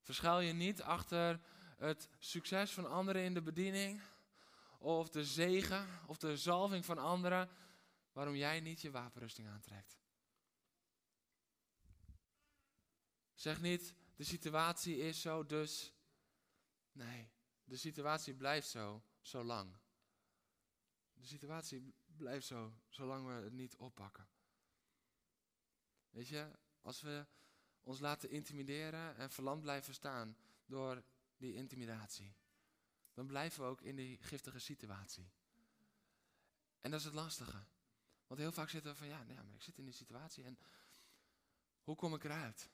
Verschuil 0.01 0.41
je 0.41 0.53
niet 0.53 0.83
achter 0.83 1.41
het 1.77 2.09
succes 2.19 2.73
van 2.73 2.91
anderen 2.91 3.23
in 3.23 3.35
de 3.35 3.43
bediening, 3.43 4.01
of 4.85 5.09
de 5.09 5.25
zegen, 5.25 5.89
of 6.07 6.19
de 6.19 6.37
zalving 6.37 6.85
van 6.85 6.99
anderen, 6.99 7.51
waarom 8.13 8.35
jij 8.35 8.61
niet 8.61 8.81
je 8.81 8.91
wapenrusting 8.91 9.49
aantrekt. 9.49 9.99
Zeg 13.35 13.61
niet, 13.61 13.95
de 14.17 14.25
situatie 14.25 14.97
is 14.97 15.21
zo, 15.21 15.47
dus. 15.47 15.93
Nee, 16.93 17.31
de 17.65 17.77
situatie 17.77 18.35
blijft 18.35 18.69
zo, 18.69 19.03
zolang. 19.21 19.77
De 21.13 21.27
situatie 21.27 21.95
blijft 22.17 22.47
zo, 22.47 22.75
zolang 22.89 23.27
we 23.27 23.33
het 23.33 23.53
niet 23.53 23.77
oppakken. 23.77 24.29
Weet 26.11 26.29
je, 26.29 26.51
als 26.81 27.01
we 27.01 27.27
ons 27.83 28.01
laten 28.01 28.31
intimideren 28.31 29.17
en 29.17 29.31
verlamd 29.31 29.63
blijven 29.63 29.95
staan 29.95 30.37
door 30.67 31.05
die 31.37 31.55
intimidatie, 31.55 32.37
dan 33.15 33.27
blijven 33.27 33.61
we 33.63 33.69
ook 33.69 33.81
in 33.81 33.97
die 33.97 34.19
giftige 34.23 34.59
situatie. 34.59 35.31
En 36.81 36.91
dat 36.91 37.01
is 37.01 37.07
het 37.07 37.15
lastige. 37.15 37.65
Want 38.27 38.41
heel 38.41 38.53
vaak 38.53 38.69
zitten 38.69 38.91
we 38.91 38.97
van, 38.97 39.07
ja, 39.07 39.23
nee, 39.23 39.37
maar 39.37 39.55
ik 39.55 39.63
zit 39.63 39.79
in 39.79 39.85
die 39.85 39.95
situatie 39.95 40.45
en 40.45 40.59
hoe 41.83 41.97
kom 41.97 42.15
ik 42.15 42.25
eruit? 42.25 42.71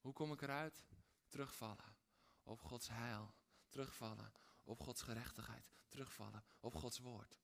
Hoe 0.00 0.12
kom 0.12 0.32
ik 0.32 0.42
eruit? 0.42 0.84
Terugvallen 1.28 1.96
op 2.42 2.60
Gods 2.60 2.88
heil. 2.88 3.34
Terugvallen 3.68 4.32
op 4.64 4.80
Gods 4.80 5.02
gerechtigheid. 5.02 5.70
Terugvallen 5.88 6.44
op 6.60 6.74
Gods 6.74 6.98
woord. 6.98 7.40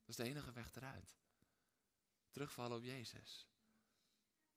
Dat 0.00 0.08
is 0.08 0.16
de 0.16 0.24
enige 0.24 0.52
weg 0.52 0.74
eruit. 0.74 1.16
Terugvallen 2.30 2.76
op 2.76 2.82
Jezus. 2.82 3.48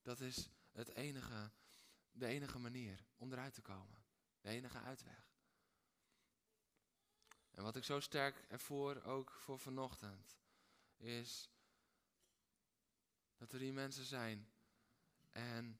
Dat 0.01 0.19
is 0.19 0.49
het 0.71 0.89
enige, 0.89 1.51
de 2.11 2.25
enige 2.25 2.59
manier 2.59 3.05
om 3.15 3.31
eruit 3.31 3.53
te 3.53 3.61
komen. 3.61 4.05
De 4.41 4.49
enige 4.49 4.79
uitweg. 4.79 5.32
En 7.53 7.63
wat 7.63 7.75
ik 7.75 7.83
zo 7.83 7.99
sterk 7.99 8.45
ervoor, 8.47 9.03
ook 9.03 9.31
voor 9.31 9.59
vanochtend, 9.59 10.37
is 10.97 11.49
dat 13.35 13.53
er 13.53 13.59
hier 13.59 13.73
mensen 13.73 14.05
zijn 14.05 14.51
en 15.31 15.79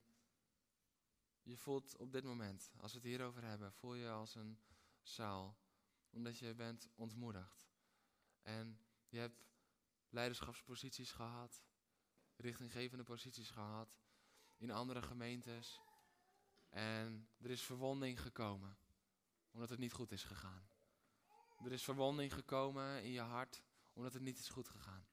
je 1.42 1.56
voelt 1.56 1.96
op 1.96 2.12
dit 2.12 2.24
moment, 2.24 2.70
als 2.76 2.92
we 2.92 2.98
het 2.98 3.06
hierover 3.06 3.44
hebben, 3.44 3.72
voel 3.72 3.94
je 3.94 4.10
als 4.10 4.34
een 4.34 4.58
zaal. 5.02 5.58
Omdat 6.10 6.38
je 6.38 6.54
bent 6.54 6.88
ontmoedigd. 6.94 7.68
En 8.42 8.80
je 9.08 9.18
hebt 9.18 9.44
leiderschapsposities 10.08 11.10
gehad, 11.10 11.62
richtinggevende 12.36 13.04
posities 13.04 13.50
gehad 13.50 13.96
in 14.56 14.70
andere 14.70 15.02
gemeentes. 15.02 15.80
En 16.68 17.28
er 17.40 17.50
is 17.50 17.62
verwonding 17.62 18.20
gekomen, 18.20 18.78
omdat 19.50 19.70
het 19.70 19.78
niet 19.78 19.92
goed 19.92 20.12
is 20.12 20.24
gegaan. 20.24 20.68
Er 21.62 21.72
is 21.72 21.84
verwonding 21.84 22.32
gekomen 22.32 23.02
in 23.02 23.10
je 23.10 23.20
hart, 23.20 23.62
omdat 23.92 24.12
het 24.12 24.22
niet 24.22 24.38
is 24.38 24.48
goed 24.48 24.68
gegaan. 24.68 25.06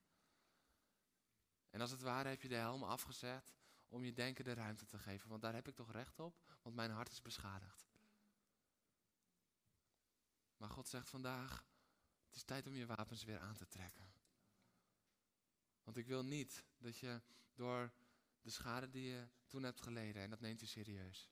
En 1.70 1.82
als 1.82 1.92
het 1.92 2.02
ware 2.02 2.30
heb 2.30 2.42
je 2.42 2.48
de 2.48 2.56
helm 2.56 2.84
afgezet 2.84 3.54
om 3.88 4.04
je 4.04 4.14
denken 4.14 4.44
de 4.44 4.54
ruimte 4.54 4.86
te 4.86 5.00
geven. 5.00 5.30
Want 5.30 5.42
daar 5.42 5.54
heb 5.54 5.68
ik 5.68 5.76
toch 5.76 5.92
recht 5.92 6.20
op, 6.20 6.36
want 6.62 6.76
mijn 6.76 6.92
hart 6.92 7.12
is 7.12 7.22
beschadigd. 7.22 7.90
Maar 10.58 10.70
God 10.70 10.88
zegt 10.88 11.10
vandaag, 11.10 11.66
het 12.26 12.36
is 12.36 12.44
tijd 12.44 12.68
om 12.68 12.74
je 12.74 12.86
wapens 12.86 13.24
weer 13.24 13.40
aan 13.40 13.56
te 13.56 13.68
trekken. 13.68 14.14
Want 15.84 15.98
ik 15.98 16.08
wil 16.08 16.24
niet 16.24 16.64
dat 16.78 16.98
je 16.98 17.22
door 17.54 17.92
de 18.42 18.50
schade 18.50 18.90
die 18.90 19.10
je 19.10 19.28
toen 19.48 19.64
hebt 19.64 19.82
geleden, 19.82 20.22
en 20.22 20.30
dat 20.30 20.40
neemt 20.40 20.62
u 20.62 20.66
serieus. 20.66 21.30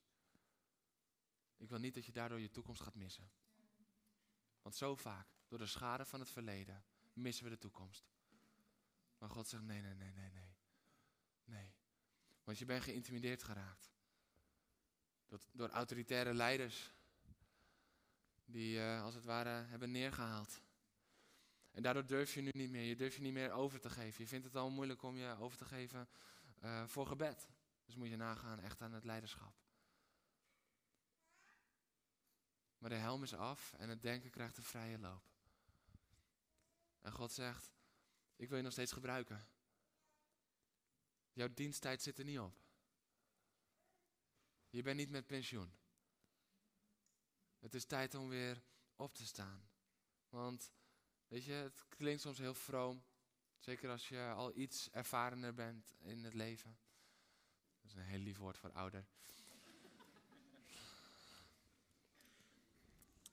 Ik 1.56 1.68
wil 1.68 1.78
niet 1.78 1.94
dat 1.94 2.06
je 2.06 2.12
daardoor 2.12 2.40
je 2.40 2.50
toekomst 2.50 2.82
gaat 2.82 2.94
missen. 2.94 3.30
Want 4.70 4.82
zo 4.82 4.96
vaak, 4.96 5.26
door 5.48 5.58
de 5.58 5.66
schade 5.66 6.04
van 6.04 6.20
het 6.20 6.30
verleden, 6.30 6.84
missen 7.12 7.44
we 7.44 7.50
de 7.50 7.58
toekomst. 7.58 8.10
Maar 9.18 9.30
God 9.30 9.48
zegt, 9.48 9.62
nee, 9.62 9.80
nee, 9.80 9.94
nee, 9.94 10.12
nee, 10.12 10.30
nee. 10.30 10.54
Nee. 11.44 11.72
Want 12.44 12.58
je 12.58 12.64
bent 12.64 12.82
geïntimideerd 12.82 13.42
geraakt. 13.42 13.90
Door, 15.52 15.68
autoritaire 15.68 16.34
leiders. 16.34 16.92
Die 18.44 18.78
uh, 18.78 19.02
als 19.02 19.14
het 19.14 19.24
ware 19.24 19.50
hebben 19.50 19.90
neergehaald. 19.90 20.60
En 21.70 21.82
daardoor 21.82 22.06
durf 22.06 22.34
je 22.34 22.40
nu 22.40 22.50
niet 22.52 22.70
meer. 22.70 22.84
Je 22.84 22.96
durft 22.96 23.16
je 23.16 23.22
niet 23.22 23.32
meer 23.32 23.52
over 23.52 23.80
te 23.80 23.90
geven. 23.90 24.22
Je 24.22 24.28
vindt 24.28 24.46
het 24.46 24.56
al 24.56 24.70
moeilijk 24.70 25.02
om 25.02 25.16
je 25.16 25.36
over 25.38 25.58
te 25.58 25.64
geven 25.64 26.08
uh, 26.62 26.86
voor 26.86 27.06
gebed. 27.06 27.48
Dus 27.84 27.94
moet 27.94 28.08
je 28.08 28.16
nagaan 28.16 28.60
echt 28.60 28.80
aan 28.80 28.92
het 28.92 29.04
leiderschap. 29.04 29.54
Maar 32.80 32.90
de 32.90 32.96
helm 32.96 33.22
is 33.22 33.34
af 33.34 33.72
en 33.72 33.88
het 33.88 34.02
denken 34.02 34.30
krijgt 34.30 34.56
een 34.56 34.62
vrije 34.62 34.98
loop. 34.98 35.22
En 37.00 37.12
God 37.12 37.32
zegt, 37.32 37.70
ik 38.36 38.48
wil 38.48 38.56
je 38.56 38.62
nog 38.62 38.72
steeds 38.72 38.92
gebruiken. 38.92 39.48
Jouw 41.32 41.54
diensttijd 41.54 42.02
zit 42.02 42.18
er 42.18 42.24
niet 42.24 42.38
op. 42.38 42.54
Je 44.70 44.82
bent 44.82 44.96
niet 44.96 45.10
met 45.10 45.26
pensioen. 45.26 45.72
Het 47.58 47.74
is 47.74 47.84
tijd 47.84 48.14
om 48.14 48.28
weer 48.28 48.62
op 48.96 49.14
te 49.14 49.26
staan. 49.26 49.70
Want, 50.28 50.72
weet 51.26 51.44
je, 51.44 51.52
het 51.52 51.84
klinkt 51.88 52.22
soms 52.22 52.38
heel 52.38 52.54
vroom. 52.54 53.04
Zeker 53.58 53.90
als 53.90 54.08
je 54.08 54.32
al 54.34 54.56
iets 54.56 54.90
ervarener 54.90 55.54
bent 55.54 55.94
in 55.98 56.24
het 56.24 56.34
leven. 56.34 56.78
Dat 57.80 57.90
is 57.90 57.96
een 57.96 58.02
heel 58.02 58.18
lief 58.18 58.38
woord 58.38 58.58
voor 58.58 58.72
ouder. 58.72 59.06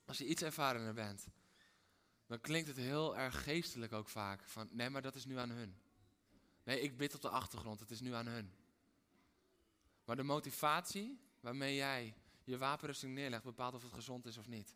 Als 0.07 0.17
je 0.17 0.25
iets 0.25 0.41
ervarener 0.41 0.93
bent, 0.93 1.27
dan 2.27 2.41
klinkt 2.41 2.67
het 2.67 2.77
heel 2.77 3.17
erg 3.17 3.43
geestelijk 3.43 3.93
ook 3.93 4.09
vaak. 4.09 4.43
Van, 4.43 4.69
nee, 4.71 4.89
maar 4.89 5.01
dat 5.01 5.15
is 5.15 5.25
nu 5.25 5.37
aan 5.37 5.49
hun. 5.49 5.77
Nee, 6.63 6.81
ik 6.81 6.97
bid 6.97 7.15
op 7.15 7.21
de 7.21 7.29
achtergrond, 7.29 7.79
het 7.79 7.91
is 7.91 7.99
nu 7.99 8.13
aan 8.13 8.27
hun. 8.27 8.51
Maar 10.05 10.15
de 10.15 10.23
motivatie 10.23 11.19
waarmee 11.39 11.75
jij 11.75 12.15
je 12.43 12.57
wapenrusting 12.57 13.13
neerlegt, 13.13 13.43
bepaalt 13.43 13.73
of 13.73 13.83
het 13.83 13.93
gezond 13.93 14.25
is 14.25 14.37
of 14.37 14.47
niet. 14.47 14.75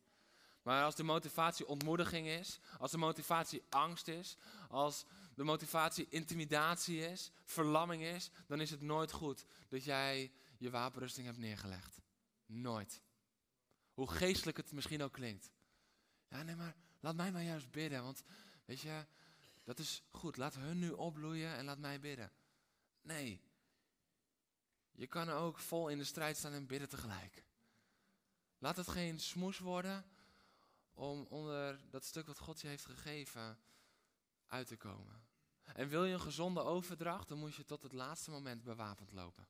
Maar 0.62 0.84
als 0.84 0.96
de 0.96 1.04
motivatie 1.04 1.68
ontmoediging 1.68 2.28
is, 2.28 2.60
als 2.78 2.92
de 2.92 2.98
motivatie 2.98 3.64
angst 3.70 4.08
is, 4.08 4.38
als 4.70 5.06
de 5.36 5.44
motivatie 5.44 6.08
intimidatie 6.10 7.00
is, 7.00 7.32
verlamming 7.44 8.04
is, 8.04 8.30
dan 8.48 8.62
is 8.62 8.70
het 8.70 8.82
nooit 8.82 9.12
goed 9.12 9.46
dat 9.70 9.84
jij 9.84 10.32
je 10.58 10.70
wapenrusting 10.70 11.26
hebt 11.26 11.38
neergelegd. 11.38 12.02
Nooit. 12.46 13.02
Hoe 13.94 14.12
geestelijk 14.12 14.58
het 14.58 14.72
misschien 14.72 15.02
ook 15.02 15.14
klinkt. 15.14 15.52
Ja, 16.28 16.44
nee, 16.44 16.56
maar 16.56 16.76
laat 17.00 17.16
mij 17.16 17.32
maar 17.32 17.44
juist 17.44 17.72
bidden, 17.72 18.04
want 18.04 18.24
weet 18.66 18.80
je, 18.80 19.06
dat 19.64 19.80
is 19.80 20.04
goed. 20.10 20.38
Laat 20.38 20.56
hun 20.56 20.80
nu 20.80 20.89
opbloeien 20.89 21.56
en 21.56 21.66
laat 21.66 21.80
mij 21.80 22.00
bidden. 22.00 22.32
Nee. 23.02 23.42
Je 24.92 25.08
kan 25.08 25.30
ook 25.30 25.60
vol 25.60 25.89
in 25.89 25.98
de 25.98 26.04
strijd 26.04 26.38
staan 26.38 26.54
en 26.54 26.68
bidden 26.68 26.89
tegelijk. 26.89 27.44
Laat 28.58 28.78
het 28.78 28.88
geen 28.88 29.20
smoes 29.20 29.60
worden 29.60 30.06
om 30.94 31.26
onder 31.30 31.89
dat 31.89 32.06
stuk 32.06 32.28
wat 32.28 32.39
God 32.39 32.62
je 32.62 32.68
heeft 32.68 32.86
gegeven 32.86 33.60
uit 34.46 34.68
te 34.68 34.78
komen. 34.78 35.30
En 35.74 35.88
wil 35.88 36.06
je 36.06 36.14
een 36.14 36.22
gezonde 36.22 36.62
overdracht, 36.62 37.28
dan 37.28 37.38
moet 37.38 37.56
je 37.56 37.66
tot 37.66 37.84
het 37.84 37.94
laatste 37.94 38.32
moment 38.32 38.64
bewapend 38.64 39.12
lopen. 39.12 39.48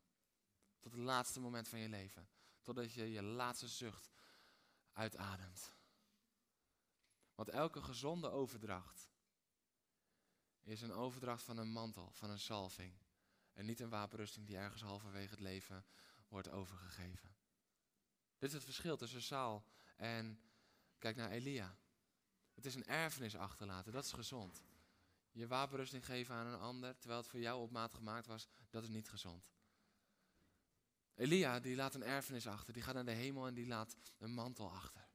Tot 0.79 0.91
het 0.91 1.01
laatste 1.01 1.39
moment 1.39 1.67
van 1.67 1.79
je 1.79 1.89
leven. 1.89 2.29
Totdat 2.61 2.93
je 2.93 3.11
je 3.11 3.21
laatste 3.21 3.67
zucht 3.67 4.09
uitademt. 4.93 5.73
Want 7.35 7.49
elke 7.49 7.81
gezonde 7.81 8.29
overdracht 8.29 9.09
is 10.61 10.81
een 10.81 10.91
overdracht 10.91 11.43
van 11.43 11.57
een 11.57 11.71
mantel, 11.71 12.11
van 12.11 12.29
een 12.29 12.39
salving. 12.39 12.93
En 13.53 13.65
niet 13.65 13.79
een 13.79 13.89
wapenrusting 13.89 14.47
die 14.47 14.57
ergens 14.57 14.81
halverwege 14.81 15.29
het 15.29 15.39
leven 15.39 15.85
wordt 16.27 16.49
overgegeven. 16.49 17.35
Dit 18.37 18.49
is 18.49 18.55
het 18.55 18.63
verschil 18.63 18.97
tussen 18.97 19.21
Saul 19.21 19.65
en, 19.95 20.41
kijk 20.97 21.15
naar 21.15 21.29
Elia. 21.29 21.77
Het 22.53 22.65
is 22.65 22.75
een 22.75 22.85
erfenis 22.85 23.35
achterlaten, 23.35 23.91
dat 23.91 24.05
is 24.05 24.11
gezond. 24.11 24.63
Je 25.31 25.47
wapenrusting 25.47 26.05
geven 26.05 26.35
aan 26.35 26.45
een 26.45 26.59
ander, 26.59 26.97
terwijl 26.97 27.21
het 27.21 27.29
voor 27.29 27.39
jou 27.39 27.61
op 27.61 27.71
maat 27.71 27.93
gemaakt 27.93 28.25
was, 28.25 28.47
dat 28.69 28.83
is 28.83 28.89
niet 28.89 29.09
gezond. 29.09 29.51
Elia, 31.15 31.59
die 31.59 31.75
laat 31.75 31.95
een 31.95 32.03
erfenis 32.03 32.47
achter, 32.47 32.73
die 32.73 32.83
gaat 32.83 32.93
naar 32.93 33.05
de 33.05 33.11
hemel 33.11 33.47
en 33.47 33.53
die 33.53 33.67
laat 33.67 33.95
een 34.17 34.33
mantel 34.33 34.71
achter. 34.71 35.07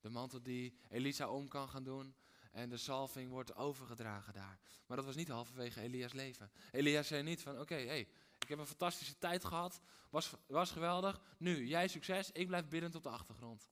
De 0.00 0.10
mantel 0.10 0.42
die 0.42 0.78
Elisa 0.88 1.28
om 1.28 1.48
kan 1.48 1.68
gaan 1.68 1.84
doen 1.84 2.14
en 2.52 2.68
de 2.68 2.76
salving 2.76 3.30
wordt 3.30 3.54
overgedragen 3.54 4.32
daar. 4.32 4.58
Maar 4.86 4.96
dat 4.96 5.06
was 5.06 5.16
niet 5.16 5.28
halverwege 5.28 5.80
Elia's 5.80 6.12
leven. 6.12 6.50
Elia 6.70 7.02
zei 7.02 7.22
niet 7.22 7.42
van, 7.42 7.60
oké, 7.60 7.74
hey, 7.74 8.08
ik 8.38 8.48
heb 8.48 8.58
een 8.58 8.66
fantastische 8.66 9.18
tijd 9.18 9.44
gehad, 9.44 9.80
was, 10.10 10.32
was 10.46 10.70
geweldig. 10.70 11.20
Nu, 11.38 11.66
jij 11.66 11.88
succes, 11.88 12.30
ik 12.32 12.46
blijf 12.46 12.68
biddend 12.68 12.94
op 12.94 13.02
de 13.02 13.08
achtergrond. 13.08 13.68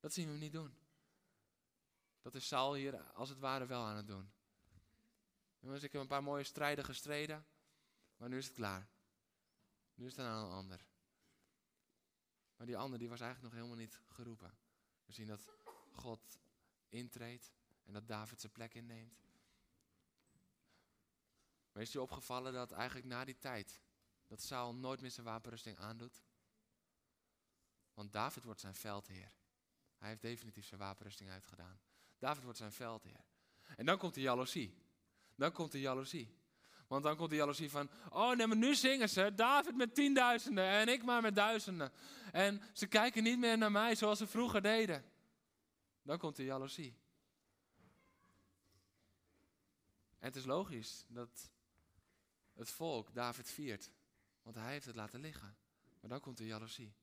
Dat 0.00 0.12
zien 0.12 0.32
we 0.32 0.36
niet 0.36 0.52
doen. 0.52 0.76
Dat 2.22 2.34
is 2.34 2.46
Saul 2.46 2.74
hier 2.74 3.02
als 3.02 3.28
het 3.28 3.38
ware 3.38 3.66
wel 3.66 3.82
aan 3.82 3.96
het 3.96 4.06
doen. 4.06 4.32
Jongens, 5.58 5.82
ik 5.82 5.92
heb 5.92 6.00
een 6.00 6.06
paar 6.06 6.22
mooie 6.22 6.44
strijden 6.44 6.84
gestreden, 6.84 7.46
maar 8.16 8.28
nu 8.28 8.36
is 8.36 8.46
het 8.46 8.54
klaar. 8.54 8.88
Nu 9.96 10.06
is 10.06 10.18
aan 10.18 10.44
een 10.44 10.52
ander. 10.52 10.86
Maar 12.56 12.66
die 12.66 12.76
ander 12.76 12.98
die 12.98 13.08
was 13.08 13.20
eigenlijk 13.20 13.52
nog 13.52 13.62
helemaal 13.62 13.84
niet 13.84 14.00
geroepen. 14.06 14.58
We 15.04 15.12
zien 15.12 15.26
dat 15.26 15.50
God 15.92 16.38
intreedt 16.88 17.52
en 17.84 17.92
dat 17.92 18.08
David 18.08 18.40
zijn 18.40 18.52
plek 18.52 18.74
inneemt. 18.74 19.24
Maar 21.72 21.82
is 21.82 21.92
je 21.92 22.00
opgevallen 22.00 22.52
dat 22.52 22.72
eigenlijk 22.72 23.06
na 23.06 23.24
die 23.24 23.38
tijd, 23.38 23.80
dat 24.26 24.42
Saul 24.42 24.74
nooit 24.74 25.00
meer 25.00 25.10
zijn 25.10 25.26
wapenrusting 25.26 25.78
aandoet? 25.78 26.22
Want 27.94 28.12
David 28.12 28.44
wordt 28.44 28.60
zijn 28.60 28.74
veldheer. 28.74 29.32
Hij 29.96 30.08
heeft 30.08 30.22
definitief 30.22 30.66
zijn 30.66 30.80
wapenrusting 30.80 31.30
uitgedaan. 31.30 31.80
David 32.18 32.42
wordt 32.42 32.58
zijn 32.58 32.72
veldheer. 32.72 33.24
En 33.76 33.86
dan 33.86 33.98
komt 33.98 34.14
de 34.14 34.20
jaloezie. 34.20 34.74
Dan 35.34 35.52
komt 35.52 35.72
de 35.72 35.80
jaloezie. 35.80 36.36
Want 36.86 37.02
dan 37.02 37.16
komt 37.16 37.30
de 37.30 37.36
jaloezie 37.36 37.70
van, 37.70 37.90
oh 38.10 38.36
nee, 38.36 38.46
maar 38.46 38.56
nu 38.56 38.74
zingen 38.74 39.08
ze, 39.08 39.34
David 39.34 39.76
met 39.76 39.94
tienduizenden 39.94 40.64
en 40.64 40.88
ik 40.88 41.04
maar 41.04 41.22
met 41.22 41.34
duizenden. 41.34 41.92
En 42.32 42.62
ze 42.72 42.86
kijken 42.86 43.22
niet 43.22 43.38
meer 43.38 43.58
naar 43.58 43.70
mij 43.70 43.94
zoals 43.94 44.18
ze 44.18 44.26
vroeger 44.26 44.62
deden. 44.62 45.04
Dan 46.02 46.18
komt 46.18 46.36
de 46.36 46.44
jaloezie. 46.44 46.96
En 50.18 50.26
het 50.26 50.36
is 50.36 50.44
logisch 50.44 51.04
dat 51.08 51.50
het 52.54 52.70
volk 52.70 53.14
David 53.14 53.50
viert, 53.50 53.90
want 54.42 54.56
hij 54.56 54.72
heeft 54.72 54.86
het 54.86 54.94
laten 54.94 55.20
liggen. 55.20 55.56
Maar 56.00 56.10
dan 56.10 56.20
komt 56.20 56.36
de 56.36 56.46
jaloezie. 56.46 56.94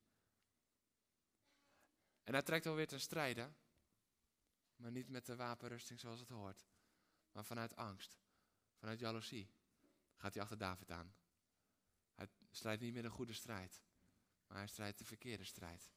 En 2.24 2.34
hij 2.34 2.42
trekt 2.42 2.66
alweer 2.66 2.88
ten 2.88 3.00
strijde, 3.00 3.52
maar 4.76 4.92
niet 4.92 5.10
met 5.10 5.26
de 5.26 5.36
wapenrusting 5.36 6.00
zoals 6.00 6.20
het 6.20 6.30
hoort, 6.30 6.66
maar 7.32 7.46
vanuit 7.46 7.76
angst, 7.76 8.18
vanuit 8.76 9.00
jaloezie 9.00 9.50
gaat 10.24 10.34
hij 10.34 10.43
achter 10.43 10.57
David 10.57 10.91
aan. 10.91 11.15
Hij 12.13 12.28
strijdt 12.51 12.82
niet 12.82 12.93
meer 12.93 13.05
een 13.05 13.11
goede 13.11 13.34
strijd, 13.34 13.84
maar 14.47 14.57
hij 14.57 14.67
strijdt 14.67 14.97
de 14.97 15.05
verkeerde 15.05 15.43
strijd. 15.43 15.91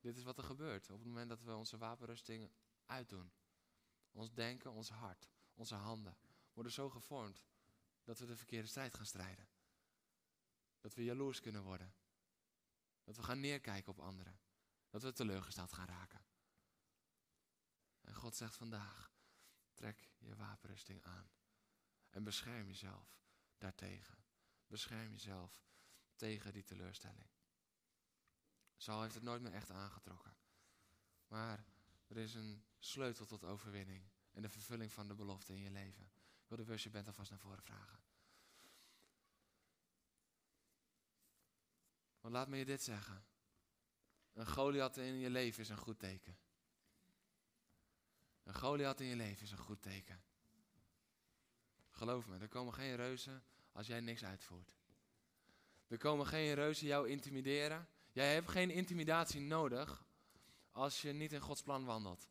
Dit 0.00 0.16
is 0.16 0.22
wat 0.22 0.38
er 0.38 0.44
gebeurt 0.44 0.90
op 0.90 0.98
het 0.98 1.06
moment 1.06 1.28
dat 1.28 1.42
we 1.42 1.54
onze 1.54 1.78
wapenrusting 1.78 2.52
uitdoen. 2.86 3.32
Ons 4.10 4.32
denken, 4.32 4.72
ons 4.72 4.88
hart, 4.88 5.30
onze 5.54 5.74
handen 5.74 6.16
worden 6.52 6.72
zo 6.72 6.90
gevormd 6.90 7.44
dat 8.04 8.18
we 8.18 8.26
de 8.26 8.36
verkeerde 8.36 8.68
strijd 8.68 8.94
gaan 8.94 9.06
strijden. 9.06 9.48
Dat 10.80 10.94
we 10.94 11.04
jaloers 11.04 11.40
kunnen 11.40 11.62
worden. 11.62 11.94
Dat 13.04 13.16
we 13.16 13.22
gaan 13.22 13.40
neerkijken 13.40 13.92
op 13.92 14.00
anderen. 14.00 14.40
Dat 14.88 15.02
we 15.02 15.12
teleurgesteld 15.12 15.72
gaan 15.72 15.86
raken. 15.86 16.26
En 18.00 18.14
God 18.14 18.36
zegt 18.36 18.56
vandaag, 18.56 19.12
trek 19.72 20.10
je 20.18 20.36
wapenrusting 20.36 21.02
aan. 21.02 21.30
En 22.10 22.24
bescherm 22.24 22.66
jezelf 22.66 23.23
daartegen. 23.64 24.24
Bescherm 24.66 25.10
jezelf 25.10 25.64
tegen 26.16 26.52
die 26.52 26.64
teleurstelling. 26.64 27.28
Saul 28.76 29.02
heeft 29.02 29.14
het 29.14 29.22
nooit 29.22 29.42
meer 29.42 29.52
echt 29.52 29.70
aangetrokken. 29.70 30.36
Maar 31.26 31.64
er 32.06 32.16
is 32.16 32.34
een 32.34 32.64
sleutel 32.78 33.26
tot 33.26 33.44
overwinning 33.44 34.10
en 34.32 34.42
de 34.42 34.48
vervulling 34.48 34.92
van 34.92 35.08
de 35.08 35.14
belofte 35.14 35.52
in 35.52 35.62
je 35.62 35.70
leven. 35.70 36.04
Ik 36.42 36.48
wil 36.48 36.56
de 36.56 36.64
worship 36.64 36.92
band 36.92 37.06
alvast 37.06 37.30
naar 37.30 37.38
voren 37.38 37.62
vragen. 37.62 38.02
Want 42.20 42.34
laat 42.34 42.48
me 42.48 42.56
je 42.56 42.64
dit 42.64 42.82
zeggen. 42.82 43.24
Een 44.32 44.46
Goliath 44.46 44.96
in 44.96 45.18
je 45.18 45.30
leven 45.30 45.62
is 45.62 45.68
een 45.68 45.76
goed 45.76 45.98
teken. 45.98 46.38
Een 48.42 48.54
Goliath 48.54 49.00
in 49.00 49.06
je 49.06 49.16
leven 49.16 49.42
is 49.42 49.50
een 49.50 49.58
goed 49.58 49.82
teken. 49.82 50.22
Geloof 51.90 52.26
me, 52.26 52.38
er 52.38 52.48
komen 52.48 52.74
geen 52.74 52.96
reuzen 52.96 53.44
als 53.74 53.86
jij 53.86 54.00
niks 54.00 54.24
uitvoert. 54.24 54.72
Er 55.86 55.98
komen 55.98 56.26
geen 56.26 56.54
reuzen 56.54 56.86
jou 56.86 57.08
intimideren. 57.08 57.88
Jij 58.12 58.34
hebt 58.34 58.50
geen 58.50 58.70
intimidatie 58.70 59.40
nodig 59.40 60.04
als 60.70 61.02
je 61.02 61.12
niet 61.12 61.32
in 61.32 61.40
Gods 61.40 61.62
plan 61.62 61.84
wandelt. 61.84 62.28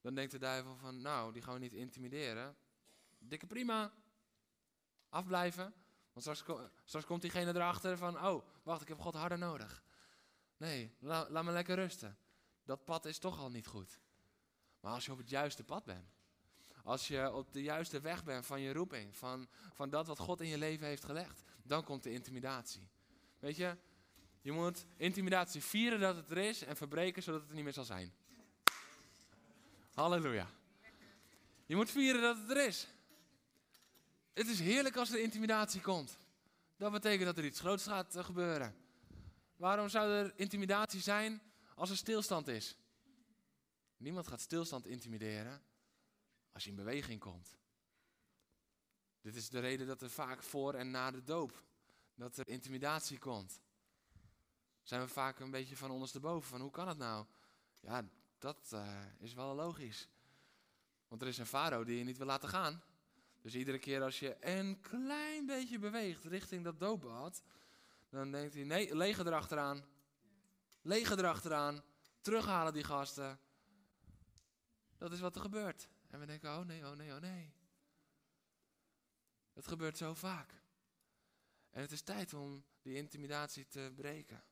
Dan 0.00 0.14
denkt 0.14 0.32
de 0.32 0.38
duivel 0.38 0.76
van, 0.76 1.00
nou, 1.00 1.32
die 1.32 1.42
gaan 1.42 1.54
we 1.54 1.60
niet 1.60 1.72
intimideren. 1.72 2.56
Dikke 3.18 3.46
prima. 3.46 3.92
Afblijven. 5.08 5.74
Want 6.12 6.38
straks, 6.38 6.68
straks 6.84 7.06
komt 7.06 7.22
diegene 7.22 7.54
erachter 7.54 7.98
van, 7.98 8.26
oh, 8.26 8.44
wacht, 8.62 8.82
ik 8.82 8.88
heb 8.88 8.98
God 8.98 9.14
harder 9.14 9.38
nodig. 9.38 9.82
Nee, 10.56 10.96
laat 10.98 11.44
me 11.44 11.50
lekker 11.50 11.74
rusten. 11.74 12.18
Dat 12.64 12.84
pad 12.84 13.04
is 13.04 13.18
toch 13.18 13.38
al 13.38 13.50
niet 13.50 13.66
goed. 13.66 14.00
Maar 14.80 14.92
als 14.92 15.04
je 15.04 15.12
op 15.12 15.18
het 15.18 15.28
juiste 15.28 15.64
pad 15.64 15.84
bent, 15.84 16.17
als 16.88 17.08
je 17.08 17.32
op 17.32 17.52
de 17.52 17.62
juiste 17.62 18.00
weg 18.00 18.24
bent 18.24 18.46
van 18.46 18.60
je 18.60 18.72
roeping, 18.72 19.16
van, 19.16 19.48
van 19.72 19.90
dat 19.90 20.06
wat 20.06 20.18
God 20.18 20.40
in 20.40 20.48
je 20.48 20.58
leven 20.58 20.86
heeft 20.86 21.04
gelegd, 21.04 21.42
dan 21.62 21.84
komt 21.84 22.02
de 22.02 22.12
intimidatie. 22.12 22.88
Weet 23.38 23.56
je, 23.56 23.76
je 24.40 24.52
moet 24.52 24.86
intimidatie 24.96 25.62
vieren 25.62 26.00
dat 26.00 26.16
het 26.16 26.30
er 26.30 26.36
is 26.36 26.64
en 26.64 26.76
verbreken 26.76 27.22
zodat 27.22 27.40
het 27.40 27.48
er 27.48 27.54
niet 27.54 27.64
meer 27.64 27.72
zal 27.72 27.84
zijn. 27.84 28.12
Halleluja. 29.94 30.50
Je 31.66 31.76
moet 31.76 31.90
vieren 31.90 32.22
dat 32.22 32.36
het 32.36 32.50
er 32.50 32.66
is. 32.66 32.86
Het 34.32 34.46
is 34.46 34.60
heerlijk 34.60 34.96
als 34.96 35.10
er 35.10 35.20
intimidatie 35.20 35.80
komt. 35.80 36.18
Dat 36.76 36.92
betekent 36.92 37.24
dat 37.24 37.38
er 37.38 37.44
iets 37.44 37.60
groots 37.60 37.84
gaat 37.84 38.16
eh, 38.16 38.24
gebeuren. 38.24 38.74
Waarom 39.56 39.88
zou 39.88 40.10
er 40.10 40.32
intimidatie 40.36 41.00
zijn 41.00 41.42
als 41.74 41.90
er 41.90 41.96
stilstand 41.96 42.48
is? 42.48 42.76
Niemand 43.96 44.26
gaat 44.26 44.40
stilstand 44.40 44.86
intimideren 44.86 45.67
als 46.52 46.64
je 46.64 46.70
in 46.70 46.76
beweging 46.76 47.20
komt. 47.20 47.56
Dit 49.20 49.36
is 49.36 49.48
de 49.48 49.60
reden 49.60 49.86
dat 49.86 50.02
er 50.02 50.10
vaak 50.10 50.42
voor 50.42 50.74
en 50.74 50.90
na 50.90 51.10
de 51.10 51.24
doop, 51.24 51.62
dat 52.14 52.36
er 52.36 52.48
intimidatie 52.48 53.18
komt. 53.18 53.60
Zijn 54.82 55.00
we 55.00 55.08
vaak 55.08 55.40
een 55.40 55.50
beetje 55.50 55.76
van 55.76 55.90
ondersteboven, 55.90 56.48
van 56.48 56.60
hoe 56.60 56.70
kan 56.70 56.88
het 56.88 56.98
nou? 56.98 57.26
Ja, 57.80 58.08
dat 58.38 58.70
uh, 58.74 59.02
is 59.18 59.34
wel 59.34 59.54
logisch. 59.54 60.08
Want 61.08 61.22
er 61.22 61.28
is 61.28 61.38
een 61.38 61.46
farao 61.46 61.84
die 61.84 61.98
je 61.98 62.04
niet 62.04 62.18
wil 62.18 62.26
laten 62.26 62.48
gaan. 62.48 62.82
Dus 63.40 63.54
iedere 63.54 63.78
keer 63.78 64.02
als 64.02 64.18
je 64.18 64.36
een 64.40 64.80
klein 64.80 65.46
beetje 65.46 65.78
beweegt 65.78 66.24
richting 66.24 66.64
dat 66.64 66.80
doopbad, 66.80 67.42
dan 68.10 68.30
denkt 68.32 68.54
hij, 68.54 68.64
nee, 68.64 68.96
leger 68.96 69.26
erachteraan. 69.26 69.84
Leger 70.82 71.18
erachteraan. 71.18 71.82
Terughalen 72.20 72.72
die 72.72 72.84
gasten. 72.84 73.40
Dat 74.98 75.12
is 75.12 75.20
wat 75.20 75.34
er 75.34 75.40
gebeurt. 75.40 75.88
En 76.08 76.20
we 76.20 76.26
denken, 76.26 76.58
oh 76.58 76.64
nee, 76.64 76.86
oh 76.86 76.96
nee, 76.96 77.14
oh 77.14 77.20
nee. 77.20 77.52
Het 79.52 79.66
gebeurt 79.66 79.96
zo 79.96 80.14
vaak. 80.14 80.52
En 81.70 81.80
het 81.80 81.92
is 81.92 82.02
tijd 82.02 82.34
om 82.34 82.64
die 82.82 82.94
intimidatie 82.94 83.66
te 83.66 83.92
breken. 83.96 84.44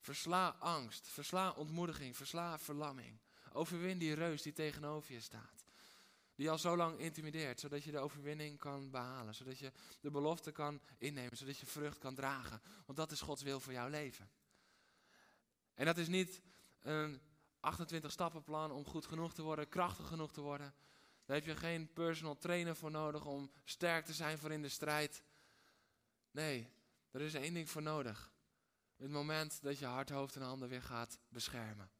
Versla 0.00 0.48
angst, 0.48 1.08
versla 1.08 1.50
ontmoediging, 1.50 2.16
versla 2.16 2.58
verlamming. 2.58 3.18
Overwin 3.52 3.98
die 3.98 4.14
reus 4.14 4.42
die 4.42 4.52
tegenover 4.52 5.12
je 5.12 5.20
staat. 5.20 5.64
Die 6.34 6.50
al 6.50 6.58
zo 6.58 6.76
lang 6.76 6.98
intimideert, 6.98 7.60
zodat 7.60 7.84
je 7.84 7.90
de 7.90 7.98
overwinning 7.98 8.58
kan 8.58 8.90
behalen. 8.90 9.34
Zodat 9.34 9.58
je 9.58 9.72
de 10.00 10.10
belofte 10.10 10.52
kan 10.52 10.80
innemen, 10.98 11.36
zodat 11.36 11.58
je 11.58 11.66
vrucht 11.66 11.98
kan 11.98 12.14
dragen. 12.14 12.62
Want 12.86 12.98
dat 12.98 13.10
is 13.10 13.20
Gods 13.20 13.42
wil 13.42 13.60
voor 13.60 13.72
jouw 13.72 13.88
leven. 13.88 14.30
En 15.74 15.84
dat 15.84 15.98
is 15.98 16.08
niet 16.08 16.40
een 16.80 17.20
28 17.60 18.12
stappenplan 18.12 18.70
om 18.70 18.84
goed 18.84 19.06
genoeg 19.06 19.34
te 19.34 19.42
worden, 19.42 19.68
krachtig 19.68 20.06
genoeg 20.06 20.32
te 20.32 20.40
worden. 20.40 20.74
Daar 21.24 21.36
heb 21.36 21.46
je 21.46 21.56
geen 21.56 21.92
personal 21.92 22.38
trainer 22.38 22.76
voor 22.76 22.90
nodig 22.90 23.24
om 23.24 23.50
sterk 23.64 24.04
te 24.04 24.12
zijn 24.12 24.38
voor 24.38 24.52
in 24.52 24.62
de 24.62 24.68
strijd. 24.68 25.22
Nee, 26.30 26.68
Er 27.10 27.20
is 27.20 27.34
één 27.34 27.54
ding 27.54 27.70
voor 27.70 27.82
nodig. 27.82 28.32
Het 28.96 29.10
moment 29.10 29.62
dat 29.62 29.78
je 29.78 29.86
hart, 29.86 30.10
hoofd 30.10 30.36
en 30.36 30.42
handen 30.42 30.68
weer 30.68 30.82
gaat 30.82 31.18
beschermen. 31.28 31.90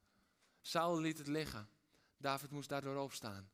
Saul 0.60 1.00
liet 1.00 1.18
het 1.18 1.26
liggen. 1.26 1.68
David 2.16 2.50
moest 2.50 2.68
daardoor 2.68 2.96
opstaan. 2.96 3.50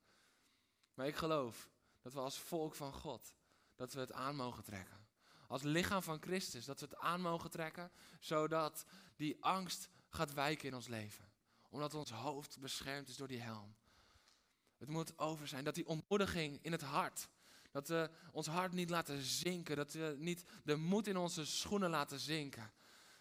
Maar 0.94 1.07
ik 1.07 1.16
geloof 1.16 1.70
dat 2.02 2.12
we 2.12 2.20
als 2.20 2.38
volk 2.38 2.74
van 2.74 2.92
God, 2.92 3.34
dat 3.74 3.92
we 3.92 4.00
het 4.00 4.12
aan 4.12 4.36
mogen 4.36 4.64
trekken. 4.64 5.07
Als 5.48 5.62
lichaam 5.62 6.02
van 6.02 6.22
Christus, 6.22 6.64
dat 6.64 6.80
we 6.80 6.86
het 6.86 6.98
aan 6.98 7.20
mogen 7.20 7.50
trekken, 7.50 7.90
zodat 8.20 8.84
die 9.16 9.44
angst 9.44 9.88
gaat 10.09 10.34
wijken 10.34 10.68
in 10.68 10.74
ons 10.74 10.88
leven. 10.88 11.30
Omdat 11.68 11.94
ons 11.94 12.10
hoofd 12.10 12.58
beschermd 12.60 13.08
is 13.08 13.16
door 13.16 13.28
die 13.28 13.40
helm. 13.40 13.74
Het 14.78 14.88
moet 14.88 15.18
over 15.18 15.48
zijn, 15.48 15.64
dat 15.64 15.74
die 15.74 15.86
ontmoediging 15.86 16.58
in 16.62 16.72
het 16.72 16.82
hart, 16.82 17.28
dat 17.70 17.88
we 17.88 18.10
ons 18.32 18.46
hart 18.46 18.72
niet 18.72 18.90
laten 18.90 19.22
zinken, 19.22 19.76
dat 19.76 19.92
we 19.92 20.16
niet 20.18 20.44
de 20.64 20.76
moed 20.76 21.06
in 21.06 21.16
onze 21.16 21.46
schoenen 21.46 21.90
laten 21.90 22.20
zinken. 22.20 22.72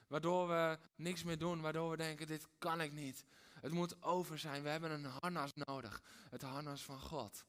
Waardoor 0.08 0.48
we 0.48 0.80
niks 0.96 1.24
meer 1.24 1.38
doen, 1.38 1.62
waardoor 1.62 1.90
we 1.90 1.98
denken, 1.98 2.28
dit 2.28 2.48
kan 2.58 2.82
ik 2.82 2.92
niet. 2.92 3.26
Het 3.62 3.72
moet 3.72 4.04
over 4.04 4.40
zijn. 4.40 4.64
We 4.64 4.70
hebben 4.70 4.92
een 4.92 5.06
harnas 5.06 5.52
nodig. 5.54 6.04
Het 6.30 6.42
harnas 6.42 6.84
van 6.84 7.00
God. 7.00 7.46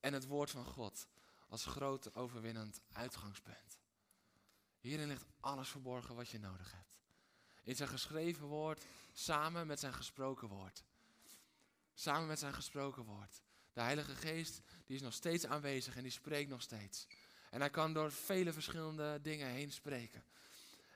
En 0.00 0.12
het 0.12 0.26
woord 0.26 0.50
van 0.50 0.64
God 0.64 1.06
als 1.48 1.64
groot 1.64 2.14
overwinnend 2.14 2.80
uitgangspunt. 2.92 3.78
Hierin 4.78 5.08
ligt 5.08 5.26
alles 5.40 5.68
verborgen 5.68 6.14
wat 6.14 6.28
je 6.28 6.38
nodig 6.38 6.72
hebt. 6.72 6.87
In 7.68 7.76
zijn 7.76 7.88
geschreven 7.88 8.46
woord, 8.46 8.84
samen 9.12 9.66
met 9.66 9.80
zijn 9.80 9.94
gesproken 9.94 10.48
woord. 10.48 10.84
Samen 11.94 12.26
met 12.26 12.38
zijn 12.38 12.54
gesproken 12.54 13.04
woord. 13.04 13.42
De 13.72 13.80
Heilige 13.80 14.14
Geest 14.14 14.60
die 14.84 14.96
is 14.96 15.02
nog 15.02 15.12
steeds 15.12 15.46
aanwezig 15.46 15.96
en 15.96 16.02
die 16.02 16.12
spreekt 16.12 16.50
nog 16.50 16.62
steeds. 16.62 17.06
En 17.50 17.60
hij 17.60 17.70
kan 17.70 17.92
door 17.92 18.12
vele 18.12 18.52
verschillende 18.52 19.18
dingen 19.22 19.48
heen 19.48 19.72
spreken. 19.72 20.24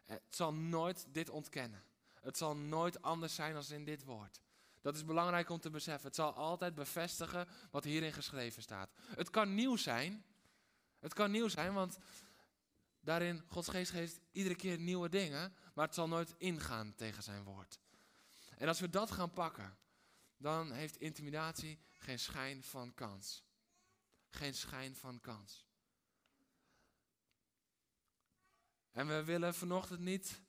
Het 0.04 0.22
zal 0.28 0.54
nooit 0.54 1.06
dit 1.08 1.30
ontkennen. 1.30 1.84
Het 2.20 2.36
zal 2.36 2.56
nooit 2.56 3.02
anders 3.02 3.34
zijn 3.34 3.54
dan 3.54 3.64
in 3.68 3.84
dit 3.84 4.04
woord. 4.04 4.40
Dat 4.80 4.96
is 4.96 5.04
belangrijk 5.04 5.48
om 5.48 5.60
te 5.60 5.70
beseffen. 5.70 6.06
Het 6.06 6.16
zal 6.16 6.34
altijd 6.34 6.74
bevestigen 6.74 7.48
wat 7.70 7.84
hierin 7.84 8.12
geschreven 8.12 8.62
staat. 8.62 8.90
Het 8.96 9.30
kan 9.30 9.54
nieuw 9.54 9.76
zijn. 9.76 10.24
Het 10.98 11.14
kan 11.14 11.30
nieuw 11.30 11.48
zijn, 11.48 11.74
want 11.74 11.98
daarin, 13.02 13.44
Gods 13.46 13.68
geest 13.68 13.90
geeft 13.90 14.20
iedere 14.32 14.54
keer 14.54 14.78
nieuwe 14.78 15.08
dingen, 15.08 15.54
maar 15.74 15.86
het 15.86 15.94
zal 15.94 16.08
nooit 16.08 16.34
ingaan 16.38 16.94
tegen 16.94 17.22
zijn 17.22 17.44
woord. 17.44 17.80
En 18.56 18.68
als 18.68 18.80
we 18.80 18.90
dat 18.90 19.10
gaan 19.10 19.30
pakken, 19.32 19.76
dan 20.36 20.72
heeft 20.72 20.96
intimidatie 20.96 21.78
geen 21.92 22.18
schijn 22.18 22.62
van 22.62 22.94
kans. 22.94 23.44
Geen 24.28 24.54
schijn 24.54 24.96
van 24.96 25.20
kans. 25.20 25.66
En 28.90 29.08
we 29.08 29.24
willen 29.24 29.54
vanochtend 29.54 30.00
niet 30.00 30.42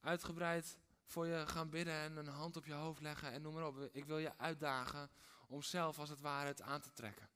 uitgebreid 0.00 0.78
voor 1.04 1.26
je 1.26 1.46
gaan 1.46 1.70
bidden 1.70 1.94
en 1.94 2.16
een 2.16 2.26
hand 2.26 2.56
op 2.56 2.64
je 2.64 2.72
hoofd 2.72 3.00
leggen 3.00 3.32
en 3.32 3.42
noem 3.42 3.54
maar 3.54 3.66
op. 3.66 3.88
Ik 3.92 4.04
wil 4.04 4.18
je 4.18 4.38
uitdagen 4.38 5.10
om 5.46 5.62
zelf 5.62 5.98
als 5.98 6.08
het 6.08 6.20
ware 6.20 6.46
het 6.46 6.62
aan 6.62 6.80
te 6.80 6.92
trekken. 6.92 7.28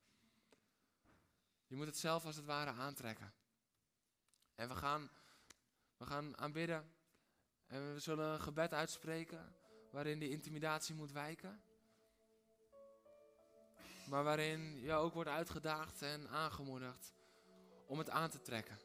Je 1.66 1.76
moet 1.76 1.86
het 1.86 1.98
zelf 1.98 2.24
als 2.24 2.36
het 2.36 2.44
ware 2.44 2.70
aantrekken. 2.70 3.32
En 4.59 4.68
we 4.68 4.74
gaan, 4.74 5.11
we 5.96 6.06
gaan 6.06 6.38
aanbidden 6.38 6.92
en 7.66 7.92
we 7.92 8.00
zullen 8.00 8.32
een 8.32 8.40
gebed 8.40 8.74
uitspreken 8.74 9.56
waarin 9.90 10.18
die 10.18 10.30
intimidatie 10.30 10.94
moet 10.94 11.12
wijken. 11.12 11.62
Maar 14.09 14.24
waarin 14.24 14.80
je 14.80 14.92
ook 14.92 15.14
wordt 15.14 15.30
uitgedaagd 15.30 16.02
en 16.02 16.28
aangemoedigd 16.28 17.12
om 17.86 17.98
het 17.98 18.11
aan 18.11 18.30
te 18.30 18.40
trekken. 18.40 18.78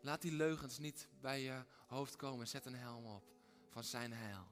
Laat 0.00 0.22
die 0.22 0.32
leugens 0.32 0.78
niet 0.78 1.08
bij 1.20 1.42
je 1.42 1.64
hoofd 1.86 2.16
komen. 2.16 2.48
Zet 2.48 2.66
een 2.66 2.74
helm 2.74 3.06
op 3.06 3.24
van 3.68 3.84
zijn 3.84 4.12
heil. 4.12 4.46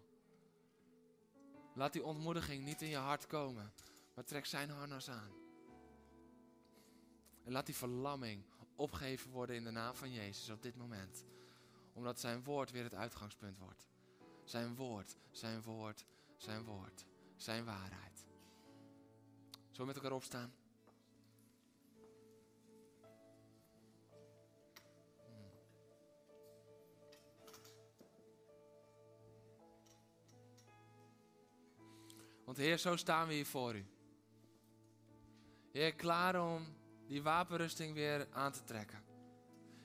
Laat 1.74 1.92
die 1.92 2.04
ontmoediging 2.04 2.64
niet 2.64 2.82
in 2.82 2.88
je 2.88 2.96
hart 2.96 3.26
komen, 3.26 3.72
maar 4.14 4.24
trek 4.24 4.46
zijn 4.46 4.70
harnas 4.70 5.10
aan. 5.10 5.32
En 7.44 7.52
laat 7.52 7.66
die 7.66 7.76
verlamming 7.76 8.44
opgeheven 8.76 9.30
worden 9.30 9.56
in 9.56 9.64
de 9.64 9.70
naam 9.70 9.94
van 9.94 10.12
Jezus 10.12 10.50
op 10.50 10.62
dit 10.62 10.76
moment. 10.76 11.24
Omdat 11.92 12.20
zijn 12.20 12.44
woord 12.44 12.70
weer 12.70 12.82
het 12.82 12.94
uitgangspunt 12.94 13.58
wordt. 13.58 13.88
Zijn 14.44 14.74
woord, 14.74 15.16
zijn 15.30 15.62
woord, 15.62 16.04
zijn 16.36 16.64
woord, 16.64 17.04
zijn 17.36 17.64
waarheid. 17.64 18.24
Zullen 19.70 19.76
we 19.76 19.84
met 19.84 19.96
elkaar 19.96 20.12
opstaan? 20.12 20.54
Want 32.44 32.56
Heer, 32.56 32.78
zo 32.78 32.96
staan 32.96 33.28
we 33.28 33.34
hier 33.34 33.46
voor 33.46 33.74
u. 33.74 33.86
Heer, 35.72 35.94
klaar 35.94 36.54
om 36.54 36.66
die 37.06 37.22
wapenrusting 37.22 37.94
weer 37.94 38.26
aan 38.30 38.52
te 38.52 38.64
trekken. 38.64 39.02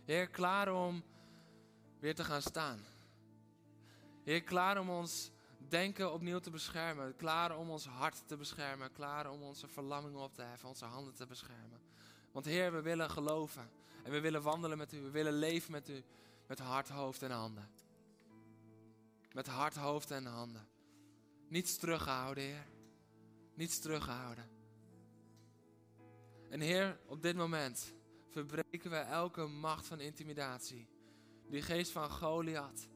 Heer, 0.05 0.27
klaar 0.27 0.73
om 0.73 1.03
weer 1.99 2.15
te 2.15 2.23
gaan 2.23 2.41
staan. 2.41 2.79
Heer, 4.23 4.43
klaar 4.43 4.79
om 4.79 4.89
ons 4.89 5.31
denken 5.57 6.13
opnieuw 6.13 6.39
te 6.39 6.49
beschermen. 6.49 7.15
Klaar 7.15 7.57
om 7.57 7.69
ons 7.69 7.85
hart 7.85 8.27
te 8.27 8.37
beschermen. 8.37 8.91
Klaar 8.91 9.31
om 9.31 9.41
onze 9.41 9.67
verlammingen 9.67 10.19
op 10.19 10.33
te 10.33 10.41
heffen, 10.41 10.67
onze 10.67 10.85
handen 10.85 11.13
te 11.13 11.25
beschermen. 11.25 11.79
Want 12.31 12.45
Heer, 12.45 12.71
we 12.71 12.81
willen 12.81 13.09
geloven. 13.09 13.69
En 14.03 14.11
we 14.11 14.19
willen 14.19 14.41
wandelen 14.41 14.77
met 14.77 14.93
u. 14.93 15.01
We 15.01 15.09
willen 15.09 15.33
leven 15.33 15.71
met 15.71 15.89
u. 15.89 16.03
Met 16.47 16.59
hart, 16.59 16.89
hoofd 16.89 17.21
en 17.21 17.31
handen. 17.31 17.69
Met 19.33 19.47
hart, 19.47 19.75
hoofd 19.75 20.11
en 20.11 20.25
handen. 20.25 20.67
Niets 21.47 21.77
teruggehouden, 21.77 22.43
Heer. 22.43 22.67
Niets 23.53 23.79
teruggehouden. 23.79 24.58
En 26.49 26.59
Heer, 26.59 26.99
op 27.05 27.21
dit 27.21 27.35
moment 27.35 27.93
verbreken 28.29 28.89
we 28.89 28.97
elke 28.97 29.45
macht 29.45 29.87
van 29.87 29.99
intimidatie. 29.99 30.87
Die 31.49 31.61
geest 31.61 31.91
van 31.91 32.09
Goliath 32.09 32.87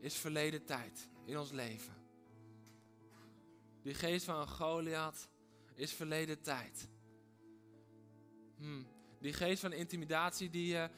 is 0.00 0.16
verleden 0.16 0.64
tijd 0.64 1.08
in 1.24 1.38
ons 1.38 1.50
leven. 1.50 1.94
Die 3.82 3.94
geest 3.94 4.24
van 4.24 4.48
Goliath 4.48 5.28
is 5.74 5.92
verleden 5.92 6.40
tijd. 6.42 6.88
Hmm. 8.56 8.86
Die 9.20 9.32
geest 9.32 9.60
van 9.60 9.72
intimidatie 9.72 10.50
die 10.50 10.66
je 10.66 10.90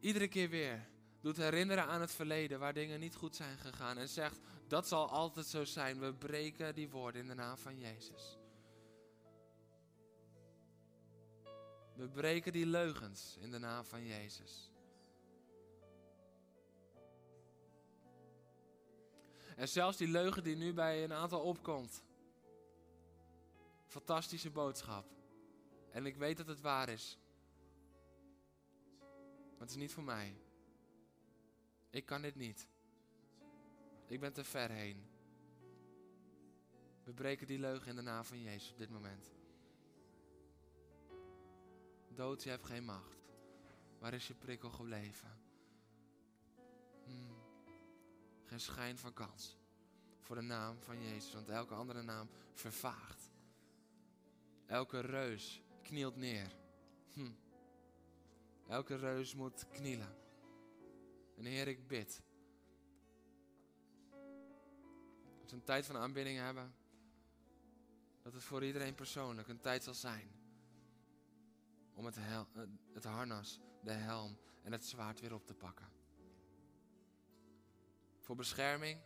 iedere 0.00 0.28
keer 0.28 0.48
weer 0.48 0.88
doet 1.20 1.36
herinneren 1.36 1.86
aan 1.86 2.00
het 2.00 2.12
verleden 2.12 2.58
waar 2.58 2.72
dingen 2.72 3.00
niet 3.00 3.14
goed 3.14 3.36
zijn 3.36 3.58
gegaan. 3.58 3.98
En 3.98 4.08
zegt, 4.08 4.40
dat 4.68 4.88
zal 4.88 5.08
altijd 5.08 5.46
zo 5.46 5.64
zijn. 5.64 5.98
We 5.98 6.14
breken 6.14 6.74
die 6.74 6.90
woorden 6.90 7.20
in 7.20 7.28
de 7.28 7.34
naam 7.34 7.56
van 7.56 7.78
Jezus. 7.78 8.38
We 11.94 12.08
breken 12.08 12.52
die 12.52 12.66
leugens 12.66 13.36
in 13.40 13.50
de 13.50 13.58
naam 13.58 13.84
van 13.84 14.06
Jezus. 14.06 14.70
En 19.56 19.68
zelfs 19.68 19.96
die 19.96 20.08
leugen 20.08 20.42
die 20.42 20.56
nu 20.56 20.72
bij 20.72 21.04
een 21.04 21.12
aantal 21.12 21.40
opkomt. 21.40 22.02
Fantastische 23.86 24.50
boodschap. 24.50 25.06
En 25.90 26.06
ik 26.06 26.16
weet 26.16 26.36
dat 26.36 26.46
het 26.46 26.60
waar 26.60 26.88
is. 26.88 27.18
Maar 29.50 29.60
het 29.60 29.70
is 29.70 29.76
niet 29.76 29.92
voor 29.92 30.02
mij. 30.02 30.36
Ik 31.90 32.06
kan 32.06 32.22
dit 32.22 32.34
niet. 32.34 32.68
Ik 34.06 34.20
ben 34.20 34.32
te 34.32 34.44
ver 34.44 34.70
heen. 34.70 35.06
We 37.04 37.12
breken 37.12 37.46
die 37.46 37.58
leugen 37.58 37.88
in 37.88 37.96
de 37.96 38.02
naam 38.02 38.24
van 38.24 38.42
Jezus 38.42 38.70
op 38.70 38.78
dit 38.78 38.90
moment. 38.90 39.32
Dood, 42.14 42.42
je 42.42 42.50
hebt 42.50 42.66
geen 42.66 42.84
macht. 42.84 43.16
Waar 43.98 44.14
is 44.14 44.26
je 44.26 44.34
prikkel 44.34 44.70
gebleven? 44.70 45.40
Hmm. 47.04 47.36
Geen 48.44 48.60
schijn 48.60 48.98
van 48.98 49.12
kans. 49.12 49.56
Voor 50.20 50.36
de 50.36 50.42
naam 50.42 50.82
van 50.82 51.02
Jezus, 51.02 51.34
want 51.34 51.48
elke 51.48 51.74
andere 51.74 52.02
naam 52.02 52.28
vervaagt. 52.52 53.30
Elke 54.66 55.00
reus 55.00 55.62
knielt 55.82 56.16
neer. 56.16 56.56
Hm. 57.12 57.32
Elke 58.68 58.96
reus 58.96 59.34
moet 59.34 59.68
knielen. 59.68 60.16
En 61.36 61.44
Heer, 61.44 61.68
ik 61.68 61.88
bid 61.88 62.22
een 65.52 65.64
tijd 65.64 65.86
van 65.86 65.96
aanbidding 65.96 66.38
hebben, 66.38 66.74
dat 68.22 68.32
het 68.32 68.42
voor 68.42 68.64
iedereen 68.64 68.94
persoonlijk 68.94 69.48
een 69.48 69.60
tijd 69.60 69.84
zal 69.84 69.94
zijn 69.94 70.41
om 71.94 72.04
het, 72.04 72.16
hel, 72.18 72.46
het 72.92 73.04
harnas, 73.04 73.60
de 73.82 73.92
helm 73.92 74.38
en 74.62 74.72
het 74.72 74.84
zwaard 74.84 75.20
weer 75.20 75.34
op 75.34 75.46
te 75.46 75.54
pakken. 75.54 75.88
Voor 78.20 78.36
bescherming 78.36 79.00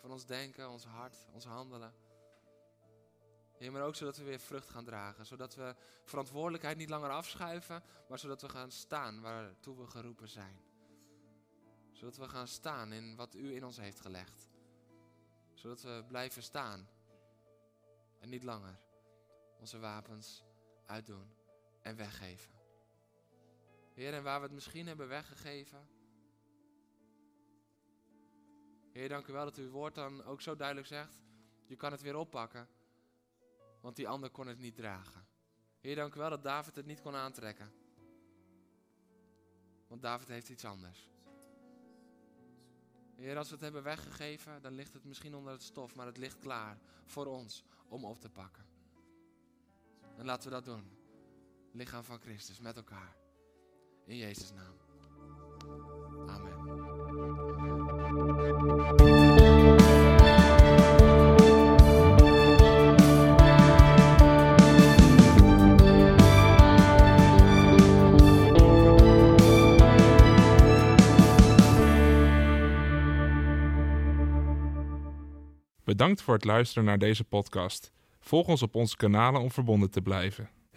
van 0.00 0.10
ons 0.10 0.26
denken, 0.26 0.70
ons 0.70 0.84
hart, 0.84 1.26
ons 1.32 1.44
handelen. 1.44 1.94
Maar 3.70 3.82
ook 3.82 3.94
zodat 3.94 4.16
we 4.16 4.24
weer 4.24 4.40
vrucht 4.40 4.68
gaan 4.68 4.84
dragen. 4.84 5.26
Zodat 5.26 5.54
we 5.54 5.74
verantwoordelijkheid 6.04 6.76
niet 6.76 6.88
langer 6.88 7.10
afschuiven, 7.10 7.82
maar 8.08 8.18
zodat 8.18 8.42
we 8.42 8.48
gaan 8.48 8.70
staan 8.70 9.20
waartoe 9.20 9.76
we 9.76 9.86
geroepen 9.86 10.28
zijn. 10.28 10.60
Zodat 11.92 12.16
we 12.16 12.28
gaan 12.28 12.48
staan 12.48 12.92
in 12.92 13.16
wat 13.16 13.34
u 13.34 13.54
in 13.54 13.64
ons 13.64 13.76
heeft 13.76 14.00
gelegd. 14.00 14.48
Zodat 15.54 15.82
we 15.82 16.04
blijven 16.08 16.42
staan. 16.42 16.88
En 18.18 18.28
niet 18.28 18.42
langer 18.42 18.78
onze 19.60 19.78
wapens 19.78 20.44
uitdoen 20.86 21.37
en 21.88 21.96
weggeven. 21.96 22.50
Heer, 23.94 24.14
en 24.14 24.22
waar 24.22 24.38
we 24.40 24.46
het 24.46 24.54
misschien 24.54 24.86
hebben 24.86 25.08
weggegeven. 25.08 25.88
Heer, 28.92 29.08
dank 29.08 29.26
u 29.26 29.32
wel 29.32 29.44
dat 29.44 29.56
uw 29.56 29.70
woord 29.70 29.94
dan 29.94 30.24
ook 30.24 30.40
zo 30.40 30.56
duidelijk 30.56 30.86
zegt. 30.86 31.22
Je 31.66 31.76
kan 31.76 31.92
het 31.92 32.00
weer 32.00 32.16
oppakken. 32.16 32.68
Want 33.80 33.96
die 33.96 34.08
ander 34.08 34.30
kon 34.30 34.46
het 34.46 34.58
niet 34.58 34.74
dragen. 34.74 35.26
Heer, 35.80 35.94
dank 35.94 36.14
u 36.14 36.18
wel 36.18 36.30
dat 36.30 36.42
David 36.42 36.76
het 36.76 36.86
niet 36.86 37.00
kon 37.00 37.14
aantrekken. 37.14 37.72
Want 39.86 40.02
David 40.02 40.28
heeft 40.28 40.48
iets 40.48 40.64
anders. 40.64 41.10
Heer, 43.14 43.36
als 43.36 43.48
we 43.48 43.54
het 43.54 43.62
hebben 43.62 43.82
weggegeven, 43.82 44.62
dan 44.62 44.72
ligt 44.72 44.92
het 44.92 45.04
misschien 45.04 45.34
onder 45.34 45.52
het 45.52 45.62
stof, 45.62 45.94
maar 45.94 46.06
het 46.06 46.16
ligt 46.16 46.38
klaar 46.38 46.78
voor 47.04 47.26
ons 47.26 47.64
om 47.88 48.04
op 48.04 48.20
te 48.20 48.30
pakken. 48.30 48.66
En 50.16 50.24
laten 50.24 50.48
we 50.48 50.54
dat 50.54 50.64
doen. 50.64 50.97
Lichaam 51.78 52.04
van 52.04 52.20
Christus 52.20 52.60
met 52.60 52.76
elkaar. 52.76 53.16
In 54.06 54.16
Jezus' 54.16 54.52
naam. 54.52 54.76
Amen. 56.26 56.56
Bedankt 75.84 76.22
voor 76.22 76.34
het 76.34 76.44
luisteren 76.44 76.84
naar 76.84 76.98
deze 76.98 77.24
podcast. 77.24 77.92
Volg 78.20 78.46
ons 78.46 78.62
op 78.62 78.74
onze 78.74 78.96
kanalen 78.96 79.40
om 79.40 79.50
verbonden 79.50 79.90
te 79.90 80.02
blijven. 80.02 80.57